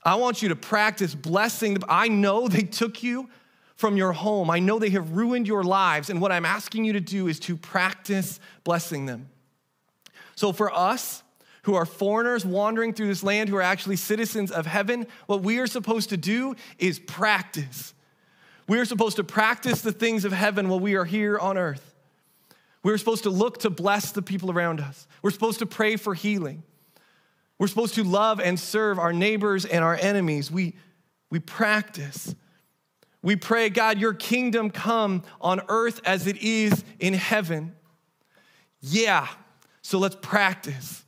I 0.02 0.14
want 0.14 0.42
you 0.42 0.48
to 0.48 0.56
practice 0.56 1.14
blessing. 1.14 1.78
I 1.88 2.08
know 2.08 2.48
they 2.48 2.62
took 2.62 3.02
you 3.02 3.28
from 3.76 3.96
your 3.96 4.12
home. 4.12 4.50
I 4.50 4.58
know 4.58 4.78
they 4.78 4.90
have 4.90 5.12
ruined 5.12 5.46
your 5.46 5.62
lives. 5.62 6.10
And 6.10 6.20
what 6.20 6.32
I'm 6.32 6.46
asking 6.46 6.84
you 6.84 6.94
to 6.94 7.00
do 7.00 7.28
is 7.28 7.40
to 7.40 7.56
practice 7.56 8.40
blessing 8.64 9.06
them. 9.06 9.28
So, 10.36 10.52
for 10.52 10.72
us 10.74 11.22
who 11.62 11.74
are 11.74 11.84
foreigners 11.84 12.46
wandering 12.46 12.94
through 12.94 13.08
this 13.08 13.22
land, 13.22 13.50
who 13.50 13.56
are 13.56 13.62
actually 13.62 13.96
citizens 13.96 14.50
of 14.50 14.66
heaven, 14.66 15.06
what 15.26 15.42
we 15.42 15.58
are 15.58 15.66
supposed 15.66 16.08
to 16.10 16.16
do 16.16 16.56
is 16.78 16.98
practice. 16.98 17.92
We 18.66 18.78
are 18.78 18.84
supposed 18.84 19.16
to 19.16 19.24
practice 19.24 19.82
the 19.82 19.92
things 19.92 20.24
of 20.24 20.32
heaven 20.32 20.68
while 20.68 20.80
we 20.80 20.94
are 20.94 21.04
here 21.04 21.38
on 21.38 21.58
earth. 21.58 21.94
We're 22.82 22.96
supposed 22.96 23.24
to 23.24 23.30
look 23.30 23.58
to 23.58 23.70
bless 23.70 24.12
the 24.12 24.22
people 24.22 24.50
around 24.50 24.80
us. 24.80 25.06
We're 25.22 25.30
supposed 25.30 25.58
to 25.58 25.66
pray 25.66 25.96
for 25.96 26.14
healing. 26.14 26.62
We're 27.60 27.66
supposed 27.66 27.94
to 27.96 28.04
love 28.04 28.40
and 28.40 28.58
serve 28.58 28.98
our 28.98 29.12
neighbors 29.12 29.66
and 29.66 29.84
our 29.84 29.94
enemies. 29.94 30.50
We, 30.50 30.76
we 31.28 31.40
practice. 31.40 32.34
We 33.20 33.36
pray, 33.36 33.68
God, 33.68 33.98
your 33.98 34.14
kingdom 34.14 34.70
come 34.70 35.24
on 35.42 35.60
earth 35.68 36.00
as 36.06 36.26
it 36.26 36.38
is 36.38 36.82
in 36.98 37.12
heaven. 37.12 37.76
Yeah, 38.80 39.28
so 39.82 39.98
let's 39.98 40.16
practice. 40.22 41.04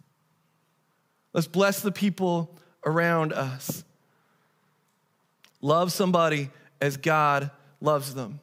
Let's 1.33 1.47
bless 1.47 1.81
the 1.81 1.91
people 1.91 2.55
around 2.85 3.33
us. 3.33 3.83
Love 5.63 5.91
somebody 5.91 6.51
as 6.83 6.99
God 6.99 7.51
loves 7.81 8.15
them. 8.15 8.41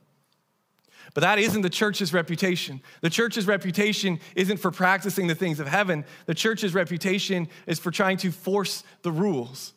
But 1.19 1.35
that 1.35 1.39
isn't 1.39 1.63
the 1.63 1.69
church's 1.69 2.13
reputation. 2.13 2.79
The 3.01 3.09
church's 3.09 3.45
reputation 3.45 4.21
isn't 4.37 4.55
for 4.55 4.71
practicing 4.71 5.27
the 5.27 5.35
things 5.35 5.59
of 5.59 5.67
heaven. 5.67 6.05
The 6.27 6.33
church's 6.33 6.73
reputation 6.73 7.49
is 7.67 7.77
for 7.77 7.91
trying 7.91 8.15
to 8.19 8.31
force 8.31 8.85
the 9.01 9.11
rules, 9.11 9.73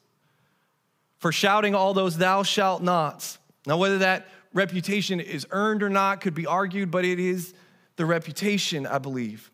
for 1.18 1.32
shouting 1.32 1.74
all 1.74 1.94
those 1.94 2.16
thou 2.16 2.44
shalt 2.44 2.80
nots, 2.80 3.40
now, 3.66 3.76
whether 3.76 3.98
that 3.98 4.28
reputation 4.54 5.18
is 5.18 5.44
earned 5.50 5.82
or 5.82 5.90
not 5.90 6.20
could 6.20 6.34
be 6.34 6.46
argued, 6.46 6.92
but 6.92 7.04
it 7.04 7.18
is 7.18 7.54
the 7.96 8.06
reputation, 8.06 8.86
I 8.86 8.98
believe. 8.98 9.50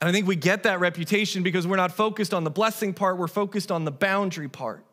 And 0.00 0.08
I 0.08 0.12
think 0.12 0.26
we 0.26 0.34
get 0.34 0.64
that 0.64 0.80
reputation 0.80 1.44
because 1.44 1.64
we're 1.64 1.76
not 1.76 1.92
focused 1.92 2.34
on 2.34 2.42
the 2.42 2.50
blessing 2.50 2.92
part, 2.92 3.18
we're 3.18 3.28
focused 3.28 3.70
on 3.70 3.84
the 3.84 3.92
boundary 3.92 4.48
part. 4.48 4.84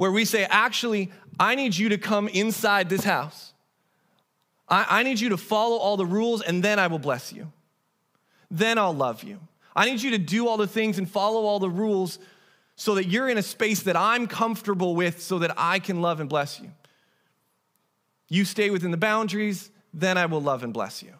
Where 0.00 0.10
we 0.10 0.24
say, 0.24 0.46
actually, 0.48 1.10
I 1.38 1.54
need 1.54 1.76
you 1.76 1.90
to 1.90 1.98
come 1.98 2.26
inside 2.28 2.88
this 2.88 3.04
house. 3.04 3.52
I, 4.66 4.86
I 4.88 5.02
need 5.02 5.20
you 5.20 5.28
to 5.28 5.36
follow 5.36 5.76
all 5.76 5.98
the 5.98 6.06
rules, 6.06 6.40
and 6.40 6.62
then 6.62 6.78
I 6.78 6.86
will 6.86 6.98
bless 6.98 7.34
you. 7.34 7.52
Then 8.50 8.78
I'll 8.78 8.94
love 8.94 9.22
you. 9.24 9.40
I 9.76 9.84
need 9.84 10.00
you 10.00 10.12
to 10.12 10.18
do 10.18 10.48
all 10.48 10.56
the 10.56 10.66
things 10.66 10.96
and 10.96 11.06
follow 11.06 11.44
all 11.44 11.58
the 11.58 11.68
rules 11.68 12.18
so 12.76 12.94
that 12.94 13.08
you're 13.08 13.28
in 13.28 13.36
a 13.36 13.42
space 13.42 13.82
that 13.82 13.94
I'm 13.94 14.26
comfortable 14.26 14.96
with 14.96 15.20
so 15.20 15.38
that 15.40 15.52
I 15.58 15.80
can 15.80 16.00
love 16.00 16.18
and 16.18 16.30
bless 16.30 16.58
you. 16.58 16.70
You 18.30 18.46
stay 18.46 18.70
within 18.70 18.92
the 18.92 18.96
boundaries, 18.96 19.68
then 19.92 20.16
I 20.16 20.24
will 20.24 20.40
love 20.40 20.62
and 20.62 20.72
bless 20.72 21.02
you. 21.02 21.12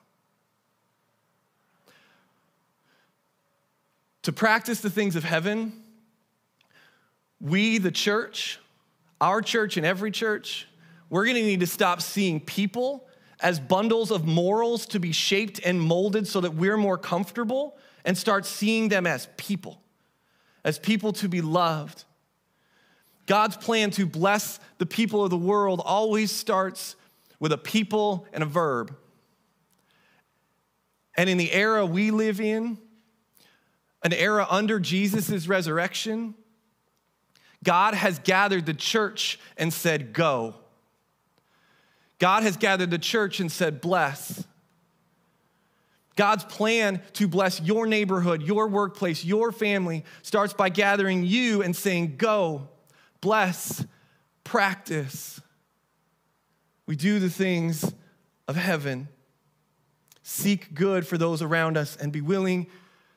To 4.22 4.32
practice 4.32 4.80
the 4.80 4.88
things 4.88 5.16
of 5.16 5.24
heaven, 5.24 5.74
we, 7.42 7.76
the 7.76 7.90
church, 7.90 8.58
our 9.20 9.42
church 9.42 9.76
and 9.76 9.84
every 9.84 10.10
church, 10.10 10.66
we're 11.08 11.26
gonna 11.26 11.40
need 11.40 11.60
to 11.60 11.66
stop 11.66 12.00
seeing 12.00 12.40
people 12.40 13.08
as 13.40 13.58
bundles 13.58 14.10
of 14.10 14.26
morals 14.26 14.86
to 14.86 15.00
be 15.00 15.12
shaped 15.12 15.60
and 15.64 15.80
molded 15.80 16.26
so 16.26 16.40
that 16.40 16.54
we're 16.54 16.76
more 16.76 16.98
comfortable 16.98 17.78
and 18.04 18.16
start 18.16 18.46
seeing 18.46 18.88
them 18.88 19.06
as 19.06 19.28
people 19.36 19.82
as 20.64 20.78
people 20.78 21.12
to 21.14 21.28
be 21.28 21.40
loved. 21.40 22.04
God's 23.26 23.56
plan 23.56 23.90
to 23.92 24.06
bless 24.06 24.58
the 24.78 24.86
people 24.86 25.24
of 25.24 25.30
the 25.30 25.36
world 25.36 25.80
always 25.84 26.30
starts 26.30 26.96
with 27.38 27.52
a 27.52 27.58
people 27.58 28.26
and 28.32 28.42
a 28.42 28.46
verb. 28.46 28.94
And 31.16 31.30
in 31.30 31.38
the 31.38 31.52
era 31.52 31.86
we 31.86 32.10
live 32.10 32.40
in, 32.40 32.78
an 34.02 34.12
era 34.12 34.46
under 34.50 34.80
Jesus' 34.80 35.46
resurrection, 35.46 36.34
God 37.62 37.94
has 37.94 38.18
gathered 38.20 38.66
the 38.66 38.74
church 38.74 39.38
and 39.56 39.72
said, 39.72 40.12
Go. 40.12 40.54
God 42.18 42.42
has 42.42 42.56
gathered 42.56 42.90
the 42.90 42.98
church 42.98 43.40
and 43.40 43.50
said, 43.50 43.80
Bless. 43.80 44.44
God's 46.16 46.44
plan 46.44 47.00
to 47.14 47.28
bless 47.28 47.60
your 47.60 47.86
neighborhood, 47.86 48.42
your 48.42 48.68
workplace, 48.68 49.24
your 49.24 49.52
family 49.52 50.04
starts 50.22 50.52
by 50.52 50.68
gathering 50.68 51.24
you 51.24 51.62
and 51.62 51.74
saying, 51.74 52.16
Go, 52.16 52.68
bless, 53.20 53.84
practice. 54.44 55.40
We 56.86 56.96
do 56.96 57.20
the 57.20 57.30
things 57.30 57.90
of 58.48 58.56
heaven, 58.56 59.08
seek 60.22 60.74
good 60.74 61.06
for 61.06 61.16
those 61.16 61.40
around 61.40 61.76
us, 61.76 61.96
and 61.96 62.12
be 62.12 62.20
willing 62.20 62.66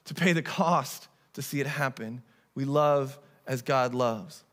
to 0.06 0.14
pay 0.14 0.32
the 0.32 0.44
cost 0.44 1.08
to 1.34 1.42
see 1.42 1.60
it 1.60 1.68
happen. 1.68 2.22
We 2.56 2.66
love 2.66 3.18
as 3.48 3.62
God 3.62 3.94
loves. 3.94 4.44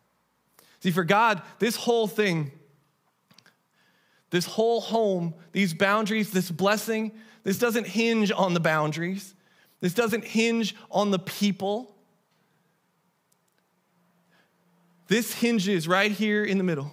See, 0.81 0.91
for 0.91 1.05
God, 1.05 1.43
this 1.59 1.77
whole 1.77 2.07
thing, 2.07 2.53
this 4.31 4.47
whole 4.47 4.81
home, 4.81 5.35
these 5.53 5.75
boundaries, 5.75 6.31
this 6.31 6.51
blessing, 6.51 7.13
this 7.43 7.59
doesn't 7.59 7.87
hinge 7.87 8.31
on 8.33 8.55
the 8.55 8.61
boundaries. 8.61 9.35
This 9.81 9.95
doesn't 9.95 10.25
hinge 10.25 10.75
on 10.91 11.11
the 11.11 11.19
people. 11.19 11.95
This 15.09 15.35
hinges 15.35 15.89
right 15.89 16.13
here 16.13 16.45
in 16.45 16.59
the 16.59 16.65
middle. 16.65 16.93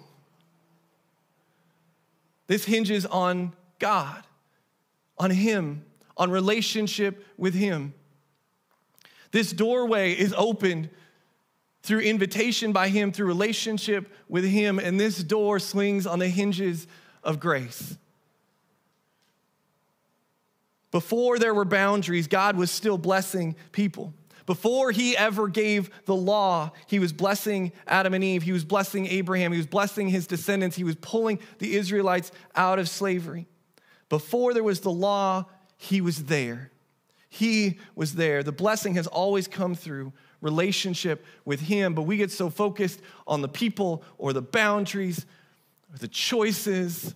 This 2.47 2.65
hinges 2.65 3.05
on 3.05 3.53
God, 3.77 4.23
on 5.17 5.31
Him, 5.31 5.85
on 6.15 6.31
relationship 6.31 7.25
with 7.37 7.53
Him. 7.53 7.93
This 9.31 9.51
doorway 9.51 10.13
is 10.13 10.33
opened 10.37 10.89
through 11.87 12.01
invitation 12.01 12.73
by 12.73 12.89
Him, 12.89 13.13
through 13.13 13.27
relationship 13.27 14.11
with 14.27 14.43
Him, 14.43 14.77
and 14.77 14.99
this 14.99 15.23
door 15.23 15.57
swings 15.57 16.05
on 16.05 16.19
the 16.19 16.27
hinges 16.27 16.85
of 17.23 17.39
grace. 17.39 17.97
Before 20.91 21.39
there 21.39 21.53
were 21.53 21.63
boundaries, 21.63 22.27
God 22.27 22.57
was 22.57 22.71
still 22.71 22.97
blessing 22.97 23.55
people. 23.71 24.13
Before 24.45 24.91
he 24.91 25.15
ever 25.15 25.47
gave 25.47 25.89
the 26.05 26.15
law, 26.15 26.71
he 26.87 26.99
was 26.99 27.13
blessing 27.13 27.71
Adam 27.85 28.13
and 28.13 28.23
Eve. 28.23 28.43
He 28.43 28.53
was 28.53 28.65
blessing 28.65 29.05
Abraham. 29.07 29.53
He 29.53 29.57
was 29.57 29.67
blessing 29.67 30.09
his 30.09 30.27
descendants. 30.27 30.75
He 30.75 30.83
was 30.83 30.95
pulling 30.95 31.39
the 31.59 31.75
Israelites 31.75 32.31
out 32.55 32.79
of 32.79 32.89
slavery. 32.89 33.47
Before 34.09 34.53
there 34.53 34.63
was 34.63 34.81
the 34.81 34.91
law, 34.91 35.45
he 35.77 36.01
was 36.01 36.25
there. 36.25 36.71
He 37.29 37.79
was 37.95 38.15
there. 38.15 38.43
The 38.43 38.51
blessing 38.51 38.95
has 38.95 39.07
always 39.07 39.47
come 39.47 39.75
through 39.75 40.11
relationship 40.41 41.25
with 41.45 41.61
him, 41.61 41.93
but 41.93 42.03
we 42.03 42.17
get 42.17 42.31
so 42.31 42.49
focused 42.49 43.01
on 43.25 43.41
the 43.41 43.47
people 43.47 44.03
or 44.17 44.33
the 44.33 44.41
boundaries 44.41 45.25
or 45.91 45.97
the 45.97 46.07
choices 46.07 47.15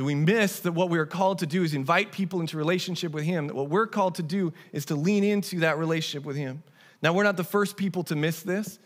that 0.00 0.04
we 0.04 0.14
miss 0.14 0.60
that 0.60 0.72
what 0.72 0.88
we 0.88 0.98
are 0.98 1.04
called 1.04 1.40
to 1.40 1.46
do 1.46 1.62
is 1.62 1.74
invite 1.74 2.10
people 2.10 2.40
into 2.40 2.56
relationship 2.56 3.12
with 3.12 3.22
Him, 3.22 3.48
that 3.48 3.54
what 3.54 3.68
we're 3.68 3.86
called 3.86 4.14
to 4.14 4.22
do 4.22 4.50
is 4.72 4.86
to 4.86 4.94
lean 4.94 5.24
into 5.24 5.60
that 5.60 5.76
relationship 5.76 6.24
with 6.24 6.36
Him, 6.36 6.62
Now, 7.02 7.12
we're 7.12 7.24
not 7.24 7.36
the 7.36 7.44
first 7.44 7.76
people 7.76 8.02
to 8.04 8.16
miss 8.16 8.42
this. 8.42 8.78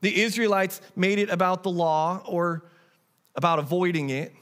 The 0.00 0.20
Israelites 0.22 0.80
made 0.94 1.18
it 1.18 1.28
about 1.28 1.64
the 1.64 1.70
law 1.70 2.22
or 2.24 2.62
about 3.34 3.58
avoiding 3.58 4.10
it. 4.10 4.32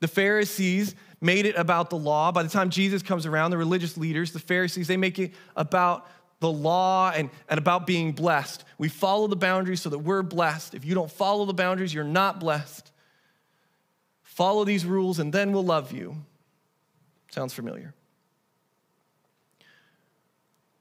The 0.00 0.08
Pharisees 0.08 0.96
made 1.24 1.46
it 1.46 1.56
about 1.56 1.90
the 1.90 1.96
law. 1.96 2.30
By 2.30 2.42
the 2.42 2.48
time 2.48 2.70
Jesus 2.70 3.02
comes 3.02 3.24
around, 3.24 3.50
the 3.50 3.58
religious 3.58 3.96
leaders, 3.96 4.32
the 4.32 4.38
Pharisees, 4.38 4.86
they 4.86 4.98
make 4.98 5.18
it 5.18 5.32
about 5.56 6.06
the 6.40 6.52
law 6.52 7.10
and, 7.10 7.30
and 7.48 7.58
about 7.58 7.86
being 7.86 8.12
blessed. 8.12 8.64
We 8.76 8.88
follow 8.88 9.26
the 9.26 9.36
boundaries 9.36 9.80
so 9.80 9.88
that 9.88 9.98
we're 10.00 10.22
blessed. 10.22 10.74
If 10.74 10.84
you 10.84 10.94
don't 10.94 11.10
follow 11.10 11.46
the 11.46 11.54
boundaries, 11.54 11.94
you're 11.94 12.04
not 12.04 12.40
blessed. 12.40 12.92
Follow 14.22 14.64
these 14.64 14.84
rules 14.84 15.18
and 15.18 15.32
then 15.32 15.52
we'll 15.52 15.64
love 15.64 15.92
you. 15.92 16.16
Sounds 17.30 17.54
familiar. 17.54 17.94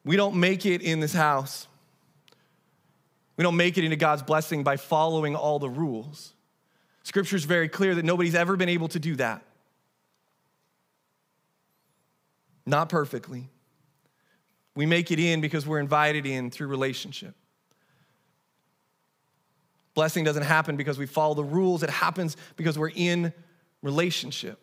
We 0.03 0.17
don't 0.17 0.35
make 0.35 0.65
it 0.65 0.81
in 0.81 0.99
this 0.99 1.13
house. 1.13 1.67
We 3.37 3.43
don't 3.43 3.55
make 3.55 3.77
it 3.77 3.85
into 3.85 3.95
God's 3.95 4.23
blessing 4.23 4.63
by 4.63 4.75
following 4.75 5.35
all 5.35 5.59
the 5.59 5.69
rules. 5.69 6.33
Scripture 7.03 7.37
is 7.37 7.45
very 7.45 7.69
clear 7.69 7.95
that 7.95 8.03
nobody's 8.03 8.35
ever 8.35 8.57
been 8.57 8.69
able 8.69 8.89
to 8.89 8.99
do 8.99 9.15
that. 9.15 9.43
Not 12.65 12.89
perfectly. 12.89 13.49
We 14.75 14.85
make 14.85 15.11
it 15.11 15.19
in 15.19 15.41
because 15.41 15.67
we're 15.67 15.79
invited 15.79 16.25
in 16.25 16.49
through 16.49 16.67
relationship. 16.67 17.35
Blessing 19.93 20.23
doesn't 20.23 20.43
happen 20.43 20.75
because 20.75 20.97
we 20.97 21.05
follow 21.05 21.35
the 21.35 21.43
rules, 21.43 21.83
it 21.83 21.89
happens 21.89 22.35
because 22.55 22.79
we're 22.79 22.91
in 22.95 23.31
relationship. 23.81 24.59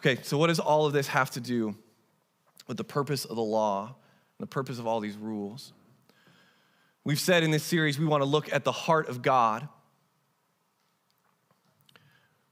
Okay, 0.00 0.22
so 0.22 0.36
what 0.36 0.48
does 0.48 0.60
all 0.60 0.86
of 0.86 0.92
this 0.92 1.08
have 1.08 1.30
to 1.30 1.40
do 1.40 1.74
with 2.68 2.76
the 2.76 2.84
purpose 2.84 3.24
of 3.24 3.36
the 3.36 3.42
law 3.42 3.86
and 3.86 3.94
the 4.46 4.46
purpose 4.46 4.78
of 4.78 4.86
all 4.86 5.00
these 5.00 5.16
rules? 5.16 5.72
We've 7.04 7.18
said 7.18 7.42
in 7.42 7.50
this 7.50 7.62
series 7.62 7.98
we 7.98 8.04
want 8.04 8.20
to 8.20 8.28
look 8.28 8.52
at 8.52 8.64
the 8.64 8.72
heart 8.72 9.08
of 9.08 9.22
God. 9.22 9.68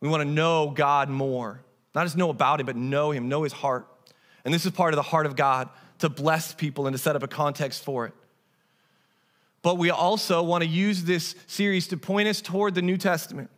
We 0.05 0.11
want 0.11 0.21
to 0.21 0.29
know 0.29 0.69
God 0.69 1.09
more. 1.09 1.63
Not 1.95 2.05
just 2.05 2.15
know 2.15 2.29
about 2.29 2.61
him, 2.61 2.67
but 2.67 2.77
know 2.77 3.11
him, 3.11 3.31
know 3.31 3.43
his 3.43 3.55
heart. 3.55 3.89
And 4.45 4.53
this 4.53 4.67
is 4.67 4.71
part 4.71 4.93
of 4.93 4.97
the 4.97 5.03
heart 5.03 5.25
of 5.25 5.35
God 5.35 5.71
to 6.01 6.11
bless 6.11 6.53
people 6.53 6.87
and 6.87 6.93
to 6.93 6.99
set 6.99 7.17
up 7.17 7.23
a 7.23 7.27
context 7.27 7.83
for 7.83 8.05
it. 8.05 8.13
But 9.63 9.79
we 9.79 9.89
also 9.89 10.43
want 10.43 10.63
to 10.63 10.69
use 10.69 11.05
this 11.05 11.35
series 11.47 11.89
to 11.89 11.97
point 11.97 12.29
us 12.29 12.43
toward 12.43 12.75
the 12.75 12.83
New 12.83 12.99
Testament. 12.99 13.49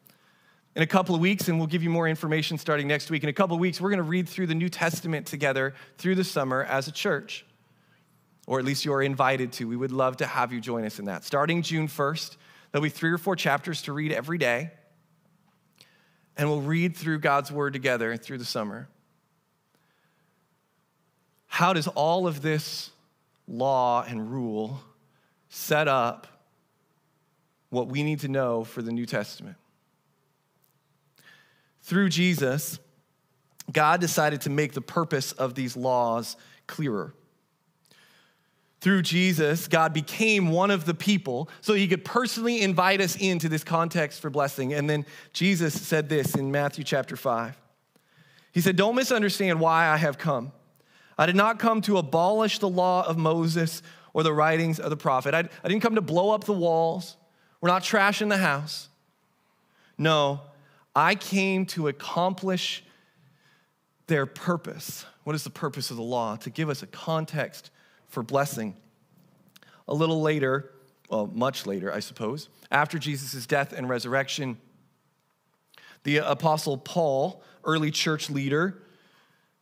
In 0.76 0.84
a 0.84 0.86
couple 0.86 1.16
of 1.16 1.20
weeks, 1.20 1.48
and 1.48 1.58
we'll 1.58 1.66
give 1.66 1.82
you 1.82 1.90
more 1.90 2.06
information 2.06 2.58
starting 2.58 2.86
next 2.86 3.10
week, 3.10 3.24
in 3.24 3.28
a 3.28 3.32
couple 3.32 3.56
of 3.56 3.60
weeks, 3.60 3.80
we're 3.80 3.90
going 3.90 3.96
to 3.96 4.04
read 4.04 4.28
through 4.28 4.46
the 4.46 4.54
New 4.54 4.68
Testament 4.68 5.26
together 5.26 5.74
through 5.98 6.14
the 6.14 6.22
summer 6.22 6.62
as 6.62 6.86
a 6.86 6.92
church. 6.92 7.44
Or 8.46 8.60
at 8.60 8.64
least 8.64 8.84
you 8.84 8.92
are 8.92 9.02
invited 9.02 9.50
to. 9.54 9.64
We 9.64 9.76
would 9.76 9.90
love 9.90 10.18
to 10.18 10.26
have 10.26 10.52
you 10.52 10.60
join 10.60 10.84
us 10.84 11.00
in 11.00 11.06
that. 11.06 11.24
Starting 11.24 11.62
June 11.62 11.88
1st, 11.88 12.36
there'll 12.70 12.84
be 12.84 12.88
three 12.88 13.10
or 13.10 13.18
four 13.18 13.34
chapters 13.34 13.82
to 13.82 13.92
read 13.92 14.12
every 14.12 14.38
day 14.38 14.70
and 16.36 16.48
we'll 16.48 16.60
read 16.60 16.96
through 16.96 17.20
God's 17.20 17.50
word 17.50 17.72
together 17.72 18.16
through 18.16 18.38
the 18.38 18.44
summer. 18.44 18.88
How 21.46 21.72
does 21.72 21.88
all 21.88 22.26
of 22.26 22.42
this 22.42 22.90
law 23.48 24.04
and 24.06 24.30
rule 24.30 24.80
set 25.48 25.88
up 25.88 26.26
what 27.70 27.88
we 27.88 28.02
need 28.02 28.20
to 28.20 28.28
know 28.28 28.64
for 28.64 28.82
the 28.82 28.92
New 28.92 29.06
Testament? 29.06 29.56
Through 31.82 32.10
Jesus, 32.10 32.78
God 33.72 34.00
decided 34.00 34.42
to 34.42 34.50
make 34.50 34.72
the 34.72 34.80
purpose 34.80 35.32
of 35.32 35.54
these 35.54 35.76
laws 35.76 36.36
clearer 36.66 37.14
through 38.80 39.02
Jesus, 39.02 39.68
God 39.68 39.92
became 39.92 40.48
one 40.48 40.70
of 40.70 40.84
the 40.84 40.94
people 40.94 41.48
so 41.60 41.74
he 41.74 41.88
could 41.88 42.04
personally 42.04 42.60
invite 42.60 43.00
us 43.00 43.16
into 43.16 43.48
this 43.48 43.64
context 43.64 44.20
for 44.20 44.30
blessing. 44.30 44.74
And 44.74 44.88
then 44.88 45.06
Jesus 45.32 45.80
said 45.80 46.08
this 46.08 46.34
in 46.34 46.50
Matthew 46.50 46.84
chapter 46.84 47.16
5. 47.16 47.56
He 48.52 48.60
said, 48.60 48.76
Don't 48.76 48.94
misunderstand 48.94 49.60
why 49.60 49.86
I 49.88 49.96
have 49.96 50.18
come. 50.18 50.52
I 51.18 51.26
did 51.26 51.36
not 51.36 51.58
come 51.58 51.80
to 51.82 51.96
abolish 51.96 52.58
the 52.58 52.68
law 52.68 53.06
of 53.06 53.16
Moses 53.16 53.82
or 54.12 54.22
the 54.22 54.32
writings 54.32 54.78
of 54.78 54.90
the 54.90 54.96
prophet. 54.96 55.34
I, 55.34 55.40
I 55.40 55.68
didn't 55.68 55.80
come 55.80 55.94
to 55.94 56.02
blow 56.02 56.30
up 56.30 56.44
the 56.44 56.52
walls. 56.52 57.16
We're 57.60 57.70
not 57.70 57.82
trashing 57.82 58.28
the 58.28 58.36
house. 58.36 58.88
No, 59.98 60.42
I 60.94 61.14
came 61.14 61.64
to 61.66 61.88
accomplish 61.88 62.84
their 64.06 64.26
purpose. 64.26 65.06
What 65.24 65.34
is 65.34 65.44
the 65.44 65.50
purpose 65.50 65.90
of 65.90 65.96
the 65.96 66.02
law? 66.02 66.36
To 66.36 66.50
give 66.50 66.68
us 66.68 66.82
a 66.82 66.86
context 66.86 67.70
for 68.08 68.22
blessing. 68.22 68.76
A 69.88 69.94
little 69.94 70.20
later, 70.20 70.72
well, 71.08 71.26
much 71.26 71.66
later, 71.66 71.92
I 71.92 72.00
suppose, 72.00 72.48
after 72.70 72.98
Jesus' 72.98 73.46
death 73.46 73.72
and 73.72 73.88
resurrection, 73.88 74.58
the 76.02 76.18
Apostle 76.18 76.78
Paul, 76.78 77.42
early 77.64 77.90
church 77.90 78.30
leader, 78.30 78.82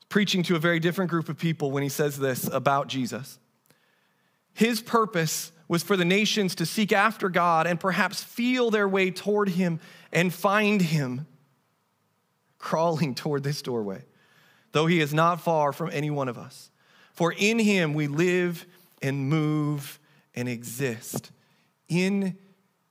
preaching 0.08 0.42
to 0.44 0.56
a 0.56 0.58
very 0.58 0.80
different 0.80 1.10
group 1.10 1.28
of 1.28 1.38
people 1.38 1.70
when 1.70 1.82
he 1.82 1.88
says 1.88 2.18
this 2.18 2.46
about 2.46 2.88
Jesus. 2.88 3.38
His 4.54 4.80
purpose 4.80 5.52
was 5.68 5.82
for 5.82 5.96
the 5.96 6.04
nations 6.04 6.54
to 6.56 6.66
seek 6.66 6.92
after 6.92 7.28
God 7.28 7.66
and 7.66 7.80
perhaps 7.80 8.22
feel 8.22 8.70
their 8.70 8.88
way 8.88 9.10
toward 9.10 9.48
Him 9.50 9.80
and 10.12 10.32
find 10.32 10.80
Him 10.80 11.26
crawling 12.58 13.14
toward 13.14 13.42
this 13.42 13.62
doorway, 13.62 14.04
though 14.72 14.86
He 14.86 15.00
is 15.00 15.12
not 15.12 15.40
far 15.40 15.72
from 15.72 15.90
any 15.92 16.10
one 16.10 16.28
of 16.28 16.38
us. 16.38 16.70
For 17.14 17.32
in 17.32 17.58
him 17.58 17.94
we 17.94 18.06
live 18.08 18.66
and 19.00 19.28
move 19.28 19.98
and 20.34 20.48
exist. 20.48 21.30
In 21.88 22.36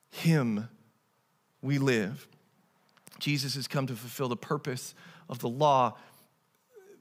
him 0.10 0.70
we 1.62 1.78
live. 1.78 2.28
Jesus 3.20 3.56
has 3.56 3.68
come 3.68 3.88
to 3.88 3.96
fulfill 3.96 4.30
the 4.30 4.36
purpose 4.36 4.96
of 5.30 5.40
the 5.40 5.50
law. 5.50 5.98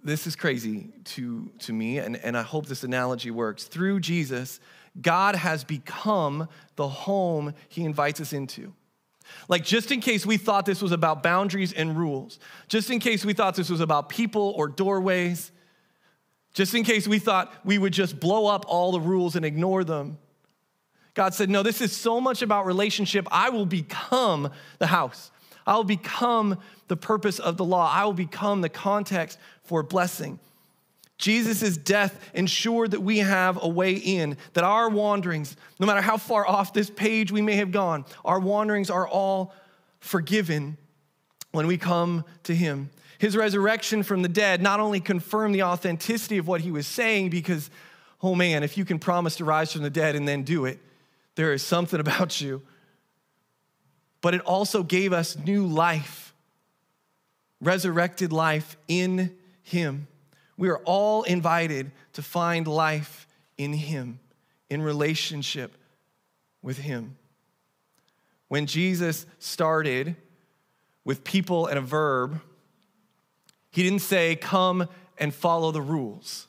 This 0.05 0.27
is 0.27 0.35
crazy 0.35 0.89
to, 1.05 1.51
to 1.61 1.73
me, 1.73 1.99
and, 1.99 2.17
and 2.17 2.37
I 2.37 2.43
hope 2.43 2.67
this 2.67 2.83
analogy 2.83 3.31
works. 3.31 3.65
Through 3.65 4.01
Jesus, 4.01 4.61
God 5.01 5.37
has 5.37 5.65
become 5.65 6.49
the 6.77 6.89
home 6.89 7.55
he 7.69 7.85
invites 7.85 8.21
us 8.21 8.33
into. 8.33 8.73
Like, 9.49 9.65
just 9.65 9.91
in 9.93 10.01
case 10.01 10.27
we 10.27 10.37
thought 10.37 10.67
this 10.67 10.83
was 10.83 10.93
about 10.93 11.23
boundaries 11.23 11.73
and 11.73 11.97
rules, 11.97 12.39
just 12.69 12.91
in 12.91 12.99
case 12.99 13.25
we 13.25 13.33
thought 13.33 13.55
this 13.55 13.71
was 13.71 13.81
about 13.81 14.09
people 14.09 14.53
or 14.57 14.69
doorways, 14.69 15.53
just 16.53 16.75
in 16.75 16.85
case 16.85 17.09
we 17.09 17.19
thought 17.19 17.53
we 17.65 17.79
would 17.79 17.93
just 17.93 18.21
blow 18.21 18.47
up 18.47 18.65
all 18.69 18.93
the 18.93 19.01
rules 19.01 19.37
and 19.37 19.45
ignore 19.45 19.85
them. 19.85 20.19
God 21.15 21.35
said, 21.35 21.51
No, 21.51 21.63
this 21.63 21.81
is 21.81 21.95
so 21.95 22.21
much 22.21 22.43
about 22.43 22.67
relationship. 22.67 23.27
I 23.31 23.51
will 23.51 23.67
become 23.67 24.51
the 24.79 24.87
house. 24.87 25.31
I 25.67 25.77
will 25.77 25.85
become 25.85 26.59
the 26.89 26.97
purpose 26.97 27.39
of 27.39 27.57
the 27.57 27.65
law. 27.65 27.91
I 27.93 28.05
will 28.05 28.13
become 28.13 28.61
the 28.61 28.69
context 28.69 29.39
for 29.63 29.83
blessing. 29.83 30.39
Jesus' 31.19 31.77
death 31.77 32.19
ensured 32.35 32.91
that 32.91 33.01
we 33.01 33.19
have 33.19 33.63
a 33.63 33.69
way 33.69 33.93
in, 33.93 34.37
that 34.55 34.65
our 34.65 34.89
wanderings, 34.89 35.57
no 35.79 35.87
matter 35.87 36.01
how 36.01 36.17
far 36.17 36.47
off 36.47 36.73
this 36.73 36.91
page 36.91 37.31
we 37.31 37.41
may 37.41 37.55
have 37.57 37.71
gone, 37.71 38.05
our 38.25 38.41
wanderings 38.41 38.91
are 38.91 39.07
all 39.07 39.55
forgiven 40.01 40.77
when 41.53 41.69
we 41.69 41.79
come 41.79 42.25
to 42.43 42.55
Him. 42.55 42.91
His 43.23 43.37
resurrection 43.37 44.03
from 44.03 44.23
the 44.23 44.29
dead 44.29 44.61
not 44.61 44.81
only 44.81 44.99
confirmed 44.99 45.55
the 45.55 45.63
authenticity 45.63 46.39
of 46.39 46.49
what 46.49 46.61
he 46.61 46.73
was 46.73 46.89
saying, 46.89 47.31
because, 47.31 47.71
oh 48.21 48.35
man, 48.35 48.65
if 48.65 48.77
you 48.77 48.85
can 48.85 48.99
promise 48.99 49.37
to 49.37 49.45
rise 49.45 49.73
from 49.73 49.83
the 49.83 49.91
dead 49.91 50.17
and 50.17 50.27
then 50.27 50.43
do 50.43 50.65
it, 50.65 50.81
there 51.37 51.53
is 51.53 51.63
something 51.63 52.01
about 52.01 52.41
you. 52.41 52.63
But 54.23 54.35
it 54.35 54.41
also 54.41 54.83
gave 54.83 55.13
us 55.13 55.39
new 55.39 55.69
life, 55.69 56.35
resurrected 57.61 58.33
life 58.33 58.77
in 58.89 59.33
him. 59.63 60.09
We 60.57 60.69
are 60.71 60.79
all 60.79 61.23
invited 61.23 61.93
to 62.15 62.23
find 62.23 62.67
life 62.67 63.29
in 63.57 63.73
him, 63.73 64.19
in 64.69 64.83
relationship 64.83 65.77
with 66.61 66.79
him. 66.79 67.17
When 68.49 68.67
Jesus 68.67 69.27
started 69.39 70.17
with 71.05 71.23
people 71.23 71.69
and 71.69 71.79
a 71.79 71.83
verb, 71.83 72.41
he 73.73 73.83
didn't 73.83 74.01
say, 74.01 74.37
Come 74.37 74.87
and 75.19 75.35
follow 75.35 75.73
the 75.73 75.83
rules. 75.83 76.47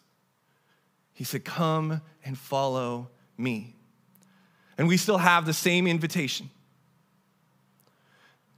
He 1.14 1.24
said, 1.24 1.44
Come 1.44 2.02
and 2.24 2.38
follow 2.38 3.10
me. 3.38 3.76
And 4.78 4.88
we 4.88 4.98
still 4.98 5.18
have 5.18 5.46
the 5.46 5.54
same 5.54 5.88
invitation. 5.88 6.50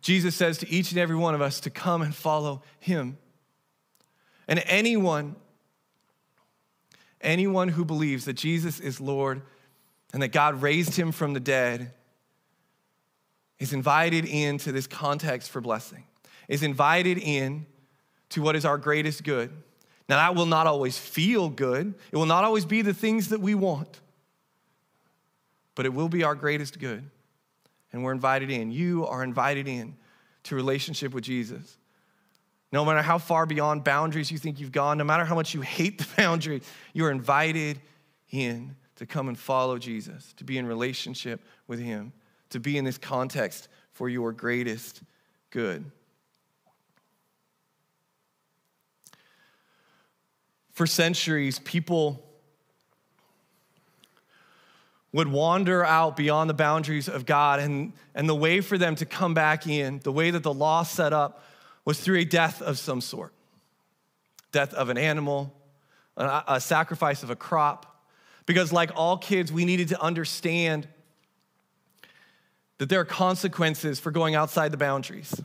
Jesus 0.01 0.35
says 0.35 0.57
to 0.59 0.69
each 0.69 0.91
and 0.91 0.99
every 0.99 1.15
one 1.15 1.35
of 1.35 1.41
us 1.41 1.59
to 1.61 1.69
come 1.69 2.01
and 2.01 2.13
follow 2.13 2.63
him. 2.79 3.17
And 4.47 4.61
anyone, 4.65 5.35
anyone 7.21 7.69
who 7.69 7.85
believes 7.85 8.25
that 8.25 8.33
Jesus 8.33 8.79
is 8.79 9.01
Lord 9.01 9.41
and 10.13 10.21
that 10.21 10.27
God 10.29 10.61
raised 10.61 10.95
him 10.95 11.11
from 11.11 11.33
the 11.33 11.39
dead 11.39 11.91
is 13.59 13.73
invited 13.73 14.25
into 14.25 14.71
this 14.71 14.87
context 14.87 15.49
for 15.49 15.61
blessing, 15.61 16.03
is 16.47 16.61
invited 16.61 17.17
in 17.17 17.65
to 18.35 18.41
what 18.41 18.57
is 18.57 18.65
our 18.65 18.77
greatest 18.77 19.23
good, 19.23 19.49
Now, 20.09 20.17
that 20.17 20.35
will 20.35 20.45
not 20.45 20.67
always 20.67 20.97
feel 20.97 21.47
good, 21.47 21.93
it 22.11 22.17
will 22.17 22.25
not 22.25 22.43
always 22.43 22.65
be 22.65 22.81
the 22.81 22.93
things 22.93 23.29
that 23.29 23.39
we 23.39 23.55
want, 23.55 24.01
but 25.73 25.85
it 25.85 25.93
will 25.93 26.09
be 26.09 26.23
our 26.23 26.35
greatest 26.35 26.77
good. 26.77 27.09
And 27.93 28.03
we're 28.03 28.11
invited 28.11 28.51
in. 28.51 28.71
You 28.71 29.07
are 29.07 29.23
invited 29.23 29.69
in 29.69 29.95
to 30.43 30.55
relationship 30.55 31.13
with 31.13 31.23
Jesus. 31.23 31.77
No 32.73 32.83
matter 32.83 33.01
how 33.01 33.19
far 33.19 33.45
beyond 33.45 33.85
boundaries 33.85 34.29
you 34.29 34.37
think 34.37 34.59
you've 34.59 34.73
gone, 34.73 34.97
no 34.97 35.05
matter 35.05 35.23
how 35.23 35.35
much 35.35 35.53
you 35.53 35.61
hate 35.61 35.97
the 35.97 36.07
boundary, 36.17 36.61
you 36.91 37.05
are 37.05 37.11
invited 37.11 37.79
in 38.31 38.75
to 38.97 39.05
come 39.05 39.29
and 39.29 39.39
follow 39.39 39.77
Jesus, 39.77 40.33
to 40.33 40.43
be 40.43 40.57
in 40.57 40.65
relationship 40.65 41.39
with 41.67 41.79
Him, 41.79 42.11
to 42.49 42.59
be 42.59 42.77
in 42.77 42.83
this 42.83 42.97
context 42.97 43.69
for 43.93 44.09
your 44.09 44.33
greatest 44.33 45.03
good. 45.51 45.89
For 50.75 50.85
centuries, 50.85 51.57
people 51.59 52.21
would 55.13 55.29
wander 55.29 55.85
out 55.85 56.17
beyond 56.17 56.49
the 56.49 56.53
boundaries 56.53 57.07
of 57.07 57.25
God, 57.25 57.61
and, 57.61 57.93
and 58.13 58.27
the 58.27 58.35
way 58.35 58.59
for 58.59 58.77
them 58.77 58.95
to 58.97 59.05
come 59.05 59.33
back 59.33 59.65
in, 59.65 59.99
the 60.03 60.11
way 60.11 60.29
that 60.31 60.43
the 60.43 60.53
law 60.53 60.83
set 60.83 61.13
up, 61.13 61.41
was 61.85 62.01
through 62.01 62.19
a 62.19 62.25
death 62.25 62.61
of 62.61 62.77
some 62.77 63.01
sort 63.01 63.31
death 64.51 64.73
of 64.73 64.89
an 64.89 64.97
animal, 64.97 65.53
a, 66.15 66.43
a 66.47 66.61
sacrifice 66.61 67.23
of 67.23 67.29
a 67.29 67.35
crop. 67.35 68.05
Because, 68.45 68.71
like 68.71 68.91
all 68.95 69.17
kids, 69.17 69.51
we 69.51 69.65
needed 69.65 69.89
to 69.89 70.01
understand 70.01 70.87
that 72.77 72.89
there 72.89 72.99
are 72.99 73.05
consequences 73.05 73.99
for 73.99 74.11
going 74.11 74.35
outside 74.35 74.71
the 74.71 74.77
boundaries. 74.77 75.41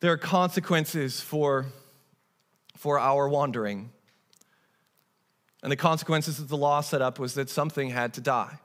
There 0.00 0.12
are 0.12 0.18
consequences 0.18 1.20
for, 1.20 1.66
for 2.76 2.98
our 2.98 3.28
wandering. 3.28 3.90
And 5.62 5.72
the 5.72 5.76
consequences 5.76 6.38
that 6.38 6.48
the 6.48 6.56
law 6.56 6.80
set 6.80 7.02
up 7.02 7.18
was 7.18 7.34
that 7.34 7.50
something 7.50 7.90
had 7.90 8.14
to 8.14 8.20
die. 8.20 8.58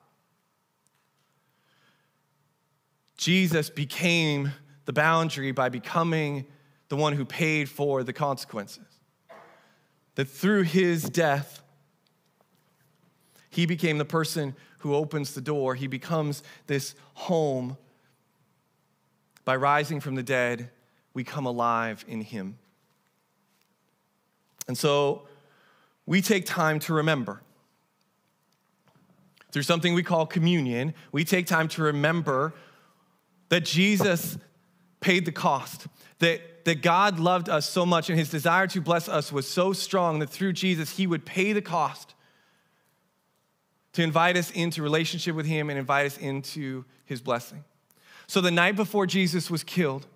Jesus 3.17 3.69
became 3.69 4.51
the 4.85 4.93
boundary 4.93 5.51
by 5.51 5.69
becoming 5.69 6.45
the 6.89 6.95
one 6.95 7.13
who 7.13 7.25
paid 7.25 7.69
for 7.69 8.03
the 8.03 8.13
consequences. 8.13 8.85
That 10.15 10.25
through 10.25 10.63
his 10.63 11.03
death, 11.09 11.63
he 13.49 13.65
became 13.65 13.97
the 13.97 14.05
person 14.05 14.55
who 14.79 14.93
opens 14.93 15.33
the 15.33 15.41
door. 15.41 15.75
He 15.75 15.87
becomes 15.87 16.43
this 16.67 16.93
home. 17.13 17.77
By 19.45 19.55
rising 19.55 19.99
from 19.99 20.15
the 20.15 20.23
dead, 20.23 20.69
we 21.13 21.23
come 21.23 21.45
alive 21.45 22.03
in 22.07 22.21
him. 22.21 22.57
And 24.67 24.77
so 24.77 25.23
we 26.05 26.21
take 26.21 26.45
time 26.45 26.79
to 26.79 26.93
remember. 26.93 27.41
Through 29.51 29.63
something 29.63 29.93
we 29.93 30.03
call 30.03 30.25
communion, 30.25 30.93
we 31.11 31.23
take 31.23 31.45
time 31.45 31.67
to 31.69 31.83
remember 31.83 32.53
that 33.49 33.65
Jesus 33.65 34.37
paid 34.99 35.25
the 35.25 35.31
cost, 35.31 35.87
that, 36.19 36.65
that 36.65 36.81
God 36.81 37.19
loved 37.19 37.49
us 37.49 37.69
so 37.69 37.85
much 37.85 38.09
and 38.09 38.17
his 38.17 38.29
desire 38.29 38.65
to 38.67 38.81
bless 38.81 39.07
us 39.07 39.31
was 39.31 39.47
so 39.47 39.73
strong 39.73 40.19
that 40.19 40.29
through 40.29 40.53
Jesus, 40.53 40.97
he 40.97 41.05
would 41.05 41.25
pay 41.25 41.53
the 41.53 41.61
cost 41.61 42.15
to 43.91 44.01
invite 44.01 44.37
us 44.37 44.49
into 44.51 44.81
relationship 44.81 45.35
with 45.35 45.45
him 45.45 45.69
and 45.69 45.77
invite 45.77 46.07
us 46.07 46.17
into 46.17 46.83
his 47.05 47.21
blessing. 47.21 47.63
So 48.25 48.41
the 48.41 48.49
night 48.49 48.75
before 48.75 49.05
Jesus 49.05 49.51
was 49.51 49.63
killed, 49.63 50.07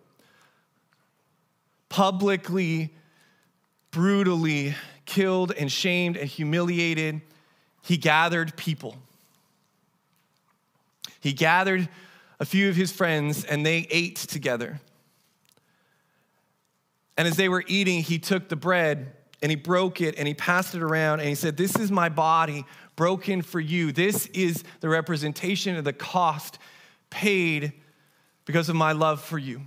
publicly, 1.89 2.93
brutally 3.91 4.75
killed 5.05 5.51
and 5.53 5.71
shamed 5.71 6.17
and 6.17 6.29
humiliated, 6.29 7.21
he 7.83 7.97
gathered 7.97 8.55
people. 8.57 8.97
He 11.19 11.33
gathered 11.33 11.89
a 12.39 12.45
few 12.45 12.69
of 12.69 12.75
his 12.75 12.91
friends 12.91 13.43
and 13.43 13.65
they 13.65 13.88
ate 13.89 14.17
together. 14.17 14.79
And 17.17 17.27
as 17.27 17.35
they 17.35 17.49
were 17.49 17.63
eating, 17.67 18.03
he 18.03 18.19
took 18.19 18.49
the 18.49 18.55
bread 18.55 19.13
and 19.41 19.49
he 19.49 19.55
broke 19.55 20.01
it 20.01 20.15
and 20.17 20.27
he 20.27 20.33
passed 20.33 20.75
it 20.75 20.83
around 20.83 21.19
and 21.19 21.29
he 21.29 21.35
said, 21.35 21.57
This 21.57 21.75
is 21.77 21.91
my 21.91 22.09
body 22.09 22.65
broken 22.95 23.41
for 23.41 23.59
you. 23.59 23.91
This 23.91 24.27
is 24.27 24.63
the 24.81 24.89
representation 24.89 25.75
of 25.75 25.83
the 25.83 25.93
cost 25.93 26.59
paid 27.09 27.73
because 28.45 28.69
of 28.69 28.75
my 28.75 28.91
love 28.91 29.21
for 29.21 29.38
you. 29.38 29.61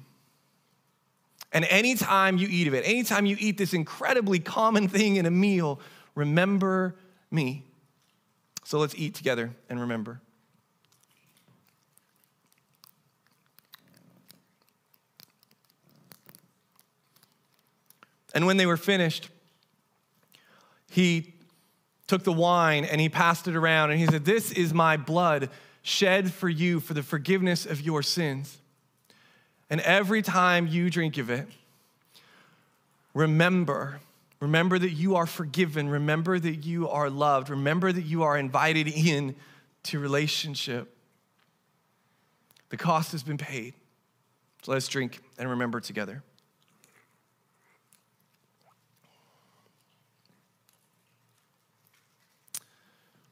And 1.53 1.64
anytime 1.64 2.38
you 2.38 2.46
eat 2.48 2.68
of 2.68 2.74
it, 2.74 2.84
anytime 2.84 3.26
you 3.26 3.36
eat 3.38 3.59
this 3.59 3.74
incredibly 3.74 4.38
common 4.38 4.88
thing 4.88 5.16
in 5.16 5.26
a 5.26 5.30
meal, 5.30 5.80
remember 6.14 6.96
me. 7.30 7.64
So 8.64 8.78
let's 8.78 8.94
eat 8.94 9.14
together 9.14 9.51
and 9.68 9.80
remember. 9.80 10.20
And 18.32 18.46
when 18.46 18.57
they 18.57 18.66
were 18.66 18.76
finished, 18.76 19.28
he 20.88 21.34
took 22.07 22.22
the 22.24 22.32
wine 22.32 22.84
and 22.84 23.01
he 23.01 23.09
passed 23.09 23.48
it 23.48 23.57
around 23.57 23.90
and 23.90 23.98
he 23.98 24.07
said, 24.07 24.24
This 24.24 24.53
is 24.53 24.72
my 24.72 24.96
blood 24.96 25.51
shed 25.82 26.32
for 26.32 26.48
you 26.48 26.80
for 26.80 26.94
the 26.94 27.03
forgiveness 27.03 27.66
of 27.66 27.80
your 27.80 28.03
sins. 28.03 28.59
And 29.70 29.80
every 29.82 30.20
time 30.20 30.66
you 30.66 30.90
drink 30.90 31.16
of 31.16 31.30
it, 31.30 31.46
remember, 33.14 34.00
remember 34.40 34.78
that 34.78 34.90
you 34.90 35.14
are 35.14 35.26
forgiven. 35.26 35.88
Remember 35.88 36.40
that 36.40 36.66
you 36.66 36.88
are 36.88 37.08
loved. 37.08 37.48
Remember 37.48 37.92
that 37.92 38.02
you 38.02 38.24
are 38.24 38.36
invited 38.36 38.88
in 38.88 39.36
to 39.84 40.00
relationship. 40.00 40.92
The 42.70 42.76
cost 42.76 43.12
has 43.12 43.22
been 43.22 43.38
paid. 43.38 43.74
So 44.62 44.72
let's 44.72 44.88
drink 44.88 45.20
and 45.38 45.48
remember 45.48 45.80
together. 45.80 46.22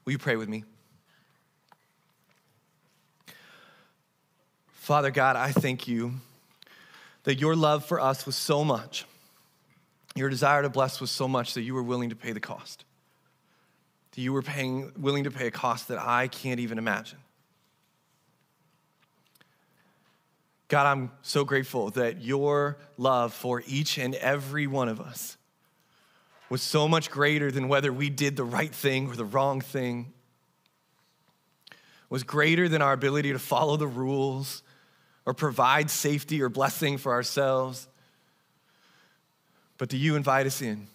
Will 0.05 0.13
you 0.13 0.17
pray 0.17 0.37
with 0.37 0.49
me? 0.49 0.63
Father 4.71 5.11
God, 5.11 5.35
I 5.35 5.51
thank 5.51 5.87
you 5.87 6.13
that 7.29 7.39
your 7.39 7.55
love 7.55 7.85
for 7.85 7.99
us 7.99 8.25
was 8.25 8.35
so 8.35 8.63
much, 8.63 9.05
your 10.15 10.29
desire 10.29 10.63
to 10.63 10.69
bless 10.69 10.99
was 10.99 11.11
so 11.11 11.27
much 11.27 11.53
that 11.53 11.61
you 11.61 11.75
were 11.75 11.83
willing 11.83 12.09
to 12.09 12.15
pay 12.15 12.31
the 12.31 12.39
cost. 12.39 12.85
That 14.13 14.21
you 14.21 14.33
were 14.33 14.41
paying, 14.41 14.91
willing 14.97 15.25
to 15.25 15.29
pay 15.29 15.45
a 15.45 15.51
cost 15.51 15.89
that 15.89 15.99
I 15.99 16.27
can't 16.27 16.59
even 16.59 16.79
imagine. 16.79 17.19
God, 20.69 20.87
I'm 20.87 21.11
so 21.21 21.45
grateful 21.45 21.91
that 21.91 22.19
your 22.19 22.77
love 22.97 23.31
for 23.31 23.61
each 23.67 23.99
and 23.99 24.15
every 24.15 24.65
one 24.65 24.89
of 24.89 24.99
us 24.99 25.37
was 26.49 26.63
so 26.63 26.87
much 26.87 27.11
greater 27.11 27.51
than 27.51 27.67
whether 27.67 27.93
we 27.93 28.09
did 28.09 28.37
the 28.37 28.43
right 28.43 28.73
thing 28.73 29.07
or 29.07 29.15
the 29.15 29.23
wrong 29.23 29.61
thing, 29.61 30.13
was 32.09 32.23
greater 32.23 32.67
than 32.67 32.81
our 32.81 32.93
ability 32.93 33.33
to 33.33 33.37
follow 33.37 33.77
the 33.77 33.85
rules 33.85 34.63
or 35.29 35.33
provide 35.35 35.91
safety 35.91 36.41
or 36.41 36.49
blessing 36.49 36.97
for 36.97 37.11
ourselves. 37.11 37.87
But 39.77 39.87
do 39.87 39.95
you 39.95 40.15
invite 40.15 40.47
us 40.47 40.59
in 40.59 40.87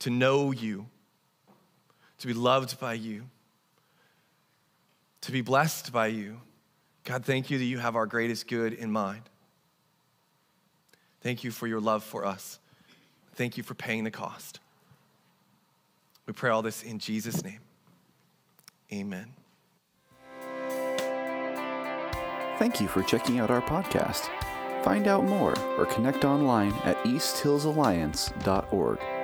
to 0.00 0.10
know 0.10 0.50
you, 0.50 0.84
to 2.18 2.26
be 2.26 2.32
loved 2.32 2.80
by 2.80 2.94
you, 2.94 3.22
to 5.20 5.30
be 5.30 5.42
blessed 5.42 5.92
by 5.92 6.08
you? 6.08 6.40
God, 7.04 7.24
thank 7.24 7.50
you 7.50 7.58
that 7.58 7.64
you 7.64 7.78
have 7.78 7.94
our 7.94 8.04
greatest 8.04 8.48
good 8.48 8.72
in 8.72 8.90
mind. 8.90 9.22
Thank 11.20 11.44
you 11.44 11.52
for 11.52 11.68
your 11.68 11.80
love 11.80 12.02
for 12.02 12.24
us. 12.24 12.58
Thank 13.36 13.56
you 13.56 13.62
for 13.62 13.74
paying 13.74 14.02
the 14.02 14.10
cost. 14.10 14.58
We 16.26 16.32
pray 16.32 16.50
all 16.50 16.62
this 16.62 16.82
in 16.82 16.98
Jesus' 16.98 17.44
name. 17.44 17.60
Amen. 18.92 19.28
Thank 22.58 22.80
you 22.80 22.88
for 22.88 23.02
checking 23.02 23.38
out 23.38 23.50
our 23.50 23.62
podcast. 23.62 24.28
Find 24.82 25.06
out 25.06 25.24
more 25.24 25.54
or 25.78 25.86
connect 25.86 26.24
online 26.24 26.72
at 26.84 26.96
easthillsalliance.org. 27.04 29.17